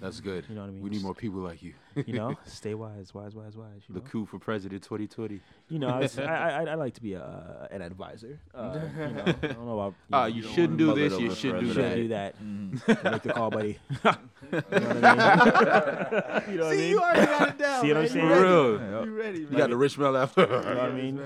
[0.00, 0.44] That's good.
[0.48, 0.82] You know what I mean?
[0.82, 1.74] We need more people like you.
[2.06, 3.82] You know, stay wise, wise, wise, wise.
[3.88, 5.40] You The know, coup for president 2020.
[5.68, 8.40] you know I, was, I, I I like to be a uh, an advisor.
[8.54, 9.94] Uh, you know, I don't know about.
[10.12, 11.12] Ah, know, you don't shouldn't do this.
[11.12, 11.90] it You over should do you forever.
[11.90, 12.42] shouldn't do that.
[12.42, 13.10] Mm-hmm.
[13.12, 13.78] Make the call, buddy.
[13.92, 14.16] you know
[14.52, 16.52] what I mean?
[16.52, 16.90] you know what I See, mean?
[16.90, 17.80] you already got it down.
[17.82, 18.28] See what I'm saying?
[18.28, 18.44] You For ready.
[18.44, 19.04] real.
[19.06, 20.42] You ready, You got the rich smell after.
[20.42, 21.18] You know what I mean?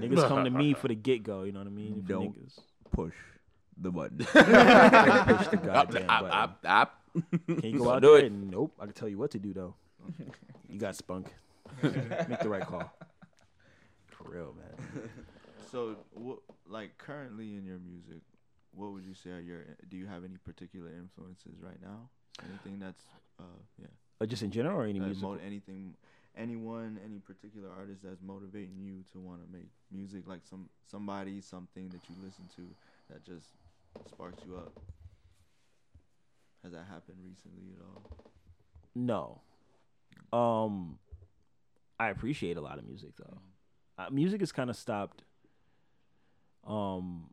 [0.00, 1.42] Niggas come to me for the get go.
[1.42, 2.04] You know what I mean?
[2.06, 2.34] Don't.
[2.36, 2.58] niggas.
[2.92, 3.14] Push
[3.76, 4.18] the button.
[4.18, 4.28] Push
[5.48, 6.10] the goddamn Op, button.
[6.10, 6.92] op, op.
[7.46, 8.18] Can you go Don't out do there?
[8.24, 8.32] it.
[8.32, 8.72] And nope.
[8.80, 9.74] I can tell you what to do though.
[10.68, 11.32] You got spunk.
[11.82, 12.90] Make the right call.
[14.08, 15.08] For real, man.
[15.70, 18.22] So, what, like currently in your music,
[18.72, 19.60] what would you say are your?
[19.88, 22.08] Do you have any particular influences right now?
[22.48, 23.04] Anything that's,
[23.38, 23.44] uh,
[23.80, 23.86] yeah,
[24.20, 25.22] Uh, just in general or any uh, music?
[25.22, 25.94] mo- anything,
[26.36, 31.40] anyone, any particular artist that's motivating you to want to make music, like some somebody,
[31.40, 32.62] something that you listen to
[33.12, 33.46] that just
[34.08, 34.72] sparks you up.
[36.64, 38.02] Has that happened recently at all?
[38.94, 39.40] No.
[40.36, 40.98] Um,
[42.00, 43.38] I appreciate a lot of music though.
[43.98, 45.22] Uh, music has kind of stopped.
[46.66, 47.30] Um,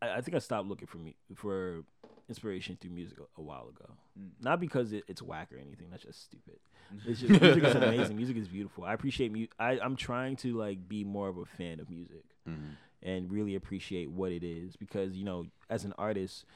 [0.00, 1.84] I, I think I stopped looking for me for
[2.28, 3.92] inspiration through music a, a while ago.
[4.18, 4.30] Mm.
[4.42, 5.88] Not because it, it's whack or anything.
[5.90, 6.58] That's just stupid.
[7.06, 8.16] It's just music is amazing.
[8.16, 8.84] Music is beautiful.
[8.84, 12.24] I appreciate mu- I I'm trying to like be more of a fan of music
[12.48, 12.76] Mhm.
[13.02, 16.46] and really appreciate what it is because you know as an artist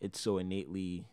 [0.00, 1.04] it's so innately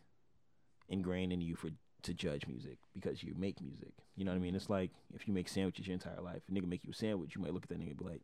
[0.90, 1.70] ingrained in you for
[2.04, 5.28] to judge music because you make music you know what i mean it's like if
[5.28, 7.64] you make sandwiches your entire life a nigga make you a sandwich you might look
[7.64, 8.22] at that nigga and be like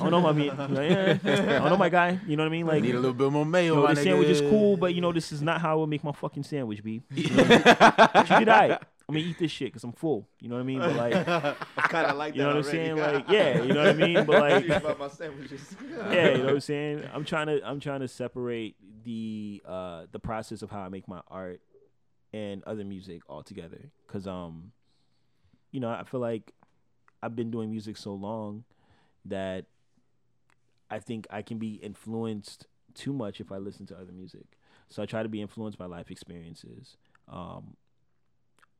[0.00, 2.48] i don't know my man like, yeah, i don't know my guy you know what
[2.48, 3.74] i mean like Need a little bit more mayo.
[3.74, 5.74] you know, my this sandwich is cool, but you know, this is not how I
[5.74, 7.02] would make my fucking sandwich, B.
[7.10, 8.26] You know I mean?
[8.30, 8.82] You did right.
[9.12, 10.26] I'm gonna eat this shit because I'm full.
[10.40, 10.78] You know what I mean?
[10.78, 12.96] But like, I kind of like you know what I'm saying?
[12.96, 14.24] Like, yeah, you know what I mean?
[14.24, 15.76] But like, about my sandwiches.
[16.10, 17.04] yeah, you know what I'm saying.
[17.12, 21.06] I'm trying to I'm trying to separate the uh the process of how I make
[21.08, 21.60] my art
[22.32, 23.90] and other music altogether.
[24.06, 24.72] Cause um,
[25.72, 26.52] you know, I feel like
[27.22, 28.64] I've been doing music so long
[29.26, 29.66] that
[30.90, 34.56] I think I can be influenced too much if I listen to other music.
[34.88, 36.96] So I try to be influenced by life experiences.
[37.28, 37.76] Um,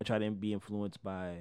[0.02, 1.36] I try to be influenced by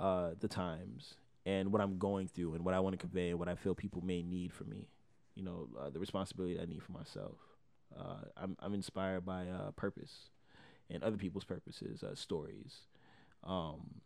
[0.00, 1.14] uh, the times
[1.46, 3.76] and what I'm going through and what I want to convey and what I feel
[3.76, 4.88] people may need from me.
[5.36, 7.38] You know, uh, the responsibility I need for myself.
[7.96, 10.30] Uh, I'm I'm inspired by uh, purpose
[10.90, 12.80] and other people's purposes, uh, stories.
[13.44, 14.00] Um,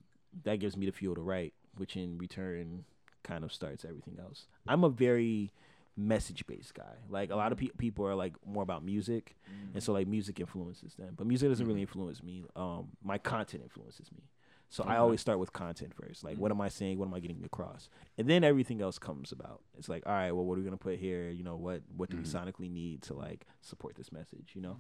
[0.45, 2.85] that gives me the fuel to write, which in return
[3.23, 4.45] kind of starts everything else.
[4.67, 5.53] I'm a very
[5.99, 6.95] message based guy.
[7.11, 7.63] Like a lot of mm.
[7.63, 9.83] pe- people are like more about music, and mm.
[9.83, 11.89] so like music influences them, but music doesn't really mm-hmm.
[11.89, 12.45] influence me.
[12.57, 14.23] Um, my content influences me.
[14.71, 16.25] So I always start with content first.
[16.25, 16.55] Like, what mm.
[16.55, 16.99] am I saying?
[16.99, 17.89] What am I getting across?
[18.19, 19.63] And then everything else comes about.
[19.79, 21.31] It's like, all right, well, what are we gonna put here?
[21.31, 22.49] You know, what what do we mm-hmm.
[22.49, 24.51] sonically need to like support this message?
[24.55, 24.77] You know,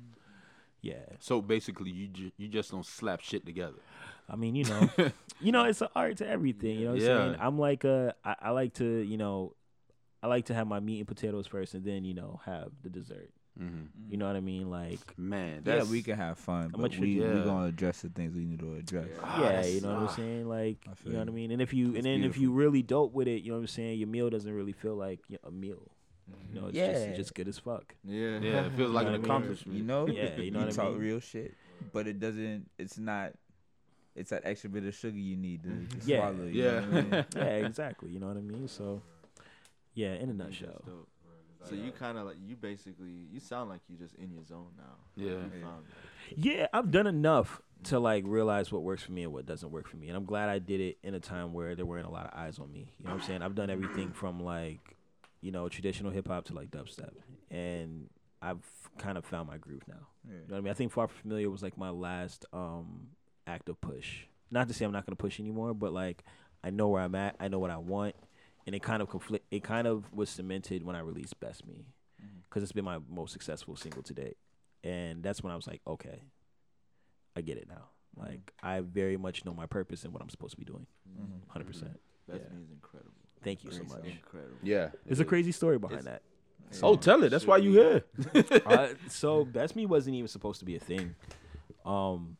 [0.83, 1.05] yeah.
[1.19, 3.79] So basically, you ju- you just don't slap shit together.
[4.29, 4.91] I mean, you know,
[5.41, 6.79] you know, it's an art to everything.
[6.79, 7.19] You know what Yeah.
[7.19, 7.37] I'm saying?
[7.41, 9.55] I'm like, uh, I, I like to, you know,
[10.23, 12.91] I like to have my meat and potatoes first, and then you know have the
[12.91, 13.31] dessert.
[13.61, 14.13] Mm-hmm.
[14.13, 14.71] You know what I mean?
[14.71, 17.35] Like, Man, Yeah, we can have fun, but much we yeah.
[17.35, 19.09] we gonna address the things we need to address.
[19.23, 20.09] Ah, yeah, you know what ah.
[20.11, 20.49] I'm saying?
[20.49, 21.51] Like, you know what I mean?
[21.51, 23.63] And if you, and It's then if you really dope with it, you know what
[23.63, 23.99] I'm saying?
[23.99, 25.91] Your meal doesn't really feel like you know, a meal.
[26.53, 26.99] You know, it's just Yeah.
[27.09, 27.95] it's just good as fuck.
[28.05, 28.39] Yeah.
[28.43, 29.25] yeah, it feels like You know an what I mean?
[29.25, 29.79] accomplishment.
[29.79, 30.99] You know, Yeah, you know what I talk mean?
[31.01, 31.55] real shit,
[31.93, 32.71] but it doesn't.
[32.79, 33.33] It's not.
[34.15, 35.69] It's that extra bit of sugar you need to,
[36.01, 36.19] to Yeah.
[36.21, 36.47] swallow.
[36.47, 36.81] you Yeah.
[36.81, 37.25] know what I mean?
[37.37, 38.11] yeah, exactly.
[38.11, 38.67] You know what I mean?
[38.69, 39.01] So,
[39.99, 40.83] yeah, in a nutshell.
[40.87, 41.09] dope.
[41.69, 44.71] So you kind of like you basically you sound like you just in your zone
[44.77, 44.95] now.
[45.17, 45.31] Yeah.
[45.31, 46.39] You found it.
[46.39, 49.89] Yeah, I've done enough to like realize what works for me and what doesn't work
[49.89, 50.09] for me.
[50.09, 52.39] And I'm glad I did it in a time where there weren't a lot of
[52.39, 52.93] eyes on me.
[52.99, 53.43] You know what I'm saying?
[53.43, 54.97] I've done everything from like,
[55.41, 57.13] you know, traditional hip hop to like dubstep.
[57.51, 58.09] And
[58.41, 58.65] I've
[58.99, 60.07] kind of found my groove now.
[60.27, 60.35] Yeah.
[60.35, 60.71] You know what I mean?
[60.71, 63.09] I think Far From Familiar was like my last um
[63.49, 64.21] active push.
[64.51, 66.23] Not to say I'm not gonna push anymore, but like
[66.63, 68.15] I know where I'm at, I know what I want,
[68.69, 69.47] and it kind of conflict.
[69.51, 71.87] It kind of was cemented when I released Best Me,
[72.49, 74.37] because it's been my most successful single to date,
[74.85, 76.21] and that's when I was like, okay,
[77.35, 77.89] I get it now.
[78.15, 80.87] Like I very much know my purpose and what I'm supposed to be doing.
[81.09, 81.49] Mhm.
[81.49, 81.99] Hundred percent.
[82.29, 82.57] Best Yeah.
[82.57, 83.13] me is incredible.
[83.43, 84.01] Thank you so Great much.
[84.03, 84.11] song.
[84.11, 84.57] Incredible.
[84.63, 84.91] Yeah.
[85.07, 86.21] There's a crazy story behind It's-
[86.73, 86.83] that.
[86.83, 87.31] Oh, tell it.
[87.31, 88.05] That's why you here.
[88.67, 91.15] uh, so Best Me wasn't even supposed to be a thing.
[91.87, 92.37] Um,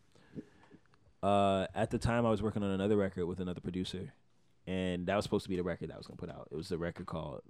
[1.23, 4.13] uh, at the time, I was working on another record with another producer,
[4.69, 6.49] and that was supposed to be the record that I was gonna put out.
[6.51, 7.41] It was a record called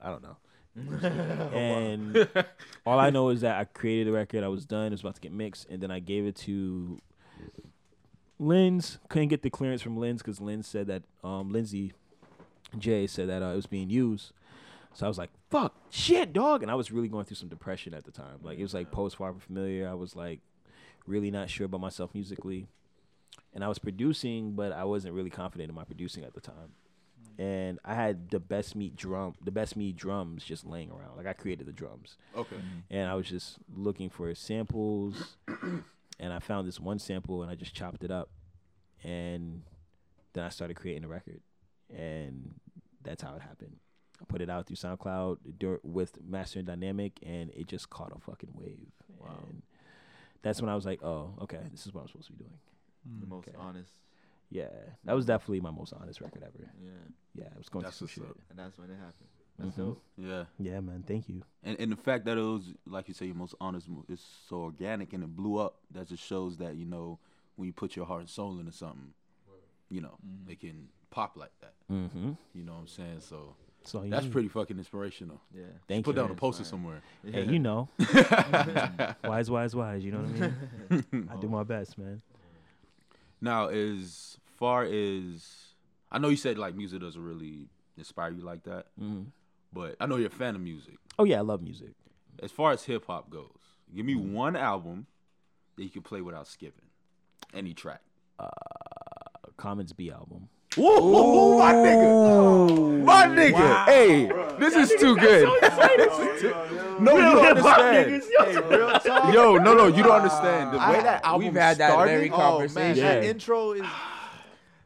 [0.00, 0.36] I don't know.
[1.54, 2.28] and
[2.84, 4.42] all I know is that I created the record.
[4.42, 4.86] I was done.
[4.86, 6.98] It was about to get mixed, and then I gave it to
[8.40, 8.98] Lens.
[9.08, 11.92] Couldn't get the clearance from Lens because Lens said that um, Lindsay
[12.78, 14.32] Jay said that uh, it was being used.
[14.94, 17.94] So I was like, "Fuck, shit, dog!" And I was really going through some depression
[17.94, 18.40] at the time.
[18.42, 19.88] Like it was like post far familiar.
[19.88, 20.40] I was like
[21.06, 22.66] really not sure about myself musically,
[23.54, 26.72] and I was producing, but I wasn't really confident in my producing at the time.
[27.38, 27.44] Mm.
[27.44, 31.16] And I had the best meat drum, the best me drums just laying around.
[31.16, 32.56] Like I created the drums, Okay.
[32.56, 32.78] Mm-hmm.
[32.90, 35.36] and I was just looking for samples,
[36.20, 38.30] and I found this one sample, and I just chopped it up,
[39.02, 39.62] and
[40.32, 41.40] then I started creating a record,
[41.94, 42.54] and
[43.02, 43.76] that's how it happened.
[44.20, 48.20] I put it out through SoundCloud with Master and Dynamic, and it just caught a
[48.20, 48.86] fucking wave.
[49.18, 49.30] Wow.
[49.48, 49.62] And
[50.42, 52.58] that's when I was like, oh, okay, this is what I'm supposed to be doing.
[53.20, 53.56] The most Okay.
[53.58, 53.92] honest.
[54.50, 54.68] Yeah,
[55.04, 56.70] that was definitely my most honest record ever.
[56.80, 56.90] Yeah.
[57.34, 58.30] Yeah, I was going That's through some shit.
[58.30, 58.36] up.
[58.50, 59.28] And that's when it happened.
[59.58, 59.76] That's Mhm.
[59.76, 60.02] dope.
[60.16, 60.44] Yeah.
[60.58, 61.42] Yeah, man, thank you.
[61.62, 64.22] And and the fact that it was like you say your most honest mo- it's
[64.48, 67.18] so organic and it blew up that just shows that you know
[67.56, 69.14] when you put your heart and soul into something
[69.90, 70.16] you know,
[70.48, 71.74] it can pop like that.
[71.90, 72.32] Mm-hmm.
[72.54, 73.20] You know what I'm saying?
[73.20, 73.54] So
[73.84, 75.40] So that's pretty fucking inspirational.
[75.54, 75.64] Yeah.
[75.86, 76.12] Thank you.
[76.12, 76.22] Put you.
[76.22, 77.02] down a poster somewhere.
[77.22, 77.88] Hey, you know,
[79.24, 80.02] wise, wise, wise.
[80.04, 81.28] You know what I mean?
[81.30, 82.22] I do my best, man.
[83.42, 85.74] Now, as far as
[86.10, 89.26] I know, you said like music doesn't really inspire you like that, Mhm.
[89.72, 90.96] but I know you're a fan of music.
[91.18, 91.92] Oh yeah, I love music.
[92.38, 93.58] As far as hip hop goes,
[93.94, 95.06] give me one album
[95.76, 96.86] that you can play without skipping,
[97.52, 98.02] any track.
[98.38, 98.48] Uh,
[99.56, 100.48] Commons B album.
[100.76, 103.84] Whoa, my nigga, my nigga.
[103.86, 105.44] Hey, this is too good.
[106.98, 108.22] no, you don't understand.
[108.22, 109.32] Hey.
[109.34, 110.72] Yo, no, no, you don't understand.
[110.72, 113.04] The way I- that album We've had that started, very Oh man, conversation.
[113.04, 113.82] that intro is.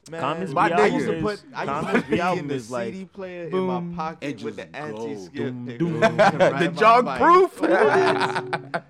[0.09, 0.93] Man, Commons My B I nigga.
[0.95, 2.93] used to put I used to Commons put B B album in the is like
[2.95, 4.85] CD player in my pocket and with just the go.
[4.87, 5.35] anti-skip.
[5.35, 5.79] Doom, nigga.
[5.79, 6.01] doom.
[6.01, 6.17] Riding
[6.59, 7.21] the my jog bike.
[7.21, 7.71] proof, What?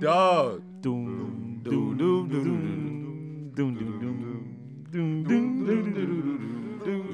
[0.00, 0.62] dog.
[0.82, 1.96] doom, Doom, doom, doom,
[2.28, 3.74] doom, doom, doom,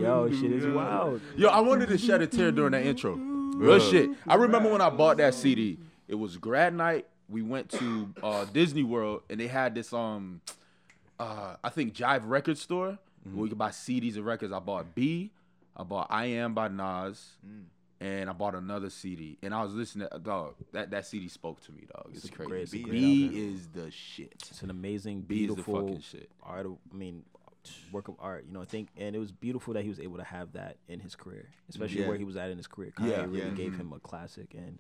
[0.00, 1.20] Yo, shit is wild.
[1.34, 3.12] Yo, I wanted to shed a tear during that intro.
[3.14, 4.10] Real shit.
[4.28, 5.78] I remember when I bought that CD.
[6.06, 7.06] It was grad night.
[7.30, 10.42] We went to uh, Disney World and they had this um,
[11.18, 12.98] uh, I think Jive Record Store
[13.32, 14.52] where you could buy CDs and records.
[14.52, 15.30] I bought B.
[15.74, 17.30] I bought I Am by Nas.
[18.02, 20.08] And I bought another CD, and I was listening.
[20.10, 22.06] To, dog, that that CD spoke to me, dog.
[22.14, 22.48] It's, It's crazy.
[22.48, 24.32] great- it's a B, is the shit.
[24.48, 26.30] It's an amazing, B is the beautiful fucking shit.
[26.42, 26.66] art.
[26.66, 27.24] I mean,
[27.92, 28.44] work of art.
[28.46, 30.76] You know, I think, and it was beautiful that he was able to have that
[30.88, 32.08] in his career, especially Yeah.
[32.08, 32.92] where he was at in his career.
[32.96, 33.24] Kanye Yeah.
[33.24, 33.50] really Yeah.
[33.50, 34.78] gave him a classic, and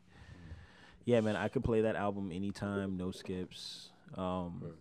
[1.04, 3.90] yeah, man, I could play that album anytime, no skips.
[4.14, 4.74] Um,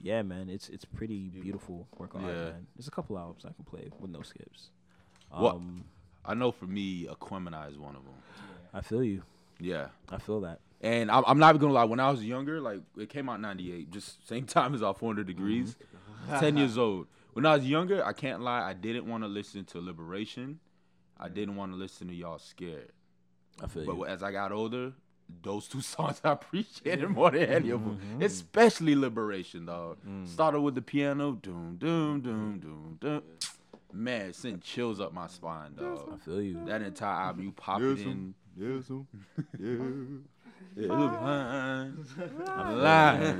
[0.00, 2.66] yeah, man, it's it's pretty beautiful work of art, man.
[2.76, 4.70] There's a couple albums I can play with no skips.
[5.30, 5.84] What- Um,
[6.24, 8.14] I know for me, Aquemini is one of them.
[8.74, 9.22] I feel you.
[9.60, 9.88] Yeah.
[10.08, 10.60] I feel that.
[10.82, 11.84] And I'm, I'm not even gonna lie.
[11.84, 15.26] When I was younger, like it came out '98, just same time as our 400
[15.26, 15.76] degrees.
[16.40, 17.06] Ten years old.
[17.32, 18.62] When I was younger, I can't lie.
[18.62, 20.58] I didn't want to listen to Liberation.
[21.18, 22.92] I didn't want to listen to Y'all Scared.
[23.62, 23.94] I feel you.
[23.94, 24.92] But as I got older,
[25.42, 27.98] those two songs I appreciated more than any of them.
[28.20, 29.98] Especially Liberation, dog.
[30.24, 33.22] Started with the piano, doom, doom, doom, doom, doom.
[33.92, 36.10] Man, it sent chills up my spine, dog.
[36.14, 36.64] I feel you.
[36.66, 38.34] That entire album, you pop it in.
[38.58, 40.24] Yes, um,
[40.76, 40.92] yeah.
[42.48, 43.38] I'm lying.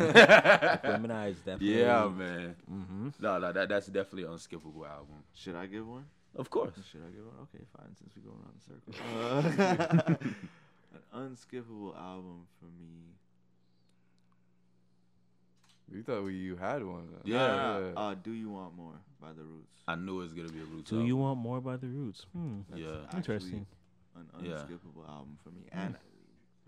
[0.82, 1.78] Gemini is definitely.
[1.80, 2.56] yeah, man.
[2.70, 3.08] Mm-hmm.
[3.20, 5.22] No, no, that, that's definitely an unskippable album.
[5.34, 6.04] Should I give one?
[6.34, 6.74] Of course.
[6.90, 7.36] Should I give one?
[7.44, 7.94] Okay, fine.
[7.98, 13.14] Since we're going around the circle, uh, an unskippable album for me.
[15.92, 17.06] You thought we, you had one.
[17.12, 17.20] Then.
[17.32, 17.92] Yeah.
[17.96, 19.70] Uh, Do You Want More by The Roots.
[19.86, 20.90] I knew it was gonna be a Roots.
[20.90, 21.06] Do album.
[21.06, 22.26] you want more by the Roots?
[22.32, 22.58] Hmm.
[22.68, 23.16] That's Yeah.
[23.16, 23.66] Interesting.
[24.16, 24.52] An Yeah.
[24.54, 25.62] unskippable album for me.
[25.70, 25.94] And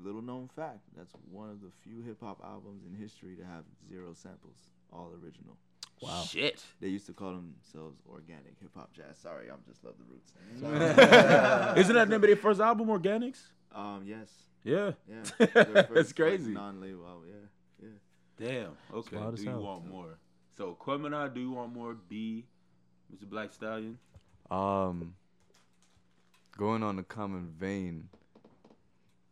[0.02, 3.64] little known fact, that's one of the few hip hop albums in history to have
[3.88, 4.56] zero samples,
[4.92, 5.56] all original.
[6.00, 6.22] Wow.
[6.22, 6.62] Shit.
[6.80, 9.18] They used to call themselves organic hip hop jazz.
[9.20, 10.32] Sorry, I'm just love the roots.
[11.80, 13.38] Isn't that the name of their first album, Organix?
[13.74, 14.28] um, yes,
[14.64, 14.92] Yeah.
[15.08, 15.22] yeah.
[15.38, 16.52] Their That's first, like, crazy.
[16.52, 18.48] non-label album, yeah, yeah.
[18.48, 18.70] Damn.
[18.94, 19.16] Okay.
[19.16, 19.62] wild Do as you hell.
[19.62, 20.18] want more?
[20.56, 21.94] So Aquemini, do you want more?
[22.08, 22.44] B,
[23.12, 23.28] Mr.
[23.28, 23.98] Black Stallion.
[24.50, 25.14] Um,
[26.56, 28.08] going on a common vein.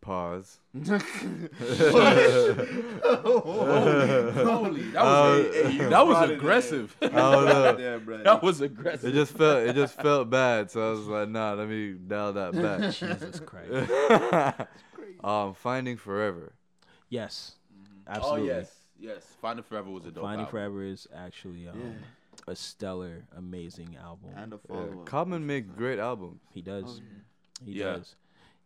[0.06, 0.60] Pause.
[3.16, 5.46] Holy, that was
[5.84, 6.96] Uh, that was aggressive.
[7.02, 8.22] I don't know.
[8.24, 9.10] That was aggressive.
[9.10, 12.32] It just felt it just felt bad, so I was like, nah, let me dial
[12.34, 12.92] that back.
[12.94, 13.90] Jesus Christ.
[15.24, 16.52] um, Finding Forever.
[17.08, 17.52] yes.
[18.06, 18.46] oh Absolutely.
[18.48, 19.26] yes, yes.
[19.40, 20.50] Finding Forever was a dope Finding album.
[20.52, 21.90] Forever is actually um, Yeah.
[22.46, 24.30] a stellar, amazing album.
[24.36, 25.06] and a follow up.
[25.06, 26.40] Common make great albums.
[26.52, 27.00] he does.
[27.00, 27.94] Oh, He Yeah.
[27.96, 28.14] does.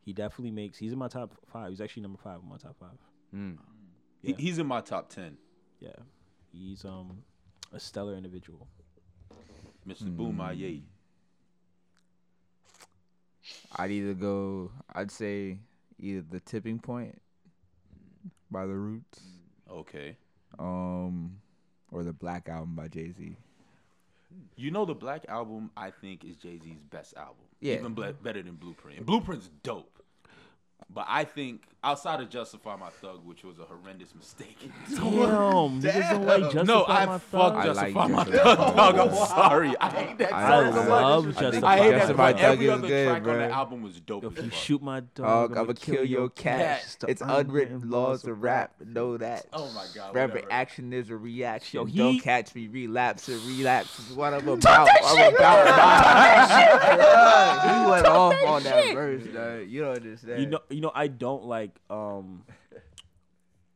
[0.04, 0.78] He definitely makes.
[0.78, 1.70] He's in my top five.
[1.70, 2.98] He's actually number five in my top five.
[3.34, 3.58] Mm.
[4.22, 4.36] He, Yeah.
[4.38, 5.36] he's in my top ten.
[5.78, 5.90] Yeah.
[6.52, 7.22] He's um
[7.72, 8.66] a stellar individual.
[9.86, 10.14] Mr.
[10.14, 10.80] Boom Aye.
[13.76, 14.70] I'd either go.
[14.94, 15.58] I'd say
[15.98, 17.20] either the tipping point
[18.50, 19.20] by the Roots,
[19.70, 20.16] Okay.
[20.58, 21.36] um,
[21.92, 23.36] or the Black Album by Jay Z.
[24.56, 27.44] You know the Black album I think is Jay Z's best album.
[27.60, 27.74] Yeah.
[27.74, 28.98] Even better than Blueprint.
[28.98, 30.02] And Blueprint's dope.
[30.92, 34.70] But I think outside of Justify My Thug, which was a horrendous mistake.
[34.90, 35.00] Damn,
[35.80, 37.56] niggas don't like Justify no, I My fuck Thug.
[37.56, 38.98] I Justify like My Justify Thug, My dog.
[38.98, 39.28] I'm Thug.
[39.28, 39.74] sorry.
[39.80, 42.32] I hate that I song so love I think Justify I hate that Justify.
[42.32, 43.38] Thug Every is other good, track on bro.
[43.38, 46.96] the album was dope If you shoot my dog, Dog, I'ma kill your cat.
[47.08, 48.74] It's unwritten laws of rap.
[48.84, 49.46] Know that.
[49.52, 50.52] Oh my God, Forever whatever.
[50.52, 51.78] action is a reaction.
[51.80, 53.38] Yo, Don't catch me relapsing.
[53.46, 54.88] Relapse is what I'm about.
[55.04, 56.50] I'm about.
[57.84, 59.68] he went off on that verse, dog.
[59.68, 60.40] You don't understand.
[60.40, 62.44] You know, you know, I don't like um,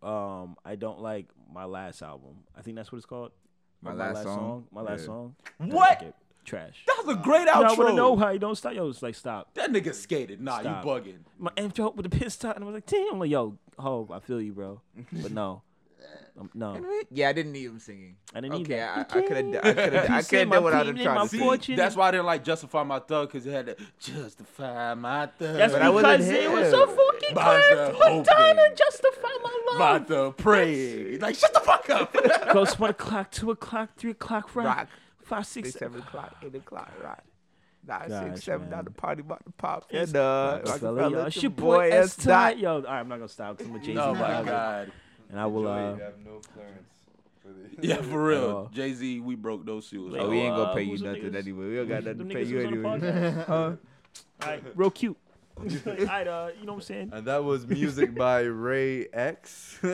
[0.03, 2.37] um, I don't like my last album.
[2.57, 3.33] I think that's what it's called.
[3.81, 4.67] My Or last song?
[4.73, 5.07] My last Yeah.
[5.07, 5.37] song.
[5.59, 6.03] What?
[6.03, 6.13] Okay,
[6.45, 6.85] Trash.
[6.87, 7.65] That was a great No, outro.
[7.65, 8.75] I want to know how you don't stop.
[8.75, 9.55] Yo, it's like stop.
[9.55, 10.41] that nigga skated.
[10.43, 10.85] Nah, Stop.
[10.85, 11.19] you bugging.
[11.39, 13.13] My intro with the piss top, and I was like, damn.
[13.15, 14.81] I'm like, yo, Hov, I feel you, bro.
[15.13, 15.63] But no,
[16.41, 18.17] um, no, Yeah, I didn't need him singing.
[18.35, 18.97] I didn't need okay, that.
[18.99, 21.29] I- I coulda can't- d- I coulda- I coulda done without him pain trying to
[21.29, 21.41] sing.
[21.41, 21.77] fortune.
[21.77, 25.57] That's why I didn't like justify my thug because it had to justify my thug.
[25.57, 26.71] That's But I wasn't because it was here.
[26.71, 27.87] so fucking About clear.
[27.87, 28.71] to Put time open.
[28.71, 29.77] to justify my love.
[29.77, 31.19] about to pray.
[31.19, 32.13] Like shut the fuck up.
[32.53, 34.65] Goes one o'clock, two o'clock, three o'clock, right?
[34.67, 34.89] Rock.
[35.23, 37.19] Five, six, Six, seven o'clock, eight o'clock, right?
[37.87, 38.79] Nine, Gosh, six, seven, man.
[38.79, 39.87] now the party about to pop.
[39.91, 40.09] Yes.
[40.09, 42.25] And, uh, Rockefeller, Rockefeller, yo, it's it's your your boy boy S S.
[42.25, 42.59] Dot.
[42.59, 43.99] Yo, all right, I'm not gonna stop because I'm a Jay Z.
[43.99, 44.93] oh my god.
[45.31, 45.67] And I will.
[45.69, 46.89] Uh, you have no clearance
[47.83, 48.71] Yeah, for real.
[48.73, 50.15] Jay Z, we broke those shoes.
[50.19, 51.37] Oh, we ain't gonna uh, pay you who's nothing niggas?
[51.37, 51.67] anyway.
[51.69, 53.33] We don't got nothing to pay you who's on the anyway.
[53.35, 53.47] podcast?
[53.47, 53.77] Huh?
[54.43, 55.17] all right, real cute.
[55.57, 55.65] all
[56.07, 57.11] right, uh, you know what I'm saying?
[57.13, 59.79] And that was music by Ray X.
[59.83, 59.93] Ray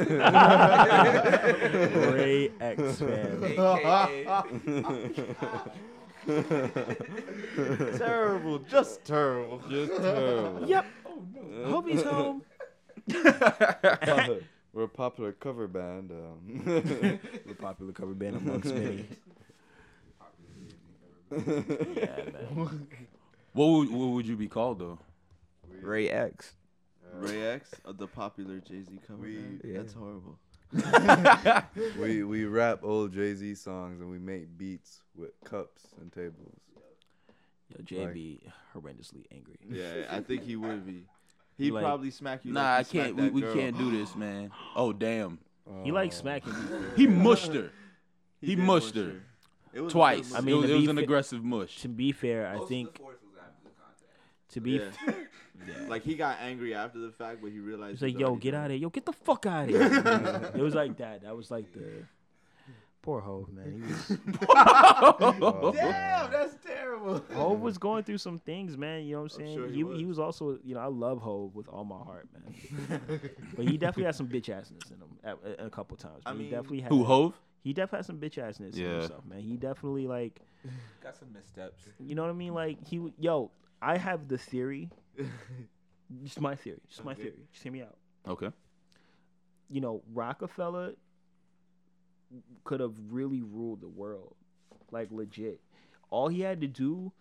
[2.61, 3.40] X man.
[7.98, 9.62] terrible, just terrible.
[9.69, 10.69] Just terrible.
[10.69, 10.86] Yep.
[11.07, 11.23] Oh,
[11.70, 12.43] Hope he's home.
[14.73, 16.11] We're a popular cover band.
[16.13, 17.19] Um.
[17.47, 19.07] The popular cover band amongst many.
[21.33, 22.87] yeah, man.
[23.53, 24.99] What would, what would you be called though?
[25.83, 26.55] Ray X.
[27.13, 29.23] Ray X, uh, the popular Jay Z cover.
[29.23, 29.61] We- band?
[29.65, 29.79] yeah.
[29.79, 30.39] That's horrible.
[32.01, 36.55] we we rap old Jay Z songs and we make beats with cups and tables.
[37.69, 38.41] Yo, Jay be
[38.75, 39.59] horrendously angry.
[39.69, 41.07] Yeah, I think he would be.
[41.61, 42.53] He'd Like- probably smack you.
[42.53, 43.16] Nah, like I can't.
[43.16, 44.51] We, we can't do this, man.
[44.74, 45.39] Oh damn.
[45.85, 46.81] He likes smacking people.
[46.97, 47.70] He mushed her
[48.41, 49.23] He did mushed mush her.
[49.73, 50.35] It was twice.
[50.35, 51.81] I I mean, mean, it was, an fa- aggressive mush.
[51.82, 52.99] To be fair, I think
[54.53, 54.91] to be, Yeah.
[55.07, 55.15] f-
[55.89, 58.01] Like he got angry after the fact, but he realized.
[58.03, 58.78] He's like, yo, get out of here.
[58.81, 60.51] Yo, get the fuck out of here.
[60.55, 61.23] it was like that.
[61.23, 62.05] That was like the
[63.02, 63.72] poor Hov, man.
[63.72, 64.18] He was
[64.48, 67.24] Oh, Damn, that's terrible.
[67.35, 69.05] Hov was going through some things, man.
[69.05, 69.59] You know what I'm I'm saying?
[69.59, 69.98] sure he he, was.
[69.98, 73.20] he was also, you know, I love Hov with all my heart, man.
[73.56, 76.22] but he definitely had some bitch assness in him at, at- a couple times.
[76.27, 76.39] I man.
[76.39, 77.35] mean- he definitely had Who Hov?
[77.62, 79.40] He definitely had some bitch assness in himself, man.
[79.40, 80.40] He definitely like,
[81.02, 81.85] Got some missteps.
[81.98, 82.55] you know what I mean?
[82.55, 83.51] Like he, yo,
[83.82, 84.90] I have the theory.
[86.24, 86.81] Just my theory.
[86.89, 87.22] Just my Okay.
[87.24, 87.47] theory.
[87.52, 87.97] Just hear me out.
[88.28, 88.51] Okay.
[89.68, 90.93] you know, Rockefeller
[92.65, 94.35] could have really ruled the world,
[94.90, 95.61] like legit.
[96.11, 97.12] All he had to do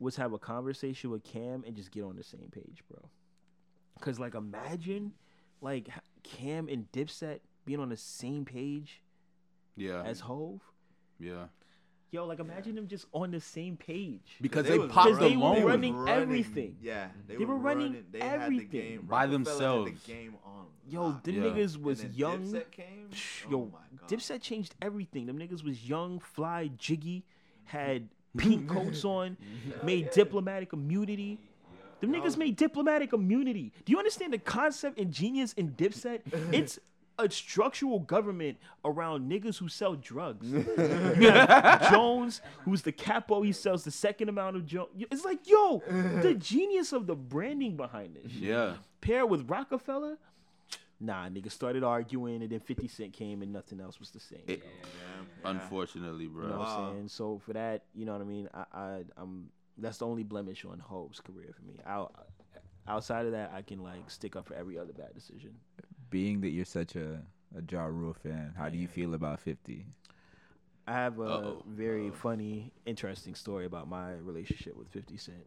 [0.00, 3.08] was have a conversation with Cam and just get on the same page, bro.
[4.00, 5.12] Cause like imagine,
[5.60, 5.88] like
[6.22, 9.02] Cam and Dipset being on the same page
[9.76, 10.02] Yeah.
[10.04, 10.60] as Hov.
[11.18, 11.46] yeah.
[12.10, 14.36] Yo, like imagine them just on the same page.
[14.40, 15.54] Because They they, popped running- alone.
[15.56, 16.76] they was running everything.
[16.80, 18.04] Yeah, they, They were, were running running.
[18.10, 18.68] They had the everything.
[18.70, 19.90] game By themselves.
[20.06, 20.66] The game on.
[20.88, 21.22] Yo, lock.
[21.22, 21.42] them Yeah.
[21.42, 22.44] niggas And was then young.
[22.44, 23.08] Dipset came.
[23.12, 24.08] Psh, Oh Yo, my God.
[24.08, 25.26] Dipset changed everything.
[25.26, 27.24] Them niggas was young, fly, jiggy,
[27.64, 28.08] had
[28.38, 29.36] pink coats on,
[29.82, 31.38] made diplomatic immunity.
[32.00, 33.72] Them niggas made diplomatic immunity.
[33.84, 36.20] Do you understand the concept and genius in Dipset?
[36.54, 36.78] It's
[37.18, 40.46] a structural government around niggas who sell drugs.
[41.18, 44.88] You have Jones, who's the capo, he sells the second amount of Jones.
[45.10, 45.82] It's like, yo,
[46.22, 48.32] the genius of the branding behind this.
[48.32, 48.42] shit.
[48.42, 48.74] Yeah.
[49.00, 50.18] Pair with Rockefeller,
[51.00, 54.42] nah, niggas started arguing, and then 50 Cent came, and nothing else was the same.
[54.46, 55.24] It- yo.
[55.50, 56.44] Unfortunately, bro.
[56.44, 57.08] You know what I'm saying?
[57.08, 58.48] So for that, you know what I mean.
[58.52, 61.74] I, I I'm that's the only blemish on Hov's career for me.
[61.86, 62.12] Out,
[62.88, 65.54] outside of that, I can like stick up for every other bad decision.
[66.10, 67.20] Being that you're such a
[67.56, 69.86] a Ja Rule fan, how do you feel about 50?
[70.86, 71.62] I have a Uh-oh.
[71.66, 75.46] very funny, interesting story about my relationship with 50 Cent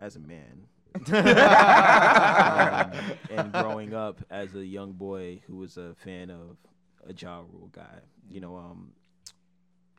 [0.00, 0.66] as a man.
[0.94, 1.02] Um,
[3.30, 6.56] and growing up as a young boy who was a fan of
[7.08, 8.00] a Ja Rule guy,
[8.30, 8.92] you know, um,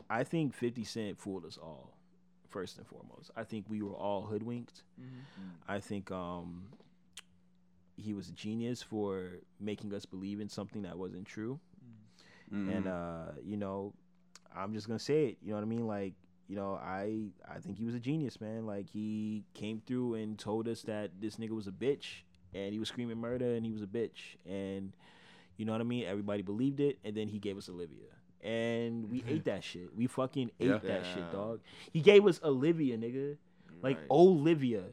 [0.10, 1.98] I think 50 Cent fooled us all,
[2.50, 3.32] first and foremost.
[3.36, 4.84] I think we were all hoodwinked.
[5.68, 6.64] I think um,
[7.98, 11.60] he was a genius for making us believe in something that wasn't true.
[12.54, 12.78] Mhm.
[12.78, 13.94] And uh, you know,
[14.56, 15.38] I'm just gonna say it.
[15.42, 15.86] You know what I mean?
[15.88, 16.14] Like,
[16.48, 18.66] you know, I I think he was a genius, man.
[18.66, 22.22] Like he came through and told us that this nigga was a bitch,
[22.54, 24.94] and he was screaming murder, and he was a bitch, and
[25.58, 26.06] you know what I mean?
[26.06, 28.06] Everybody believed it, and then he gave us Olivia.
[28.44, 29.94] And we ate that shit.
[29.96, 30.78] We fucking ate Yeah.
[30.78, 31.60] that shit, dog.
[31.92, 33.36] He gave us Olivia, nigga.
[33.82, 34.06] Like Right.
[34.12, 34.84] Olivia.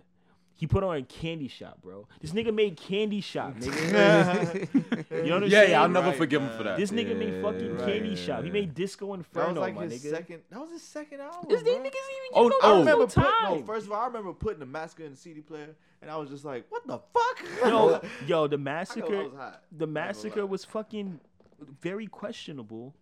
[0.56, 2.06] He put on a candy shop, bro.
[2.20, 4.70] This nigga made candy shop, nigga.
[5.10, 5.70] you know what I'm Yeah, saying?
[5.72, 6.76] yeah, I'll never Right, forgive him for that.
[6.78, 8.18] This nigga made fucking Yeah, candy right.
[8.18, 8.44] shop.
[8.44, 10.10] He made Disco Inferno, That was like my his nigga.
[10.10, 10.42] second.
[10.50, 11.46] That was his second album.
[11.48, 11.82] This these bro.
[11.82, 12.66] niggas even Oh, get oh.
[12.66, 13.58] I no remember putting, time.
[13.60, 16.16] no, first of all, I remember putting the massacre in the CD player, and I
[16.16, 19.28] was just like, "What the fuck?" yo, yo, the I know I massacre,
[19.72, 21.18] the massacre was fucking
[21.82, 22.94] very questionable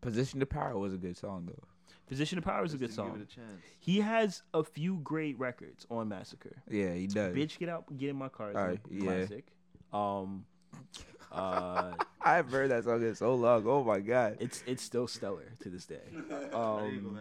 [0.00, 1.62] Position to Power was a good song though.
[2.08, 3.12] Position of Power is a good song.
[3.12, 3.62] Give it a chance.
[3.78, 6.56] He has a few great records on Massacre.
[6.70, 7.34] Yeah, he does.
[7.34, 8.50] Bitch, get out, get in my car.
[8.50, 9.00] Is a Alright, yeah.
[9.02, 9.46] classic.
[9.92, 10.44] Um,
[11.32, 13.64] uh, I've heard that song in so long.
[13.66, 14.36] Oh my god.
[14.40, 16.00] it's it's still stellar to this day.
[16.52, 17.20] Um,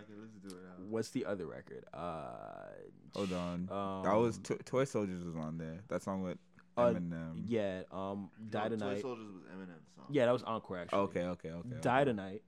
[0.90, 1.84] what's the other record?
[1.94, 2.70] Uh,
[3.16, 3.70] Hold on.
[3.72, 5.80] Um, that was to- Toy Soldiers was on there.
[5.90, 6.38] That song with
[6.78, 7.44] Uh, Eminem.
[7.46, 7.82] yeah.
[7.92, 10.06] Um, Die No, Toy Soldiers was Eminem's song.
[10.10, 11.00] Yeah, that was Encore actually.
[11.00, 11.68] Okay, okay, okay.
[11.70, 11.78] okay.
[11.82, 12.42] Die Tonight.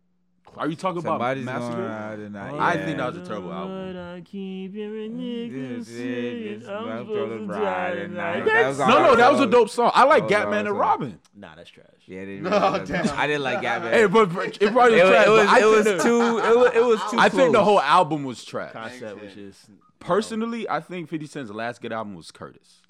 [0.57, 1.75] Are you talking about Somebody's Massacre?
[1.77, 2.53] going out tonight.
[2.57, 2.85] I yeah.
[2.85, 3.97] think that was a terrible album.
[3.97, 8.07] I keep hearing niggas Yes, I'm I'm supposed supposed to to die tonight.
[8.07, 8.45] tonight.
[8.45, 9.91] That's- That was No, no, that was a dope song.
[9.93, 10.77] I like That Gatman and.
[10.77, 11.19] Robin.
[11.35, 11.85] Nah, that's trash.
[12.07, 13.09] Yeah, they No, really- damn.
[13.19, 13.93] I didn't like Gavin.
[13.93, 15.27] Hey, but but it probably was was, trash.
[15.27, 16.37] it was, it was think the- too.
[16.39, 17.19] It was, it was too.
[17.19, 18.73] I think the whole album was trash.
[18.73, 22.81] Concept was just Personally, I think 50 Cent's last good album was Curtis.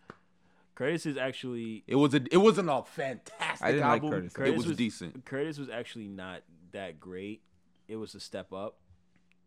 [0.75, 4.29] Curtis is actually It was a it wasn't a fantastic I didn't like album.
[4.29, 4.53] Curtis.
[4.53, 5.25] It was, was- decent.
[5.25, 6.41] Curtis was actually not
[6.73, 7.41] that great.
[7.87, 8.77] It was a step up.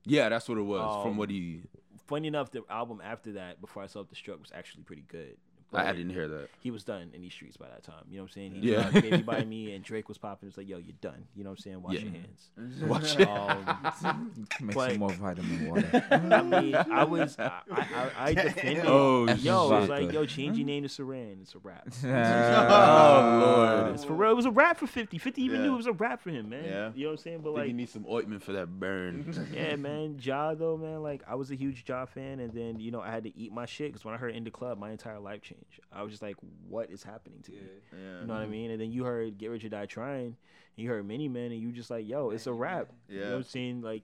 [0.05, 1.63] Yeah, that's what it was from Um, what he.
[2.07, 5.37] Funny enough, the album after that, before I Self Destruct, was actually pretty good.
[5.75, 6.49] I, I didn't hear that.
[6.61, 8.05] He was done in these streets by that time.
[8.11, 8.53] You know what I'm saying?
[8.55, 8.83] He Yeah.
[8.91, 10.49] dropped Baby by Me and Drake was popping.
[10.49, 11.25] It's like, yo, you're done.
[11.35, 11.83] You know what I'm saying?
[11.83, 12.01] Wash Yeah.
[12.01, 12.51] your hands.
[12.83, 13.29] Watch it.
[13.29, 16.07] Um, Make but- some more vitamin water.
[16.11, 18.85] I mean, I was, I, I, I, I defended.
[18.87, 19.81] Oh, yo, shit.
[19.83, 21.43] it's like, yo, change your name to Saran.
[21.43, 21.89] It's a rap.
[22.05, 23.45] Oh,
[23.83, 23.95] Lord.
[23.95, 24.31] It's for real.
[24.31, 25.19] It was a rap for 50.
[25.19, 25.67] 50 even Yeah.
[25.67, 26.65] knew it was a rap for him, man.
[26.65, 26.91] Yeah.
[26.95, 27.39] You know what I'm saying?
[27.39, 29.49] But think like, you need some ointment for that burn.
[29.55, 30.19] yeah, man.
[30.21, 31.03] Ja though, man.
[31.03, 33.53] Like I was a huge Ja fan, and then you know I had to eat
[33.53, 35.62] my shit because when I heard In the Club, my entire life changed.
[35.93, 36.37] I was just like,
[36.69, 37.59] what is happening to me?
[37.93, 38.21] Yeah.
[38.21, 38.71] You know what I mean?
[38.71, 40.37] And then you heard Get Rich or Die Trying, and
[40.77, 42.91] you heard Many Men, and you just like, yo, it's a rap.
[43.09, 43.83] You know what I'm saying?
[43.83, 44.03] Like,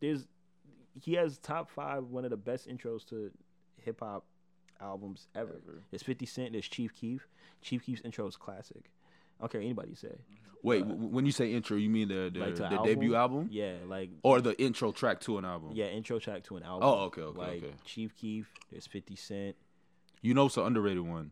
[0.00, 0.26] there's
[1.00, 3.30] he has top five, one of the best intros to
[3.76, 4.24] hip hop
[4.80, 5.60] albums ever.
[5.64, 5.82] Ever.
[5.90, 6.52] There's 50 Cent.
[6.52, 7.28] There's Chief Keef.
[7.62, 8.90] Chief Keef's intro is classic.
[9.38, 10.08] I don't care what anybody say.
[10.08, 10.36] Mm-hmm.
[10.62, 12.84] Wait, w- when you say intro, you mean the the, Like the album?
[12.84, 15.70] debut album, Yeah, like or the intro track to an album?
[15.72, 16.86] yeah, intro track to an album.
[16.86, 17.72] Oh, okay, okay, like okay.
[17.86, 18.52] Chief Keef.
[18.70, 19.56] There's 50 Cent.
[20.22, 21.30] You know, it's an underrated one.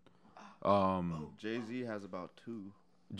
[0.62, 2.72] Um, Jay Z has about two.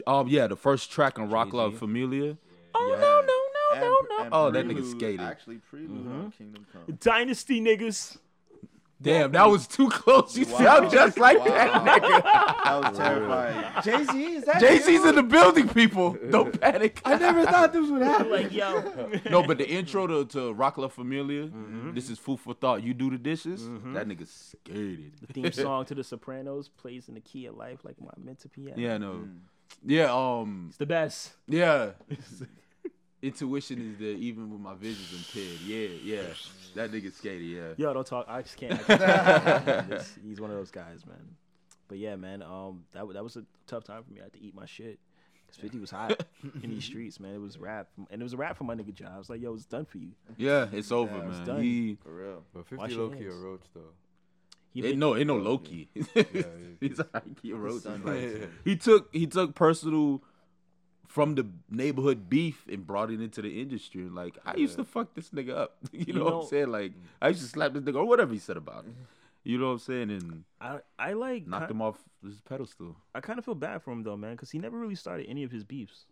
[0.06, 1.56] um, yeah, the first track on Rock Jay-Z.
[1.56, 2.36] Love Familia.
[2.74, 2.98] Oh Yeah.
[3.00, 4.24] no no no no And- no!
[4.24, 5.20] and Oh, that nigga Prelude- skated.
[5.20, 6.96] Actually, Prelude on Kingdom Come.
[7.00, 8.18] Dynasty niggas.
[9.00, 10.36] Damn, that was too close.
[10.36, 10.58] You Wow.
[10.58, 12.22] sound just like that nigga.
[12.64, 13.64] That was terrifying.
[13.84, 14.60] Jay Z is that?
[14.60, 16.16] Jay Z's in the building, people.
[16.30, 17.00] Don't panic.
[17.04, 18.30] I never thought this would happen.
[18.30, 18.82] like yo.
[19.30, 21.94] No, but the intro to, to Roc La Familia, Mm-hmm.
[21.94, 22.82] this is food for thought.
[22.82, 23.64] You do the dishes,
[23.94, 27.84] that nigga scared The theme song to The Sopranos plays in the key of life
[27.84, 28.74] like my mental piano.
[28.80, 29.28] Yeah, no.
[29.86, 31.32] Yeah, um, It's the best.
[31.46, 31.90] yeah.
[33.20, 35.58] Intuition is there even with my vision's impaired.
[35.64, 36.22] Yeah, yeah.
[36.76, 37.68] That nigga skated, yeah.
[37.76, 38.26] Yo, don't talk.
[38.28, 38.74] I just can't.
[38.74, 39.88] I can't talk.
[39.88, 41.36] Just- he's one of those guys, man.
[41.88, 42.42] But yeah, man.
[42.42, 44.20] Um, that wa- that was a tough time for me.
[44.20, 44.98] I had to eat my shit.
[45.48, 46.22] Cause Fifty was hot
[46.62, 47.34] in these streets, man.
[47.34, 49.10] It was rap, and it was a rap for my nigga John.
[49.12, 50.10] I was like, yo, it's done for you.
[50.36, 51.46] Yeah, it's over, Yeah, it's man.
[51.46, 51.62] done.
[51.62, 52.42] He, For real.
[52.54, 53.80] But 50 Wash your low key a roach though.
[54.74, 55.88] He ain't no, ain't no Loki.
[56.14, 56.42] yeah.
[56.78, 57.86] He's a high-key roach.
[57.86, 58.52] Like, likes him.
[58.64, 60.22] he took he took personal
[61.08, 64.02] from the neighborhood beef and brought it into the industry.
[64.08, 65.76] Like I used to fuck this nigga up.
[65.92, 66.68] You, know, what know- I'm saying?
[66.70, 68.94] Like I used to slap this nigga or whatever he said about him.
[69.42, 70.10] You know what I'm saying?
[70.10, 72.94] And I I like knocked ki- him off his pedestal.
[73.14, 75.42] I kind of feel bad for him though, man, because he never really started any
[75.44, 76.04] of his beefs.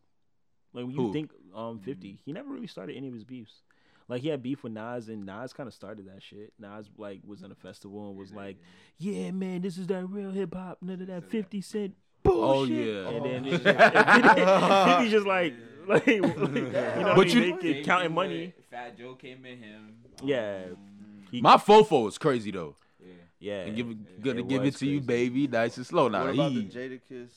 [0.72, 1.12] Like when you Who?
[1.12, 3.60] think um fifty, he never really started any of his beefs.
[4.08, 6.52] Like he had beef with Nas, and Nas kind of started that shit.
[6.58, 8.56] Nas like was in a festival and was like,
[8.98, 13.08] "Yeah, man, this is that real hip hop, none of that Fifty Cent bullshit." yeah.
[13.08, 15.54] and then it's just, and 50 just like,
[15.88, 17.56] like, you know, But what I you- mean?
[17.56, 18.52] Making- counting money.
[18.70, 19.94] Fat Joe came in him.
[20.22, 20.60] Yeah,
[21.30, 22.76] he, My fofo is crazy though.
[23.38, 23.62] yeah.
[23.62, 26.08] And give it gonna give it was to you, baby, nice and slow.
[26.08, 26.66] Now What about the he.
[26.68, 27.28] Jadakiss?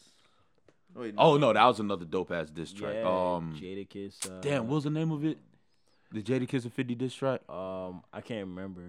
[0.96, 2.96] Wait, Oh no, that was another dope ass diss track.
[2.96, 4.30] Yeah, Um, Jadakiss.
[4.30, 5.38] Uh, damn, what was the name of it?
[6.12, 7.42] The Jadakiss and 50 diss track.
[7.48, 8.82] Um, I can't remember,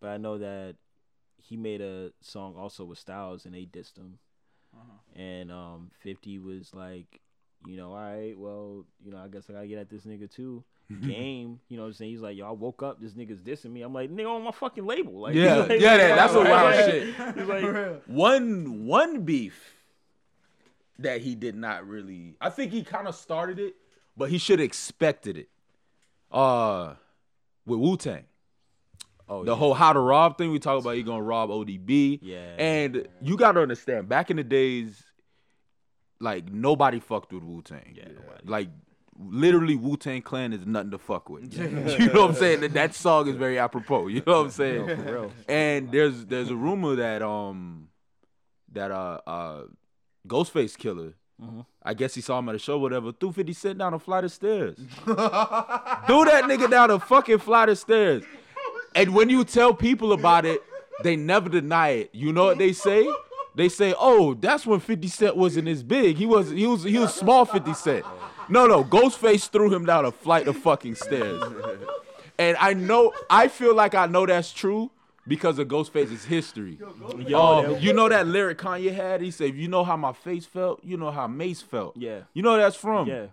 [0.00, 0.76] but I know that
[1.38, 4.18] he made a song also with Styles, and they dissed him.
[5.16, 7.20] And um, Fifty was like,
[7.66, 10.30] you know, all right, well, you know, I guess I gotta get at this nigga
[10.30, 10.64] too.
[11.02, 12.10] Game, you know what I'm saying?
[12.12, 13.82] He's like, yo, I woke up, this nigga's dissing me.
[13.82, 15.20] I'm like, nigga, on my fucking label.
[15.20, 17.14] Like, Yeah, like, yeah, that- that's a wild like- shit.
[17.36, 19.74] He's like, one one beef
[20.98, 23.74] that he did not really I think he kind of started it,
[24.16, 25.48] but he should have expected it.
[26.32, 26.94] Uh
[27.66, 28.24] with Wu Tang.
[29.30, 29.56] Oh, The yeah.
[29.56, 32.18] whole how to rob thing we talk about, he gonna rob ODB.
[32.20, 32.54] Yeah.
[32.58, 35.02] And you gotta understand, back in the days,
[36.20, 37.94] like nobody fucked with Wu Tang.
[37.96, 38.44] Yeah, nobody.
[38.46, 38.68] Like
[39.18, 41.54] literally Wu Tang Clan is nothing to fuck with.
[41.58, 41.68] you
[42.12, 42.60] know what I'm saying?
[42.60, 44.08] That, that song is very apropos.
[44.08, 44.86] You know what I'm saying?
[44.86, 45.32] No, for real.
[45.48, 47.88] And there's there's a rumor that um
[48.72, 49.62] that uh uh
[50.26, 51.14] Ghostface Killah
[51.82, 53.12] I guess he saw him at a show, whatever.
[53.12, 54.76] Threw 50 Cent down a flight of stairs.
[55.04, 58.24] Threw that nigga down a fucking flight of stairs.
[58.94, 60.62] And when you tell people about it,
[61.02, 62.10] they never deny it.
[62.12, 63.08] You know what they say?
[63.54, 66.16] They say, "Oh, that's when 50 Cent wasn't as big.
[66.16, 68.04] He was he was he was small 50 Cent."
[68.48, 71.42] No, no, Ghostface threw him down a flight of fucking stairs.
[72.38, 74.90] And I know I feel like I know that's true
[75.26, 76.78] because of Ghostface's history.
[77.26, 79.20] Yo, Um, you know that lyric Kanye had?
[79.20, 82.20] He said, "You know how my face felt, you know how Mase felt." Yeah.
[82.34, 83.06] You know where that's from.
[83.08, 83.26] yeah,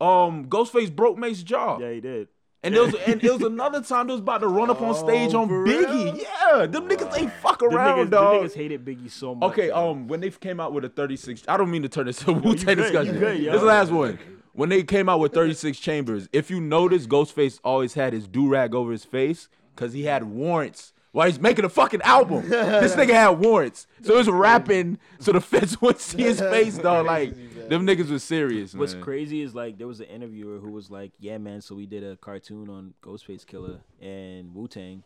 [0.00, 1.78] Um, Ghostface broke Mase's jaw.
[1.78, 2.28] yeah, he did.
[2.66, 4.94] And there was and it was another time they was about to run up on
[4.94, 5.64] stage on Biggie.
[5.64, 6.16] real?
[6.16, 9.52] Yeah, them niggas ain't fuck Them around, niggas, them niggas hated Biggie so much.
[9.52, 9.90] Okay, yo.
[9.90, 12.30] um, when they came out with a 36, I don't mean to turn this to
[12.30, 13.18] a Wu good, Tang you discussion.
[13.18, 13.52] good, yo.
[13.52, 14.18] this last one.
[14.52, 18.48] When they came out with 36 chambers, if you notice, Ghostface always had his do
[18.48, 22.46] rag over his face because he had warrants while he's making a fucking album.
[22.46, 26.76] this nigga had warrants, so he was rapping so the feds wouldn't see his face,
[26.76, 27.06] dog.
[27.06, 27.30] Like
[27.70, 28.74] them niggas was serious.
[28.74, 29.02] What's man.
[29.02, 32.04] crazy is like there was an interviewer who was like, "Yeah, man, so we did
[32.04, 35.04] a cartoon on Ghostface Killah and Wu Tang,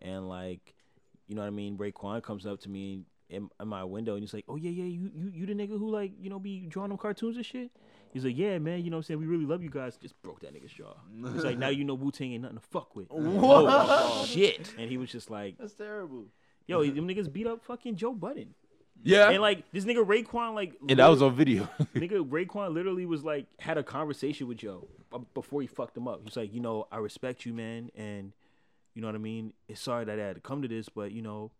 [0.00, 0.74] and like,
[1.28, 1.78] you know what I mean?
[1.78, 4.86] Raekwon comes up to me in, in my window and he's like, "Oh yeah, yeah,
[4.86, 7.70] you you you the nigga who like you know be drawing them cartoons and shit."
[8.14, 9.20] He's like, "Yeah, man, you know what I'm saying?
[9.20, 10.94] We really love you guys." Just broke that nigga's jaw.
[11.34, 14.72] He's like, "Now you know Wu Tang ain't nothing to fuck with." Oh shit!
[14.78, 16.26] And he was just like, That's terrible.
[16.66, 18.54] "Yo, them niggas beat up fucking Joe Budden."
[19.02, 21.68] Yeah, And like this nigga Raekwon, like and that was on video.
[21.94, 26.08] Nigga, Raekwon literally was like had a conversation with Joe um, before he fucked him
[26.08, 26.20] up.
[26.24, 28.32] He's like, you know, I respect you, man, and
[28.94, 29.52] you know what I mean.
[29.68, 31.50] It's sorry that I had to come to this, but you know,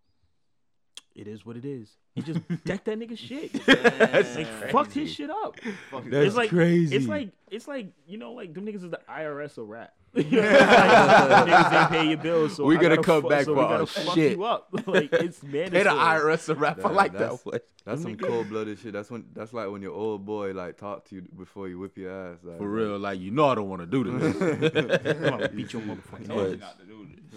[1.14, 1.96] it is what it is.
[2.14, 3.52] He just decked that nigga shit.
[3.66, 5.56] That's like fucked his shit up.
[5.92, 6.94] That's it's like crazy.
[6.94, 9.94] It's like it's like you know, like them niggas is the IRS of rap.
[10.14, 13.46] You know, like, niggas ain't pay your bills, so We I gonna come fu- back
[13.46, 14.36] so for our shit.
[14.38, 14.68] you up.
[14.86, 15.70] like it's man.
[15.72, 16.84] They the IRS a rap.
[16.84, 17.58] I like that one.
[17.84, 18.92] That's some cold blooded shit.
[18.92, 21.98] That's when that's like when your old boy like talk to you before you whip
[21.98, 22.38] your ass.
[22.44, 24.76] Like, For real, like you know I don't want to do this.
[25.04, 26.74] I'm gonna beat your motherfucking ass.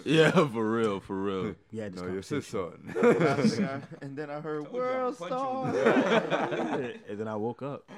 [0.08, 1.54] Yeah, for real, for real.
[1.70, 2.92] Yeah, this No, your conversation.
[2.94, 3.82] sister.
[4.02, 5.66] and then I heard World Star.
[5.66, 7.90] and then I woke up.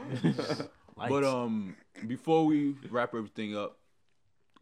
[0.96, 1.76] But um,
[2.06, 3.78] before we wrap everything up,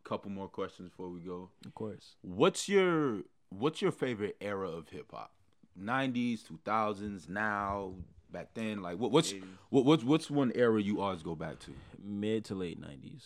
[0.05, 1.51] a couple more questions before we go.
[1.67, 2.15] of course.
[2.23, 5.33] What's your What's your favorite era of hip hop?
[5.75, 7.95] Nineties, two thousands, now,
[8.31, 8.83] back then.
[8.83, 9.33] Like, what, what's
[9.71, 11.71] what, what's what's one era you always go back to?
[12.03, 13.25] Mid to late nineties.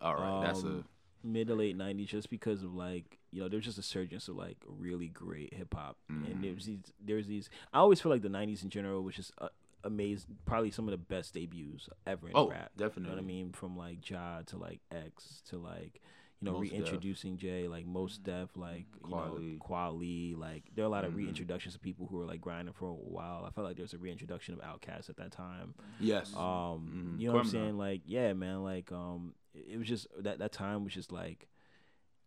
[0.00, 0.84] All right, that's a Um,
[1.24, 4.36] mid to late nineties, just because of like you know there's just a surgence of
[4.36, 6.30] like really great hip hop, Mm-hmm.
[6.30, 7.48] and there's these there's these.
[7.72, 9.48] I always feel like the nineties in general was just uh,
[9.84, 12.70] amazing, probably some of the best debuts ever in Oh, rap.
[12.78, 13.52] You know what I mean?
[13.52, 16.00] From like Ja to like X to like.
[16.40, 16.72] You know, Mos Def.
[16.80, 19.58] reintroducing Jay, like Mos Def, like you Kweli.
[19.58, 21.18] know, Kweli, like there are a lot of Mhm.
[21.32, 23.44] reintroductions of people who were like grinding for a while.
[23.46, 25.74] I felt like there was a reintroduction of Outkast at that time.
[26.00, 26.34] yes.
[26.34, 27.20] Um, Mhm.
[27.20, 27.78] you know what I'm saying?
[27.78, 28.64] Like, yeah, man.
[28.64, 31.48] Like, um, it, it was just that that time was just like,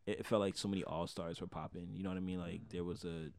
[0.05, 1.89] it, it felt like so many all stars were popping.
[1.93, 2.39] You know what I mean?
[2.39, 3.29] Like, there was a,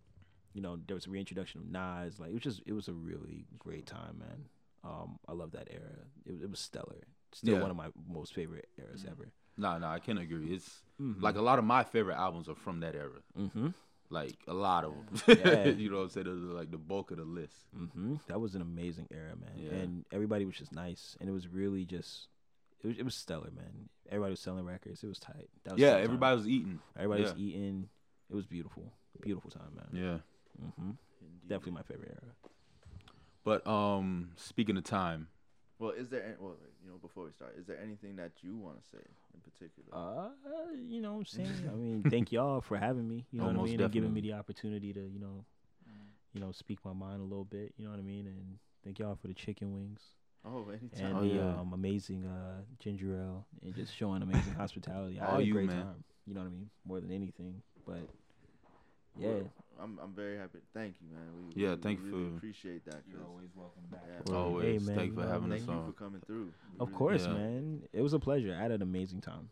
[0.55, 2.19] you know, there was a reintroduction of Nas.
[2.19, 4.45] Like, it was just, it was a really great time, man.
[4.85, 5.97] Um, I love that era.
[6.25, 7.03] It, was- it was stellar.
[7.33, 7.61] Still Yeah.
[7.63, 9.29] one of my most favorite eras ever.
[9.59, 10.53] nah, nah, I can agree.
[10.55, 11.21] It's Mhm.
[11.21, 13.21] like a lot of my favorite albums are from that era.
[13.39, 13.69] Mm-hmm.
[14.11, 14.93] Like a lot of
[15.27, 15.39] them.
[15.45, 15.65] Yeah.
[15.83, 16.27] you know what I'm saying?
[16.27, 17.57] Those are like the bulk of the list.
[17.77, 18.15] Mm-hmm.
[18.29, 19.51] That was an amazing era, man.
[19.57, 19.71] Yeah.
[19.73, 22.29] And everybody was just nice, and it was really just,
[22.83, 23.89] it was, it was stellar, man.
[24.09, 25.03] Everybody was selling records.
[25.03, 25.49] It was tight.
[25.65, 26.05] That was Yeah, the time.
[26.05, 26.81] everybody was eating.
[26.97, 27.89] Everybody was eating.
[28.31, 28.93] It was beautiful.
[29.23, 29.89] Beautiful time, man.
[29.93, 30.19] Yeah.
[30.79, 30.91] hmm
[31.49, 32.33] Definitely my favorite era.
[33.45, 35.29] But um, speaking of time,
[35.79, 36.25] Well, is there?
[36.25, 39.03] Any, well, you know, before we start, is there anything that you want to say
[39.35, 39.89] in particular?
[39.93, 40.31] Uh,
[40.75, 41.71] you know what I'm saying?
[41.73, 43.25] I mean, thank y'all for having me.
[43.31, 43.81] You know Oh, what I most mean?
[43.81, 45.45] And giving me the opportunity to, you know,
[46.35, 47.73] you know, speak my mind a little bit.
[47.77, 48.27] You know what I mean?
[48.27, 50.01] And thank y'all for the chicken wings
[50.47, 51.07] oh, anytime.
[51.07, 51.61] and Oh, the yeah.
[51.61, 55.19] um, amazing uh, ginger ale and just showing amazing hospitality.
[55.21, 55.83] I All had a you, great man.
[55.83, 56.05] time.
[56.27, 56.71] You know what I mean?
[56.85, 57.63] More than anything.
[57.87, 58.09] But
[59.19, 59.51] yeah, Well,
[59.81, 60.59] I'm I'm very happy.
[60.75, 61.27] Thank you, man.
[61.55, 63.03] We, Yeah, we, thank we you really for- appreciate that.
[63.05, 63.21] 'cause,
[63.55, 64.03] welcome back.
[64.09, 65.87] yeah, Well, always hey, man, thank you for you know, having thank us you on.
[65.87, 66.45] for coming through.
[66.73, 67.33] We of really course, Yeah.
[67.35, 67.83] man.
[67.93, 68.55] It was a pleasure.
[68.59, 69.51] I had an amazing time.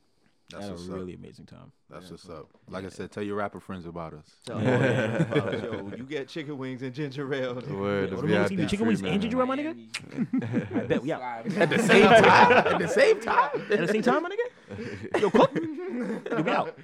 [0.53, 1.19] I That's had a really up.
[1.21, 1.73] amazing time.
[1.89, 2.11] That's Yeah.
[2.13, 2.49] what's up.
[2.69, 4.27] Like I said, tell your rapper friends about us.
[4.45, 5.19] Tell Yeah.
[5.25, 7.55] them, yo, you get chicken wings and ginger ale.
[7.55, 7.63] Word,
[8.11, 10.77] the What, them niggas VIP eating chicken wings and ginger ale, my nigga?
[10.77, 11.23] I bet we out.
[11.57, 12.53] At the same time.
[12.53, 13.51] At the same time.
[13.71, 15.21] At the same time, my nigga?
[15.21, 15.51] Yo, cook.
[15.55, 16.79] Yo, we out.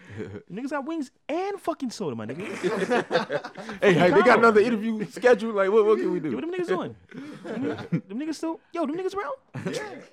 [0.51, 2.47] Niggas got wings and fucking soda, my nigga.
[3.83, 5.55] Hey, hey, they got another interview scheduled.
[5.55, 6.97] Like, what, what can we Yo, what them niggas doing?
[7.45, 7.63] them,
[8.09, 9.35] them niggas still, yo, them niggas around?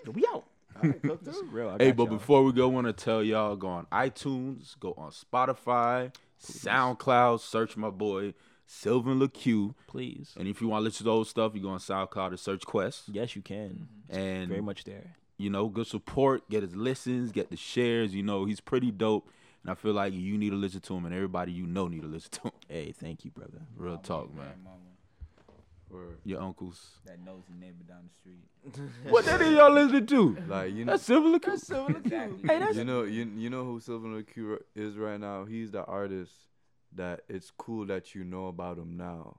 [0.05, 0.43] Yo, we out.
[1.23, 1.69] This is real.
[1.69, 2.17] I Hey, but y'all.
[2.17, 7.39] before we go, I want to tell y'all go on iTunes, go on Spotify, SoundCloud,
[7.39, 8.33] search my boy
[8.65, 9.73] Sylvan LaCue.
[9.87, 10.33] Please.
[10.37, 12.65] And if you want to listen to old stuff, you go on SoundCloud or search
[12.65, 13.03] Quest.
[13.09, 13.87] Yes, you can.
[14.09, 15.15] And Very much there.
[15.37, 18.13] you know, good support, get his listens, get the shares.
[18.13, 19.29] You know, he's pretty dope.
[19.63, 22.01] And I feel like you need to listen to him, and everybody you know need
[22.01, 22.51] to listen to him.
[22.69, 23.61] Hey, thank you, brother.
[23.75, 24.45] Real talk, man.
[24.45, 24.77] Grandmama
[25.89, 26.17] Word.
[26.25, 26.79] Your uncles.
[27.05, 28.43] that knows the neighbor down the street.
[29.09, 30.37] What that is y'all listening to?
[30.47, 31.53] Like you know, That's Sylvan LaCue.
[31.97, 32.39] Exactly.
[32.47, 35.45] Hey, that's you know, you you know who Sylvan LaCue is right now.
[35.45, 36.31] He's the artist
[36.95, 39.37] that it's cool that you know about him now,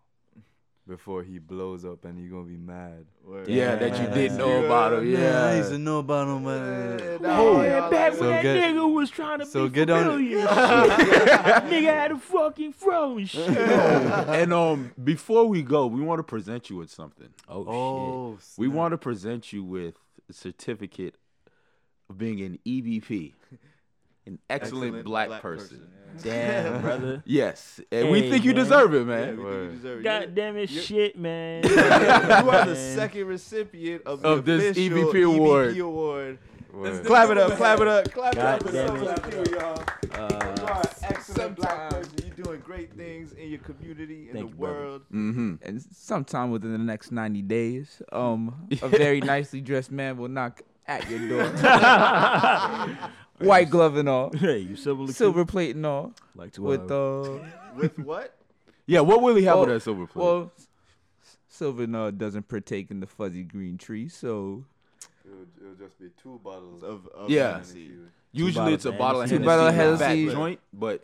[0.89, 3.05] before he blows up and you're gonna be mad.
[3.23, 3.47] Word.
[3.47, 5.01] Yeah, that you didn't know about him.
[5.01, 5.77] I used Yeah.
[5.77, 7.19] to know about him, man.
[7.25, 10.05] Oh, yeah, back So when that get- nigga was trying to so be get on-
[10.05, 10.47] familiar.
[10.47, 13.49] nigga had a fucking fro and shit.
[13.57, 17.29] and um, before we go, we want to present you with something.
[17.49, 18.77] Oh, Oh, We snap.
[18.77, 19.95] want to present you with
[20.29, 21.17] a certificate
[22.09, 23.35] of being an EBP,
[24.29, 25.89] an excellent, black, person.
[26.23, 27.23] Damn, brother.
[27.27, 28.65] Yes, and we Hey, think you man.
[28.65, 29.37] deserve it, Yeah, man.
[29.37, 30.03] we think you deserve it.
[30.05, 31.63] God damn it, you- shit, man.
[31.69, 35.75] you are the second recipient of, Of this EVP award.
[35.77, 36.39] EVP award.
[36.73, 37.05] Word.
[37.07, 39.23] Clap it up, clap it up, clap it up for damn Sylvan it.
[39.23, 39.83] LaCue, y'all.
[40.03, 42.13] You Uh, are an excellent black person.
[42.27, 45.03] You're doing great things in your community, in Thank the you, world.
[45.13, 45.55] Mm-hmm.
[45.63, 50.63] And sometime within the next 90 days, um, a very nicely dressed man will knock
[50.87, 51.49] at your door.
[53.39, 55.15] White glove and all, hey, you silver, LaCue?
[55.15, 57.39] silver plate and all, like to with uh,
[57.77, 58.35] With what?
[58.87, 60.25] Yeah, what will he have with that silver plate?
[60.25, 60.53] well,
[61.47, 64.65] Sylvan uh, doesn't partake in the fuzzy green tree, so
[65.27, 67.61] It'll, it'll just be two bottles Of, of Yeah.
[68.33, 69.37] Usually it's a bottle of of Hennessy.
[69.37, 69.81] Hennessy, Two bottle of in
[70.19, 70.33] Hennessy.
[70.35, 71.03] joint, but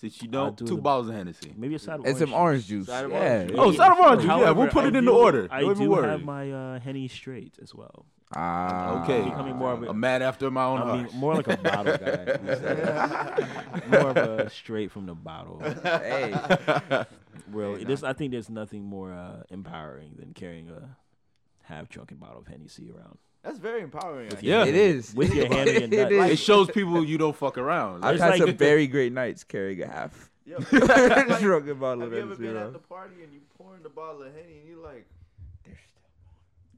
[0.00, 1.52] since you don't, do two the- bottles of Hennessy.
[1.56, 2.86] maybe a side of and some orange juice.
[2.86, 3.18] Side of yeah.
[3.18, 3.58] orange juice.
[3.60, 4.28] Oh, side of orange juice.
[4.28, 5.48] Yeah, However, we'll put I it in do- the order.
[5.50, 6.08] I Don't even do worry.
[6.08, 8.06] have my uh, Henny straight as well.
[8.36, 9.22] Ah, Okay.
[9.24, 10.98] becoming more of a- A man after my own I heart.
[11.12, 13.46] mean, more like a bottle guy.
[13.90, 15.60] more of a straight from the bottle.
[15.82, 16.32] hey,
[17.50, 20.96] Well, Hey, this I think there's nothing more uh, empowering than carrying a
[21.62, 24.28] half drunken bottle of Hennessy around That's very empowering.
[24.30, 24.42] With.
[24.42, 24.64] Yeah.
[24.64, 26.26] it is with your hand in your It nut.
[26.26, 26.32] is.
[26.32, 28.04] it shows people you don't fuck around.
[28.04, 32.12] I've had like- some very great nights carrying a half Yo, like, drunken bottle have
[32.12, 34.68] of you ever been at the party and you pouring the bottle of Henny and
[34.68, 35.06] you're like,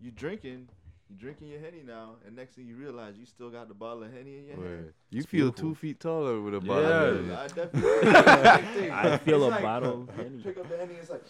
[0.03, 0.69] you drinking,
[1.09, 4.03] you drinking your Henny now, and next thing you realize you still got the bottle
[4.05, 4.65] of Henny in your hand.
[4.66, 4.95] Word.
[5.11, 5.70] You It's feel beautiful.
[5.70, 6.82] two feet taller with a bottle.
[6.82, 6.97] Yeah.
[6.97, 7.35] of Hennessy.
[7.35, 8.91] I definitely.
[8.91, 10.43] I feel It's a like, bottle of Henny.
[10.43, 11.23] Pick up the Henny, it's like.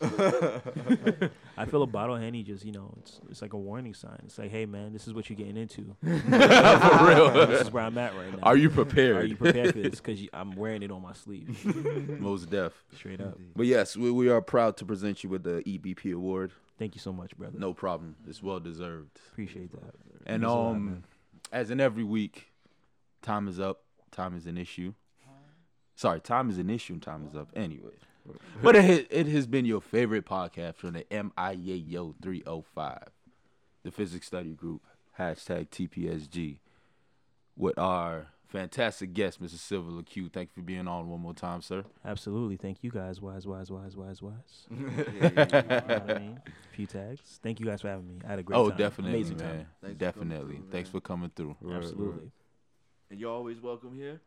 [0.00, 4.20] I feel a bottle of Henny just, you know, it's it's like a warning sign.
[4.24, 5.96] It's like, hey man, this is what you're getting into.
[6.02, 7.30] For real.
[7.46, 8.38] this is where I'm at right now.
[8.42, 9.16] Are you prepared?
[9.16, 10.00] Are you prepared for this?
[10.00, 11.64] Because I'm wearing it on my sleeve,
[12.20, 12.72] Most deaf.
[12.94, 13.38] straight up.
[13.56, 16.52] But yes, we, we are proud to present you with the EBP award.
[16.78, 17.58] Thank you so much, brother.
[17.58, 18.14] No problem.
[18.28, 19.18] It's well deserved.
[19.32, 19.94] appreciate that.
[20.26, 21.04] And Means lot, um,
[21.50, 22.52] as in every week,
[23.22, 23.80] time is up.
[24.12, 24.94] Time is an issue.
[25.96, 26.92] Sorry, time is an issue.
[26.92, 27.48] and Time is up.
[27.56, 27.90] Anyway,
[28.62, 33.08] but it, ha- it has been your favorite podcast from the MIAO 305,
[33.84, 34.82] the Physics Study Group,
[35.18, 36.58] hashtag TPSG,
[37.56, 39.58] with our fantastic guest, Mr.
[39.58, 40.32] Silver LaCue.
[40.32, 41.84] Thank you for being on one more time, sir.
[42.04, 42.56] Absolutely.
[42.56, 43.20] Thank you guys.
[43.20, 44.66] Wise, wise, wise, wise, wise.
[44.70, 44.78] Yeah,
[45.20, 46.40] You know what I mean?
[46.46, 47.40] A few tags.
[47.42, 48.20] Thank you guys for having me.
[48.24, 48.78] I had a great oh, time.
[48.78, 49.46] definitely, Amazing man.
[49.46, 49.66] time.
[49.82, 50.56] Thanks for definitely.
[50.56, 51.00] through, Thanks man.
[51.00, 51.56] for coming through.
[51.70, 52.30] Absolutely.
[53.10, 54.20] And you're always welcome here.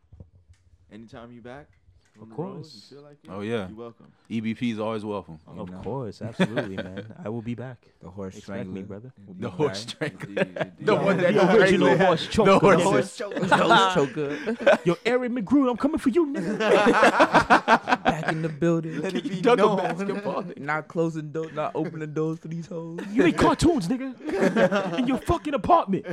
[0.91, 1.67] Anytime you're back.
[2.13, 2.73] From Of the road, course.
[2.89, 3.67] you feel like it, Oh, yeah.
[3.69, 4.05] You're welcome.
[4.29, 5.39] EBP is always welcome.
[5.55, 6.21] You Of know, course.
[6.21, 7.05] Absolutely, man.
[7.25, 7.77] I will be back.
[8.01, 8.83] The horse Expect me, strangler.
[8.87, 9.13] brother.
[9.25, 10.11] will The horse back.
[10.21, 10.41] strangler.
[10.43, 10.71] Indeed, indeed.
[10.85, 12.51] The one that The original horse choker.
[12.51, 13.43] The horse nigga.
[13.43, 13.93] is- Horse
[14.65, 14.79] choker.
[14.85, 16.59] Yo, Eric McGrew, I'm coming for you, nigga.
[16.59, 19.01] Back in the building.
[19.01, 19.77] Let it be Dunk a known.
[19.77, 20.45] basketball.
[20.57, 22.99] Not closing doors, not opening doors for these hoes.
[23.11, 24.99] You make cartoons, nigga.
[24.99, 26.05] In your fucking apartment.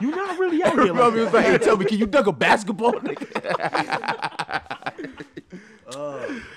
[0.00, 0.92] You're not really out here.
[0.92, 2.94] Robbie Like was like, hey, tell me, can you dunk a basketball?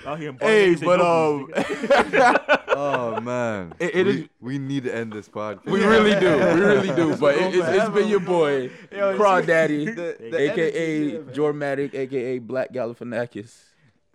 [0.06, 1.48] Out here in hey, but um.
[2.80, 5.64] Oh man, It- it we, is- we need to end this podcast.
[5.66, 7.16] we really do, we really do.
[7.16, 11.22] But it, it's, it's been your boy, Yo, Craw Daddy, the- the aka here.
[11.24, 13.52] Jormatic, aka Black Galifianakis,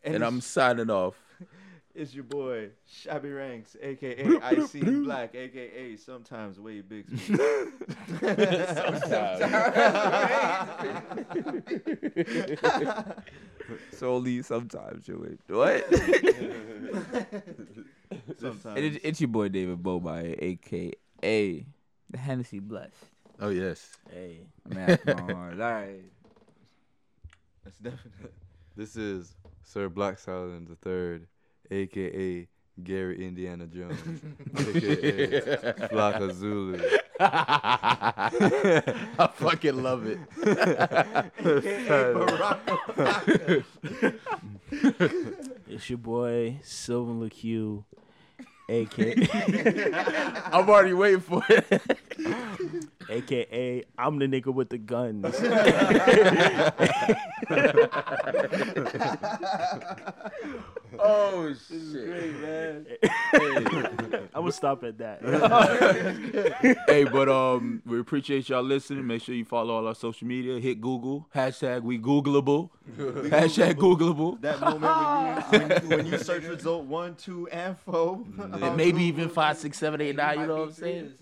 [0.04, 1.16] and, And I'm signing off.
[1.96, 7.06] It's your boy, Shabby Ranks, aka I See Black, aka sometimes way big.
[13.92, 15.38] Solely sometimes, you wait.
[15.56, 15.86] What?
[18.40, 18.80] sometimes.
[18.80, 21.64] it, it's your boy David Bobai, aka
[22.10, 23.06] the Hennessy Blessed.
[23.40, 23.98] Oh yes.
[24.12, 24.48] Hey.
[24.68, 25.62] Man, come on.
[25.62, 26.02] All right.
[27.64, 28.32] That's definitely.
[28.76, 31.28] This is Sir Black Silent the Third,
[31.74, 32.48] aka
[32.84, 34.00] Gary Indiana Jones,
[34.58, 35.42] aka
[35.90, 36.80] Flocka Zulu.
[37.20, 38.30] I
[39.34, 40.18] fucking love it.
[45.68, 47.84] It's your boy Sylvan LaCue,
[48.70, 49.28] aka
[50.52, 51.82] I'm already waiting for it.
[53.10, 55.26] Aka I'm the nigga with the guns.
[61.00, 62.42] oh shit.
[62.42, 62.86] Man
[63.34, 66.78] I'm gonna stop at that.
[66.88, 69.06] hey, but um, we appreciate y'all listening.
[69.08, 70.60] Make sure you follow all our social media.
[70.60, 72.70] Hit Google hashtag we Googleable.
[72.98, 74.40] hashtag Googleable.
[74.42, 78.24] That moment when you, when, you- search result one, two, and four.
[78.40, 80.40] And maybe even five, six, seven, eight, nine.
[80.40, 81.14] You know what I'm saying?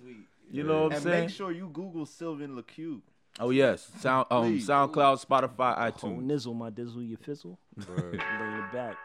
[0.51, 1.21] You know what I'm And saying?
[1.25, 3.01] make sure you Google Sylvan LaCue.
[3.39, 4.67] Oh yes, Sound um Please.
[4.67, 7.57] SoundCloud, Spotify, Oh, iTunes, nizzle, my dizzle, you fizzle.
[7.77, 8.97] Bringing it back.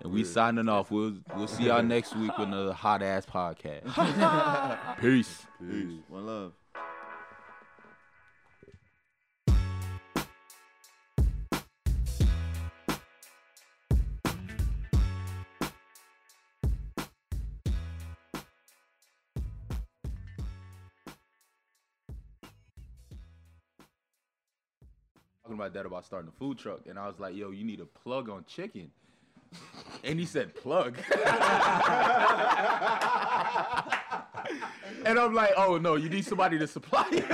[0.00, 0.90] and we signing off.
[0.90, 3.84] We'll we'll see y'all next week with another hot ass podcast.
[5.00, 5.46] Peace.
[5.60, 6.02] Peace.
[6.08, 6.52] One love.
[25.60, 27.84] About that about starting a food truck, and I was like, "Yo, you need a
[27.84, 28.90] plug on chicken,"
[30.02, 30.96] and he said, "Plug."
[35.04, 37.18] And I'm like, oh no, you need somebody to supply you.
[37.18, 37.24] Yo,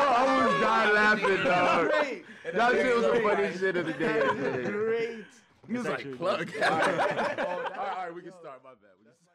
[0.00, 1.92] I was dying laughing, dog.
[2.52, 4.20] That shit was the funniest shit of the day.
[4.64, 5.24] Great.
[5.68, 6.50] He was like, plug.
[6.62, 8.64] all, right, all right, we can start.
[8.64, 8.96] My bad.
[8.98, 9.31] We can start.